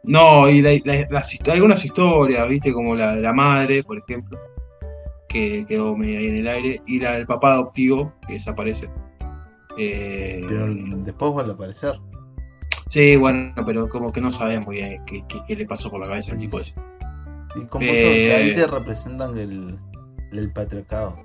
No, 0.09 0.49
y 0.49 0.65
algunas 1.51 1.85
historias, 1.85 2.49
viste, 2.49 2.73
como 2.73 2.95
la 2.95 3.15
de 3.15 3.21
la 3.21 3.35
madre, 3.35 3.85
por 3.85 3.99
ejemplo, 3.99 4.39
que 5.29 5.67
quedó 5.69 5.95
medio 5.95 6.19
ahí 6.19 6.29
en 6.29 6.37
el 6.39 6.49
aire, 6.49 6.83
y 6.87 6.99
la 6.99 7.13
del 7.13 7.27
papá 7.27 7.53
adoptivo, 7.53 8.15
que 8.27 8.33
desaparece. 8.33 8.89
Eh, 9.77 10.41
pero 10.49 10.67
después 10.73 11.33
vuelve 11.33 11.51
a 11.53 11.55
aparecer. 11.55 12.01
Sí, 12.89 13.17
bueno, 13.17 13.53
pero 13.67 13.87
como 13.87 14.11
que 14.11 14.23
no 14.23 14.33
sabemos 14.33 14.65
muy 14.65 14.77
bien 14.77 15.05
qué, 15.05 15.55
le 15.55 15.67
pasó 15.67 15.91
por 15.91 16.01
la 16.01 16.07
cabeza 16.07 16.33
al 16.33 16.39
tipo 16.39 16.59
ese. 16.59 16.73
Y 17.55 17.67
como 17.67 17.85
que 17.85 18.35
ahí 18.35 18.55
te 18.55 18.67
representan 18.67 19.37
el, 19.37 19.79
el 20.33 20.53
patriarcado. 20.53 21.19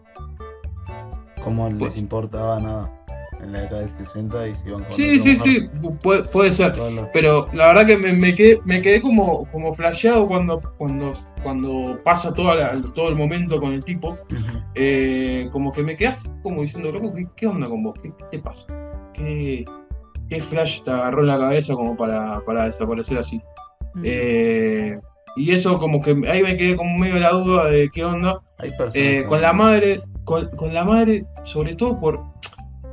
Como 1.41 1.69
les 1.69 1.77
pues 1.77 1.97
importaba 1.97 2.59
nada 2.59 3.02
en 3.43 3.51
la 3.51 3.61
década 3.61 3.81
del 3.81 3.89
60 3.89 4.47
y 4.47 4.55
se 4.55 4.69
iban 4.69 4.83
con 4.83 4.93
Sí, 4.93 5.19
sí, 5.19 5.37
sí, 5.39 5.69
puede, 6.01 6.23
puede 6.23 6.53
ser. 6.53 6.73
Pero 7.11 7.47
la 7.53 7.67
verdad 7.67 7.85
que 7.85 7.97
me, 7.97 8.13
me, 8.13 8.35
quedé, 8.35 8.59
me 8.65 8.81
quedé 8.81 9.01
como, 9.01 9.45
como 9.51 9.73
flasheado 9.73 10.27
cuando, 10.27 10.61
cuando, 10.77 11.13
cuando 11.43 11.99
pasa 12.03 12.33
todo 12.33 13.09
el 13.09 13.15
momento 13.15 13.59
con 13.59 13.73
el 13.73 13.83
tipo. 13.83 14.17
Eh, 14.75 15.49
como 15.51 15.71
que 15.71 15.83
me 15.83 15.95
quedas 15.95 16.23
como 16.41 16.61
diciendo, 16.61 16.91
loco, 16.91 17.13
¿qué, 17.13 17.27
¿qué, 17.35 17.47
onda 17.47 17.67
con 17.67 17.83
vos? 17.83 17.93
¿Qué, 18.01 18.11
qué 18.31 18.39
pasa? 18.39 18.65
¿Qué, 19.13 19.65
¿Qué, 20.29 20.41
flash 20.41 20.81
te 20.81 20.91
agarró 20.91 21.21
en 21.21 21.27
la 21.27 21.37
cabeza 21.37 21.75
como 21.75 21.95
para, 21.95 22.41
para 22.41 22.65
desaparecer 22.65 23.19
así? 23.19 23.41
Eh, 24.03 24.97
y 25.35 25.51
eso 25.51 25.79
como 25.79 26.01
que 26.01 26.11
ahí 26.27 26.43
me 26.43 26.57
quedé 26.57 26.75
como 26.75 26.97
medio 26.97 27.19
la 27.19 27.31
duda 27.31 27.69
de 27.69 27.89
qué 27.91 28.03
onda. 28.05 28.39
Eh, 28.93 29.25
con 29.27 29.41
la 29.41 29.53
madre, 29.53 30.01
con, 30.23 30.49
con, 30.55 30.73
la 30.73 30.83
madre, 30.83 31.25
sobre 31.43 31.75
todo 31.75 31.99
por 31.99 32.23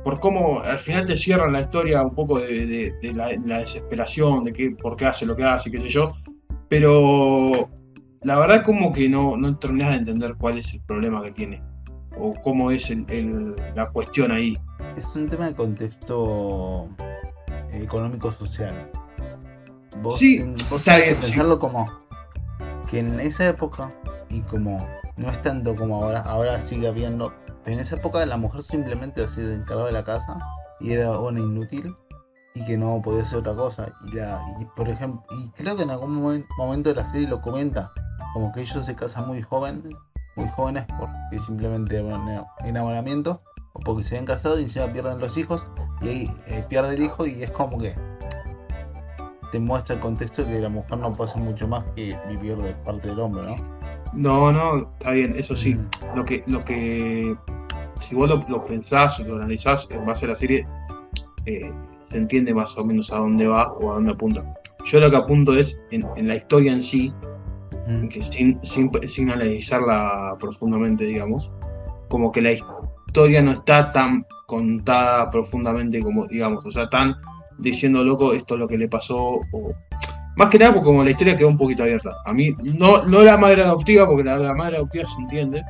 por 0.03 0.19
cómo 0.19 0.61
al 0.61 0.79
final 0.79 1.05
te 1.05 1.15
cierran 1.15 1.53
la 1.53 1.61
historia 1.61 2.01
un 2.01 2.15
poco 2.15 2.39
de, 2.39 2.93
la, 3.13 3.59
desesperación, 3.59 4.45
de 4.45 4.53
que, 4.53 4.71
por 4.71 4.95
qué 4.95 5.05
hace 5.05 5.25
lo 5.25 5.35
que 5.35 5.43
hace, 5.43 5.69
qué 5.69 5.79
sé 5.79 5.89
yo. 5.89 6.13
Pero 6.69 7.69
la 8.21 8.39
verdad 8.39 8.63
como 8.63 8.91
que 8.91 9.09
no, 9.09 9.37
no 9.37 9.57
terminas 9.57 9.91
de 9.91 9.97
entender 9.97 10.35
cuál 10.37 10.57
es 10.57 10.73
el 10.73 10.81
problema 10.81 11.21
que 11.21 11.31
tiene 11.31 11.61
o 12.17 12.33
cómo 12.43 12.71
es 12.71 12.91
la 13.75 13.89
cuestión 13.91 14.31
ahí. 14.31 14.57
Es 14.95 15.07
un 15.15 15.29
tema 15.29 15.47
de 15.47 15.55
contexto 15.55 16.89
económico-social. 17.71 18.89
Vos, 20.01 20.17
sí, 20.17 20.43
vos 20.69 20.81
que 20.81 21.17
pensarlo 21.19 21.59
como 21.59 21.85
que 22.89 22.99
en 22.99 23.19
esa 23.19 23.47
época 23.49 23.93
y 24.29 24.39
como 24.41 24.77
no 25.17 25.29
es 25.29 25.41
tanto 25.41 25.75
como 25.75 26.03
ahora, 26.03 26.21
ahora 26.21 26.59
sigue 26.59 26.87
habiendo 26.87 27.33
en 27.65 27.79
esa 27.79 27.95
época 27.95 28.25
la 28.25 28.37
mujer 28.37 28.63
simplemente 28.63 29.27
se 29.27 29.55
encargaba 29.55 29.87
de 29.87 29.93
la 29.93 30.03
casa 30.03 30.37
y 30.79 30.91
era 30.93 31.19
una 31.19 31.39
inútil 31.39 31.95
y 32.53 32.65
que 32.65 32.77
no 32.77 33.01
podía 33.01 33.21
hacer 33.21 33.39
otra 33.39 33.53
cosa. 33.53 33.93
Y, 34.05 34.15
la, 34.15 34.43
y 34.59 34.65
por 34.65 34.89
ejemplo, 34.89 35.23
y 35.37 35.49
creo 35.51 35.75
que 35.75 35.83
en 35.83 35.91
algún 35.91 36.43
momento 36.57 36.89
de 36.89 36.95
la 36.95 37.05
serie 37.05 37.27
lo 37.27 37.41
comenta, 37.41 37.91
como 38.33 38.51
que 38.51 38.61
ellos 38.61 38.85
se 38.85 38.95
casan 38.95 39.27
muy 39.27 39.41
jóvenes, 39.41 39.95
muy 40.35 40.47
jóvenes 40.49 40.85
porque 40.97 41.39
simplemente 41.39 42.01
un 42.01 42.43
enamoramiento 42.63 43.41
o 43.73 43.79
porque 43.79 44.03
se 44.03 44.15
habían 44.15 44.25
casado 44.25 44.59
y 44.59 44.63
encima 44.63 44.87
pierden 44.87 45.19
los 45.19 45.37
hijos 45.37 45.67
y 46.01 46.07
ahí 46.07 46.37
eh, 46.47 46.65
pierde 46.67 46.95
el 46.95 47.03
hijo 47.03 47.25
y 47.25 47.43
es 47.43 47.51
como 47.51 47.77
que 47.79 47.95
te 49.51 49.59
muestra 49.59 49.95
el 49.95 50.01
contexto 50.01 50.43
de 50.43 50.53
que 50.53 50.59
la 50.59 50.69
mujer 50.69 50.97
no 50.97 51.11
puede 51.11 51.29
hacer 51.29 51.41
mucho 51.41 51.67
más 51.67 51.83
que 51.95 52.15
vivir 52.29 52.55
de 52.57 52.73
parte 52.85 53.09
del 53.09 53.19
hombre, 53.19 53.45
¿no? 53.45 53.55
No, 54.13 54.51
no, 54.51 54.89
está 54.97 55.11
bien, 55.11 55.35
eso 55.37 55.55
sí. 55.55 55.75
Mm. 55.75 56.15
Lo 56.15 56.25
que, 56.25 56.43
lo 56.47 56.65
que 56.65 57.35
si 57.99 58.15
vos 58.15 58.29
lo, 58.29 58.65
pensás 58.65 59.19
lo 59.19 59.35
analizás 59.35 59.87
en 59.91 60.05
base 60.05 60.25
a 60.25 60.29
la 60.29 60.35
serie, 60.35 60.65
eh, 61.45 61.71
se 62.09 62.17
entiende 62.17 62.53
más 62.53 62.77
o 62.77 62.83
menos 62.83 63.11
a 63.11 63.17
dónde 63.17 63.47
va 63.47 63.71
o 63.73 63.91
a 63.91 63.95
dónde 63.95 64.11
apunta. 64.11 64.43
Yo 64.85 64.99
lo 64.99 65.09
que 65.09 65.17
apunto 65.17 65.53
es 65.53 65.79
en, 65.91 66.27
la 66.27 66.35
historia 66.35 66.73
en 66.73 66.83
sí, 66.83 67.13
mm. 67.87 68.07
que 68.07 68.21
sin, 68.21 68.59
sin, 68.63 69.29
analizarla 69.29 70.35
profundamente, 70.39 71.05
digamos, 71.05 71.51
como 72.09 72.31
que 72.31 72.41
la 72.41 72.51
historia 72.51 73.41
no 73.41 73.51
está 73.51 73.91
tan 73.91 74.25
contada 74.47 75.29
profundamente 75.31 76.01
como, 76.01 76.27
digamos, 76.27 76.65
o 76.65 76.71
sea, 76.71 76.89
tan 76.89 77.15
diciendo, 77.61 78.03
loco, 78.03 78.33
esto 78.33 78.55
es 78.55 78.59
lo 78.59 78.67
que 78.67 78.77
le 78.77 78.89
pasó, 78.89 79.39
o 79.51 79.73
más 80.35 80.49
que 80.49 80.57
nada 80.57 80.73
porque 80.73 80.87
como 80.87 81.03
la 81.03 81.11
historia 81.11 81.35
quedó 81.35 81.49
un 81.49 81.57
poquito 81.57 81.83
abierta. 81.83 82.15
A 82.25 82.33
mí, 82.33 82.55
no, 82.77 83.03
no 83.03 83.21
la 83.21 83.37
madre 83.37 83.63
adoptiva, 83.63 84.07
porque 84.07 84.23
la, 84.23 84.37
la 84.37 84.53
madre 84.53 84.77
adoptiva 84.77 85.05
se 85.07 85.21
entiende. 85.21 85.63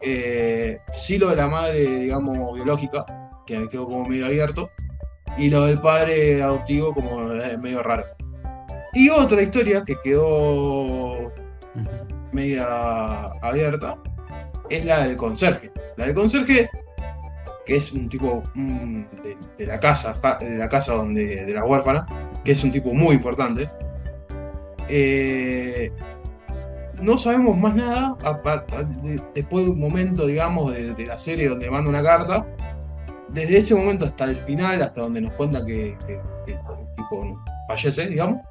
Eh, 0.00 0.78
sí 0.94 1.18
lo 1.18 1.30
de 1.30 1.36
la 1.36 1.48
madre, 1.48 2.00
digamos, 2.00 2.54
biológica, 2.54 3.06
que 3.46 3.58
me 3.58 3.68
quedó 3.68 3.86
como 3.86 4.06
medio 4.06 4.26
abierto. 4.26 4.70
Y 5.38 5.48
lo 5.50 5.66
del 5.66 5.78
padre 5.78 6.42
adoptivo 6.42 6.94
como 6.94 7.32
eh, 7.32 7.58
medio 7.58 7.82
raro. 7.82 8.04
Y 8.92 9.08
otra 9.08 9.42
historia 9.42 9.84
que 9.84 9.96
quedó 10.04 11.32
media 12.32 13.26
abierta 13.42 13.96
es 14.70 14.84
la 14.84 15.06
del 15.06 15.16
conserje. 15.16 15.70
La 15.96 16.06
del 16.06 16.14
conserje, 16.14 16.68
que 17.66 17.76
es 17.76 17.92
un 17.92 18.08
tipo 18.08 18.42
de, 18.54 19.66
la 19.66 19.80
casa, 19.80 20.16
de 20.40 20.56
la 20.56 20.68
casa 20.68 20.94
donde, 20.94 21.44
de 21.44 21.52
la 21.52 21.64
huérfana, 21.64 22.06
que 22.44 22.52
es 22.52 22.62
un 22.62 22.70
tipo 22.70 22.94
muy 22.94 23.16
importante. 23.16 23.68
Eh, 24.88 25.90
no 27.00 27.18
sabemos 27.18 27.58
más 27.58 27.74
nada 27.74 28.16
después 29.34 29.64
de 29.66 29.72
un 29.72 29.80
momento, 29.80 30.26
digamos, 30.26 30.72
de, 30.72 31.06
la 31.06 31.18
serie 31.18 31.48
donde 31.48 31.68
manda 31.68 31.90
una 31.90 32.02
carta. 32.02 32.46
Desde 33.30 33.58
ese 33.58 33.74
momento 33.74 34.04
hasta 34.04 34.24
el 34.24 34.36
final, 34.36 34.80
hasta 34.80 35.00
donde 35.00 35.20
nos 35.20 35.32
cuenta 35.34 35.66
que, 35.66 35.96
el 36.06 36.94
tipo 36.96 37.44
fallece, 37.66 38.06
digamos, 38.06 38.46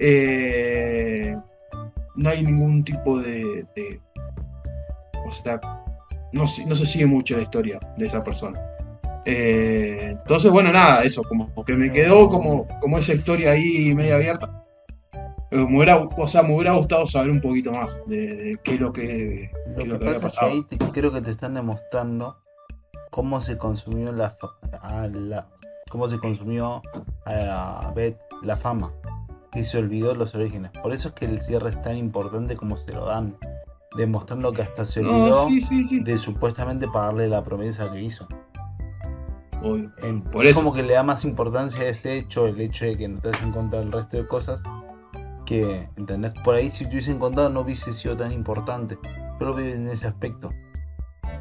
eh, 0.00 1.36
no 2.16 2.28
hay 2.28 2.42
ningún 2.42 2.84
tipo 2.84 3.20
de, 3.20 3.64
o 5.24 5.30
sea, 5.30 5.60
no, 6.32 6.44
no 6.66 6.74
se 6.74 6.86
sigue 6.86 7.06
mucho 7.06 7.36
la 7.36 7.42
historia 7.42 7.78
de 7.96 8.06
esa 8.06 8.22
persona. 8.22 8.60
Eh, 9.24 10.16
entonces, 10.18 10.50
bueno, 10.50 10.72
nada, 10.72 11.02
eso, 11.04 11.22
como 11.22 11.64
que 11.64 11.74
me 11.74 11.92
quedó 11.92 12.28
como, 12.28 12.66
como 12.80 12.98
esa 12.98 13.14
historia 13.14 13.52
ahí 13.52 13.94
media 13.94 14.16
abierta. 14.16 14.64
Eh, 15.50 15.66
me 15.68 15.76
hubiera, 15.76 15.98
o 15.98 16.26
sea, 16.26 16.42
me 16.42 16.54
hubiera 16.54 16.72
gustado 16.72 17.06
saber 17.06 17.30
un 17.30 17.40
poquito 17.40 17.72
más 17.72 17.96
de, 18.06 18.58
qué 18.62 18.74
es 18.74 18.80
lo 18.80 18.92
que, 18.92 19.50
lo 19.76 19.98
que, 19.98 20.06
pasa 20.06 20.26
es 20.28 20.38
que 20.38 20.44
ahí 20.44 20.90
creo 20.92 21.12
que 21.12 21.20
te 21.20 21.32
están 21.32 21.54
demostrando 21.54 22.38
cómo 23.10 23.40
se 23.40 23.58
consumió 23.58 24.12
la, 24.12 24.36
la 25.12 25.48
cómo 25.90 26.08
se 26.08 26.18
consumió 26.18 26.82
a 27.26 27.92
Beth 27.96 28.16
la 28.42 28.56
fama 28.56 28.92
y 29.54 29.64
se 29.64 29.78
olvidó 29.78 30.14
los 30.14 30.34
orígenes. 30.34 30.70
Por 30.82 30.92
eso 30.92 31.08
es 31.08 31.14
que 31.14 31.24
el 31.24 31.40
cierre 31.40 31.70
es 31.70 31.82
tan 31.82 31.96
importante 31.96 32.56
como 32.56 32.76
se 32.76 32.92
lo 32.92 33.06
dan, 33.06 33.36
demostrando 33.96 34.52
que 34.52 34.62
hasta 34.62 34.84
se 34.84 35.00
olvidó 35.00 35.48
de 35.90 36.18
supuestamente 36.18 36.86
pagarle 36.88 37.28
la 37.28 37.44
promesa 37.44 37.90
que 37.92 38.02
hizo. 38.02 38.28
Por 40.32 40.46
es 40.46 40.56
como 40.56 40.72
que 40.72 40.82
le 40.82 40.94
da 40.94 41.02
más 41.02 41.24
importancia 41.24 41.82
a 41.82 41.88
ese 41.88 42.16
hecho, 42.16 42.46
el 42.46 42.60
hecho 42.60 42.86
de 42.86 42.96
que 42.96 43.08
no 43.08 43.20
te 43.20 43.28
hayan 43.28 43.52
contado 43.52 43.82
el 43.82 43.92
resto 43.92 44.16
de 44.16 44.26
cosas, 44.26 44.62
que, 45.44 45.88
¿entendés? 45.96 46.32
Por 46.44 46.54
ahí 46.54 46.70
si 46.70 46.84
te 46.84 46.92
hubiesen 46.92 47.18
contado 47.18 47.50
no 47.50 47.60
hubiese 47.60 47.92
sido 47.92 48.16
tan 48.16 48.32
importante. 48.32 48.98
Pero 49.38 49.58
en 49.58 49.88
ese 49.88 50.06
aspecto. 50.06 50.50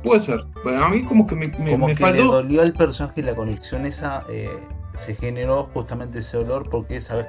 Puede 0.03 0.21
ser. 0.21 0.45
a 0.77 0.89
mí 0.89 1.03
como 1.03 1.27
que 1.27 1.35
me, 1.35 1.47
me, 1.59 1.71
como 1.71 1.87
que 1.87 2.11
le 2.11 2.23
dolió 2.23 2.61
al 2.61 2.73
personaje 2.73 3.21
la 3.21 3.35
conexión 3.35 3.85
esa 3.85 4.23
eh, 4.29 4.49
se 4.95 5.15
generó 5.15 5.69
justamente 5.73 6.19
ese 6.19 6.37
dolor 6.37 6.69
porque 6.69 6.97
esa 6.97 7.17
vez 7.17 7.27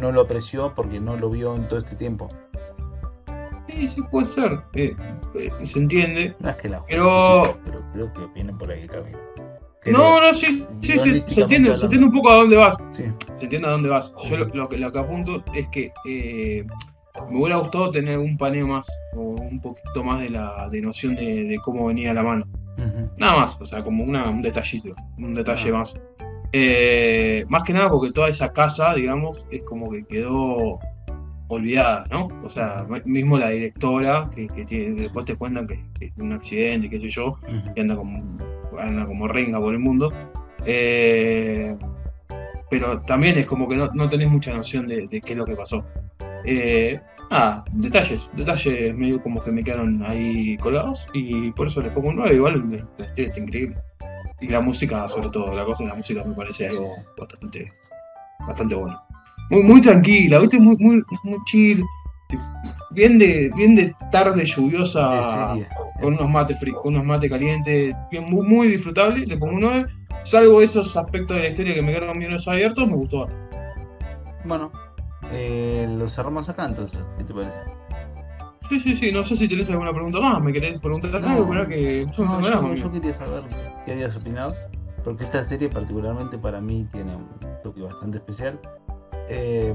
no 0.00 0.12
lo 0.12 0.22
apreció 0.22 0.72
porque 0.74 1.00
no 1.00 1.16
lo 1.16 1.30
vio 1.30 1.54
en 1.56 1.68
todo 1.68 1.78
este 1.80 1.96
tiempo. 1.96 2.28
Sí, 3.72 3.88
sí 3.88 4.02
puede 4.10 4.26
ser. 4.26 4.60
Eh, 4.74 4.94
eh, 5.34 5.50
se 5.64 5.78
entiende. 5.78 6.34
No 6.40 6.50
es 6.50 6.56
que 6.56 6.68
la 6.68 6.84
pero... 6.86 7.58
pero 7.64 7.82
creo 7.92 8.12
que 8.12 8.26
viene 8.34 8.52
por 8.52 8.70
ahí 8.70 8.82
el 8.82 8.90
camino. 8.90 9.18
no, 9.86 10.20
no, 10.20 10.34
sí, 10.34 10.64
sí, 10.82 10.98
sí 10.98 11.20
se, 11.20 11.40
entiende, 11.42 11.76
se 11.76 11.84
entiende 11.84 12.06
un 12.06 12.12
poco 12.12 12.30
a 12.30 12.36
dónde 12.36 12.56
vas. 12.56 12.76
Sí. 12.92 13.04
Se 13.38 13.44
entiende 13.44 13.68
a 13.68 13.72
dónde 13.72 13.88
vas. 13.88 14.12
Yo 14.28 14.36
lo, 14.36 14.68
que, 14.68 14.78
lo 14.78 14.92
que 14.92 14.98
apunto 14.98 15.42
es 15.54 15.68
que 15.68 15.92
eh, 16.06 16.64
me 17.30 17.38
hubiera 17.38 17.56
gustado 17.56 17.90
tener 17.90 18.18
un 18.18 18.36
paneo 18.36 18.66
más 18.66 18.86
o 19.14 19.20
un 19.20 19.60
poquito 19.60 20.04
más 20.04 20.20
de 20.20 20.30
la 20.30 20.68
de 20.70 20.80
noción 20.80 21.14
de, 21.14 21.58
cómo 21.62 21.86
venía 21.86 22.14
la 22.14 22.22
mano. 22.22 22.46
Nada 23.16 23.36
más, 23.36 23.56
o 23.60 23.66
sea, 23.66 23.82
como 23.82 24.02
una, 24.02 24.28
un 24.28 24.42
detallito, 24.42 24.94
un 25.18 25.34
detalle 25.34 25.70
ah. 25.70 25.78
más. 25.78 25.94
Eh, 26.52 27.44
más 27.48 27.62
que 27.62 27.72
nada 27.72 27.88
porque 27.88 28.12
toda 28.12 28.28
esa 28.28 28.52
casa, 28.52 28.94
digamos, 28.94 29.46
es 29.50 29.62
como 29.64 29.90
que 29.90 30.04
quedó 30.04 30.78
olvidada, 31.54 32.04
¿no? 32.10 32.28
O 32.44 32.50
sea, 32.50 32.86
mismo 33.04 33.38
la 33.38 33.50
directora, 33.50 34.30
que, 34.34 34.92
después 34.96 35.26
te 35.26 35.36
cuentan 35.36 35.66
que, 35.66 35.80
es 36.00 36.12
un 36.18 36.32
accidente, 36.32 36.88
qué 36.88 37.00
sé 37.00 37.10
yo, 37.10 37.38
y 37.74 37.80
anda 37.80 37.96
como, 37.96 38.38
anda 38.78 39.06
como 39.06 39.28
renga 39.28 39.60
por 39.60 39.72
el 39.72 39.80
mundo. 39.80 40.12
Eh, 40.64 41.76
pero 42.70 43.00
también 43.02 43.36
es 43.38 43.46
como 43.46 43.68
que 43.68 43.76
no, 43.76 43.90
no 43.92 44.08
tenés 44.08 44.30
mucha 44.30 44.52
noción 44.54 44.86
de, 44.86 45.08
qué 45.08 45.32
es 45.32 45.36
lo 45.36 45.44
que 45.44 45.54
pasó. 45.54 45.84
Eh, 46.44 46.98
ah, 47.30 47.64
detalles, 47.72 48.28
detalles 48.34 48.94
medio 48.96 49.22
como 49.22 49.42
que 49.42 49.52
me 49.52 49.62
quedaron 49.62 50.02
ahí 50.06 50.56
colgados 50.56 51.06
y 51.12 51.50
por 51.52 51.66
eso 51.66 51.82
les 51.82 51.92
pongo 51.92 52.08
un 52.08 52.16
9, 52.16 52.34
igual 52.34 52.88
está 53.16 53.38
increíble. 53.38 53.76
Y 54.40 54.48
la 54.48 54.60
música, 54.60 55.06
sobre 55.06 55.28
todo, 55.28 55.54
la 55.54 55.64
cosa 55.64 55.84
de 55.84 55.90
la 55.90 55.96
música 55.96 56.24
me 56.24 56.34
parece 56.34 56.68
algo 56.68 56.94
bastante, 57.16 57.70
bastante 58.46 58.74
bueno. 58.74 59.00
Muy, 59.52 59.62
muy 59.64 59.80
tranquila, 59.82 60.38
¿viste? 60.38 60.58
Muy, 60.58 60.76
muy, 60.78 61.04
muy 61.24 61.38
chill. 61.44 61.84
Bien 62.92 63.18
de, 63.18 63.52
bien 63.54 63.76
de 63.76 63.94
tarde 64.10 64.46
lluviosa, 64.46 65.54
con 66.00 66.14
unos 66.14 66.30
mates 66.30 66.58
fríos, 66.58 66.80
con 66.80 66.94
unos 66.94 67.04
mates 67.04 67.30
calientes, 67.30 67.94
bien, 68.10 68.24
muy, 68.30 68.46
muy 68.46 68.68
disfrutable, 68.68 69.26
le 69.26 69.36
pongo 69.36 69.52
un 69.52 69.60
9. 69.60 69.86
Salvo 70.24 70.62
esos 70.62 70.96
aspectos 70.96 71.36
de 71.36 71.42
la 71.42 71.48
historia 71.50 71.74
que 71.74 71.82
me 71.82 71.92
quedaron 71.92 72.18
bien 72.18 72.34
abiertos, 72.46 72.88
me 72.88 72.96
gustó. 72.96 73.28
Bueno, 74.46 74.72
eh, 75.32 75.86
lo 75.98 76.08
cerramos 76.08 76.48
acá 76.48 76.64
entonces, 76.64 77.04
¿qué 77.18 77.24
te 77.24 77.34
parece? 77.34 77.58
Sí, 78.70 78.80
sí, 78.80 78.96
sí, 78.96 79.12
no 79.12 79.22
sé 79.22 79.36
si 79.36 79.48
tenés 79.48 79.68
alguna 79.68 79.92
pregunta 79.92 80.18
más, 80.18 80.40
me 80.40 80.50
querés 80.54 80.80
preguntar 80.80 81.14
algo, 81.16 81.46
pero 81.46 81.68
que 81.68 82.06
yo, 82.16 82.24
no, 82.24 82.74
yo, 82.74 82.90
quería 82.90 83.14
saber 83.18 83.42
qué 83.84 83.92
habías 83.92 84.16
opinado, 84.16 84.54
porque 85.04 85.24
esta 85.24 85.44
serie 85.44 85.68
particularmente 85.68 86.38
para 86.38 86.58
mí 86.58 86.86
tiene 86.90 87.14
un 87.14 87.28
toque 87.62 87.82
bastante 87.82 88.16
especial. 88.16 88.58
Eh, 89.34 89.74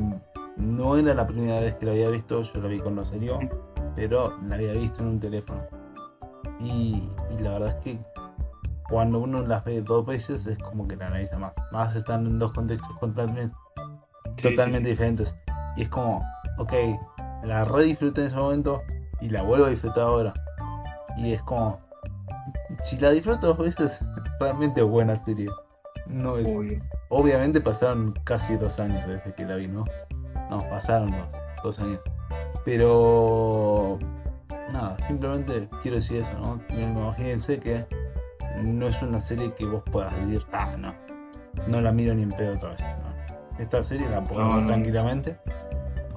no 0.56 0.98
era 0.98 1.16
la 1.16 1.26
primera 1.26 1.60
vez 1.60 1.76
que 1.76 1.88
la 1.88 1.94
había 1.94 2.10
visto, 2.12 2.44
yo 2.44 2.62
la 2.62 2.68
vi 2.68 2.80
cuando 2.80 3.04
salió, 3.04 3.40
pero 3.96 4.38
la 4.48 4.56
había 4.56 4.74
visto 4.74 5.02
en 5.02 5.10
un 5.10 5.20
teléfono. 5.20 5.62
Y, 6.60 7.10
la 7.40 7.54
verdad 7.54 7.70
es 7.70 7.84
que 7.84 8.00
cuando 8.88 9.20
uno 9.20 9.42
las 9.42 9.66
ve 9.66 9.82
dos 9.82 10.06
veces 10.06 10.46
es 10.46 10.58
como 10.60 10.88
que 10.88 10.96
la 10.96 11.08
analiza 11.08 11.40
más. 11.40 11.54
Más 11.72 11.96
están 11.96 12.28
en 12.28 12.38
dos 12.38 12.54
contextos 12.54 13.00
totalmente, 13.00 13.56
totalmente 14.42 14.90
diferentes. 14.90 15.36
Y 15.76 15.84
es 15.84 15.90
como, 15.90 16.24
ok, 16.60 16.74
la 17.44 17.66
re 17.66 17.86
disfruté 17.86 18.22
en 18.22 18.28
ese 18.28 18.36
momento 18.36 18.82
y 19.22 19.30
la 19.30 19.42
vuelvo 19.42 19.66
a 19.66 19.70
disfrutar 19.70 20.04
ahora. 20.04 20.34
Y 21.18 21.34
es 21.34 21.42
como, 21.44 21.80
si 22.84 22.98
la 22.98 23.10
disfruto 23.10 23.48
dos 23.48 23.58
veces, 23.58 24.02
realmente 24.40 24.82
es 24.82 24.88
buena 24.88 25.16
serie. 25.16 25.50
No 26.06 26.38
es. 26.38 26.48
Obviamente 27.10 27.62
pasaron 27.62 28.14
casi 28.24 28.56
dos 28.58 28.80
años 28.80 29.08
desde 29.08 29.34
que 29.34 29.46
la 29.46 29.56
vi, 29.56 29.68
¿no? 29.68 29.86
No, 30.50 30.60
pasaron 30.70 31.12
dos, 31.12 31.28
dos 31.64 31.80
años. 31.80 32.00
Pero. 32.66 34.00
Nada, 34.72 34.98
simplemente 35.08 35.70
quiero 35.82 35.96
decir 35.96 36.18
eso, 36.18 36.34
¿no? 36.40 36.62
Imagínense 36.78 37.58
que 37.60 37.86
no 38.62 38.88
es 38.88 39.02
una 39.02 39.22
serie 39.22 39.54
que 39.54 39.66
vos 39.66 39.82
puedas 39.92 40.14
decir, 40.28 40.46
ah, 40.52 40.76
no, 40.78 40.94
no 41.68 41.80
la 41.80 41.92
miro 41.94 42.14
ni 42.14 42.24
en 42.24 42.30
pedo 42.30 42.56
otra 42.56 42.72
vez. 42.72 42.82
Esta 43.60 43.82
serie 43.82 44.10
la 44.10 44.24
puedo 44.24 44.56
ver 44.56 44.66
tranquilamente 44.66 45.38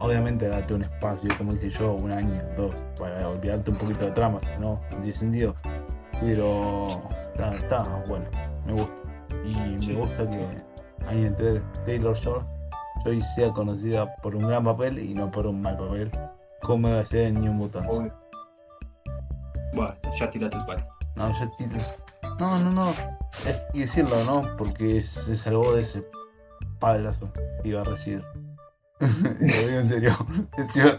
obviamente 0.00 0.48
date 0.48 0.74
un 0.74 0.82
espacio, 0.82 1.30
como 1.38 1.52
dije 1.52 1.70
yo, 1.70 1.94
un 1.94 2.10
año, 2.10 2.42
dos, 2.56 2.74
para 2.98 3.28
olvidarte 3.28 3.70
un 3.70 3.78
poquito 3.78 4.06
de 4.06 4.10
trama, 4.12 4.40
¿no? 4.58 4.80
No 4.90 4.96
tiene 5.02 5.12
sentido. 5.12 5.54
Pero 6.20 7.02
está, 7.54 7.82
bueno, 8.08 8.26
me 8.66 8.72
gusta. 8.72 8.92
Y 9.44 9.86
me 9.86 9.94
gusta 9.94 10.28
que 10.28 10.46
alguien 11.06 11.34
de 11.36 11.60
Taylor 11.84 12.16
Shore 12.16 12.44
hoy 13.06 13.22
sea 13.22 13.50
conocida 13.50 14.14
por 14.16 14.34
un 14.36 14.42
gran 14.42 14.64
papel 14.64 14.98
y 14.98 15.14
no 15.14 15.30
por 15.30 15.46
un 15.46 15.62
mal 15.62 15.76
papel, 15.76 16.10
como 16.62 16.90
va 16.90 17.00
a 17.00 17.06
ser 17.06 17.28
en 17.28 17.40
New 17.40 17.52
Mutants. 17.52 17.88
Bueno, 19.72 19.94
ya 20.18 20.30
tiraste 20.30 20.58
el 20.58 20.66
palo. 20.66 20.86
No, 21.16 21.32
ya 21.32 21.50
tiré. 21.56 21.80
No, 22.38 22.58
no, 22.58 22.70
no. 22.70 22.90
Es 23.46 23.60
que 23.72 23.80
decirlo, 23.80 24.24
¿no? 24.24 24.56
Porque 24.56 25.00
se 25.00 25.36
salvó 25.36 25.74
de 25.74 25.82
ese 25.82 26.04
palazo 26.78 27.30
que 27.62 27.68
iba 27.68 27.80
a 27.80 27.84
recibir. 27.84 28.24
Lo 29.00 29.08
digo 29.46 29.78
en 29.78 29.86
serio. 29.86 30.16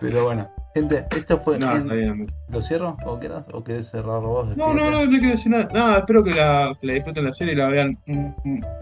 Pero 0.00 0.24
bueno, 0.24 0.48
gente, 0.74 1.04
esto 1.10 1.38
fue. 1.38 1.58
No, 1.58 1.72
bien, 1.84 2.26
¿Lo 2.48 2.62
cierro? 2.62 2.96
¿O 3.04 3.18
querés, 3.18 3.44
¿O 3.52 3.62
querés 3.62 3.88
cerrar 3.88 4.20
vos? 4.20 4.56
No, 4.56 4.74
no, 4.74 4.90
no, 4.90 5.04
no 5.04 5.10
quiero 5.10 5.30
decir 5.30 5.50
nada. 5.52 5.68
Nada, 5.72 5.98
espero 5.98 6.24
que 6.24 6.34
la, 6.34 6.76
la 6.80 6.94
disfruten 6.94 7.24
la 7.24 7.32
serie 7.32 7.54
y 7.54 7.56
la 7.56 7.68
vean 7.68 7.98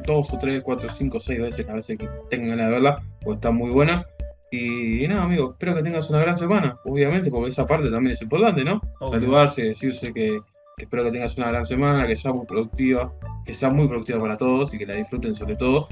dos 0.07 0.33
o 0.33 0.39
tres, 0.39 0.63
cuatro, 0.63 0.89
cinco, 0.97 1.21
seis 1.21 1.41
veces, 1.41 1.69
a 1.69 1.75
veces 1.75 1.99
que 1.99 2.09
tengan 2.31 2.51
ganas 2.51 2.67
de 2.67 2.73
verla, 2.73 3.03
porque 3.23 3.37
está 3.37 3.51
muy 3.51 3.71
buena. 3.71 4.07
Y, 4.51 5.07
nada, 5.09 5.25
amigo, 5.25 5.51
espero 5.51 5.75
que 5.75 5.83
tengas 5.83 6.09
una 6.09 6.21
gran 6.21 6.37
semana, 6.37 6.79
obviamente, 6.85 7.31
porque 7.31 7.51
esa 7.51 7.67
parte 7.67 7.91
también 7.91 8.13
es 8.15 8.23
importante, 8.23 8.65
¿no? 8.65 8.81
Saludarse, 9.11 9.63
decirse 9.63 10.13
que, 10.15 10.41
que 10.77 10.85
espero 10.85 11.05
que 11.05 11.13
tengas 11.13 11.37
una 11.37 11.51
gran 11.51 11.67
semana, 11.67 12.07
que 12.07 12.17
sea 12.17 12.33
muy 12.33 12.47
productiva, 12.47 13.13
que 13.45 13.53
sea 13.53 13.69
muy 13.69 13.87
productiva 13.89 14.19
para 14.19 14.39
todos 14.39 14.73
y 14.73 14.79
que 14.79 14.87
la 14.87 14.95
disfruten 14.95 15.35
sobre 15.35 15.57
todo 15.57 15.87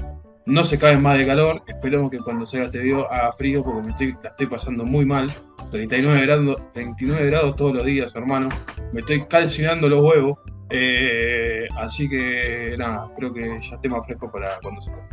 no 0.47 0.63
se 0.63 0.79
cae 0.79 0.97
más 0.97 1.17
de 1.17 1.27
calor. 1.27 1.61
Esperemos 1.67 2.09
que 2.09 2.19
cuando 2.19 2.45
salga 2.45 2.67
este 2.67 2.79
video 2.79 3.11
haga 3.11 3.31
frío 3.33 3.63
porque 3.63 3.81
me 3.81 3.89
estoy, 3.89 4.17
la 4.23 4.29
estoy 4.29 4.47
pasando 4.47 4.85
muy 4.85 5.05
mal. 5.05 5.27
39 5.71 6.21
grados, 6.21 6.61
29 6.73 7.25
grados 7.25 7.55
todos 7.57 7.75
los 7.75 7.85
días, 7.85 8.15
hermano. 8.15 8.47
Me 8.93 9.01
estoy 9.01 9.25
calcinando 9.25 9.89
los 9.89 10.01
huevos. 10.01 10.39
Eh, 10.69 11.67
así 11.77 12.09
que 12.09 12.75
nada, 12.77 13.11
creo 13.17 13.33
que 13.33 13.59
ya 13.61 13.75
esté 13.75 13.89
más 13.89 14.05
fresco 14.05 14.31
para 14.31 14.57
cuando 14.61 14.81
salga. 14.81 15.07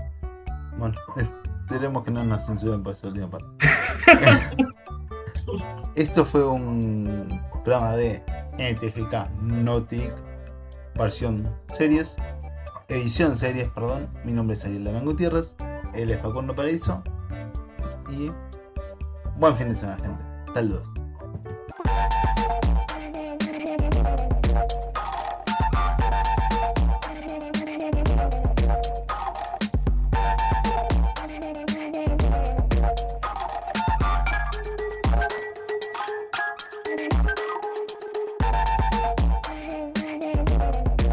Bueno, 0.79 0.95
esperemos 1.17 2.05
que 2.05 2.11
no 2.13 2.25
nos 2.25 2.47
censuren 2.47 2.83
para 2.83 2.93
esa 2.93 3.09
última 3.09 3.31
parte. 3.31 3.47
Esto 5.97 6.25
fue 6.25 6.47
un 6.47 7.41
programa 7.65 7.97
de 7.97 8.23
NTGK 8.59 9.31
Notic, 9.41 10.13
versión 10.97 11.49
series 11.73 12.17
edición 12.95 13.37
series, 13.37 13.69
perdón. 13.69 14.09
Mi 14.25 14.33
nombre 14.33 14.55
es 14.55 14.65
Ariel 14.65 14.85
Lamán 14.85 15.05
Gutiérrez, 15.05 15.55
él 15.95 16.11
es 16.11 16.21
Facundo 16.21 16.55
Paraíso. 16.55 17.03
Y 18.11 18.31
buen 19.39 19.57
fin 19.57 19.71
de 19.71 19.77
semana, 19.77 20.03
gente. 20.03 20.25
Saludos. 20.55 21.04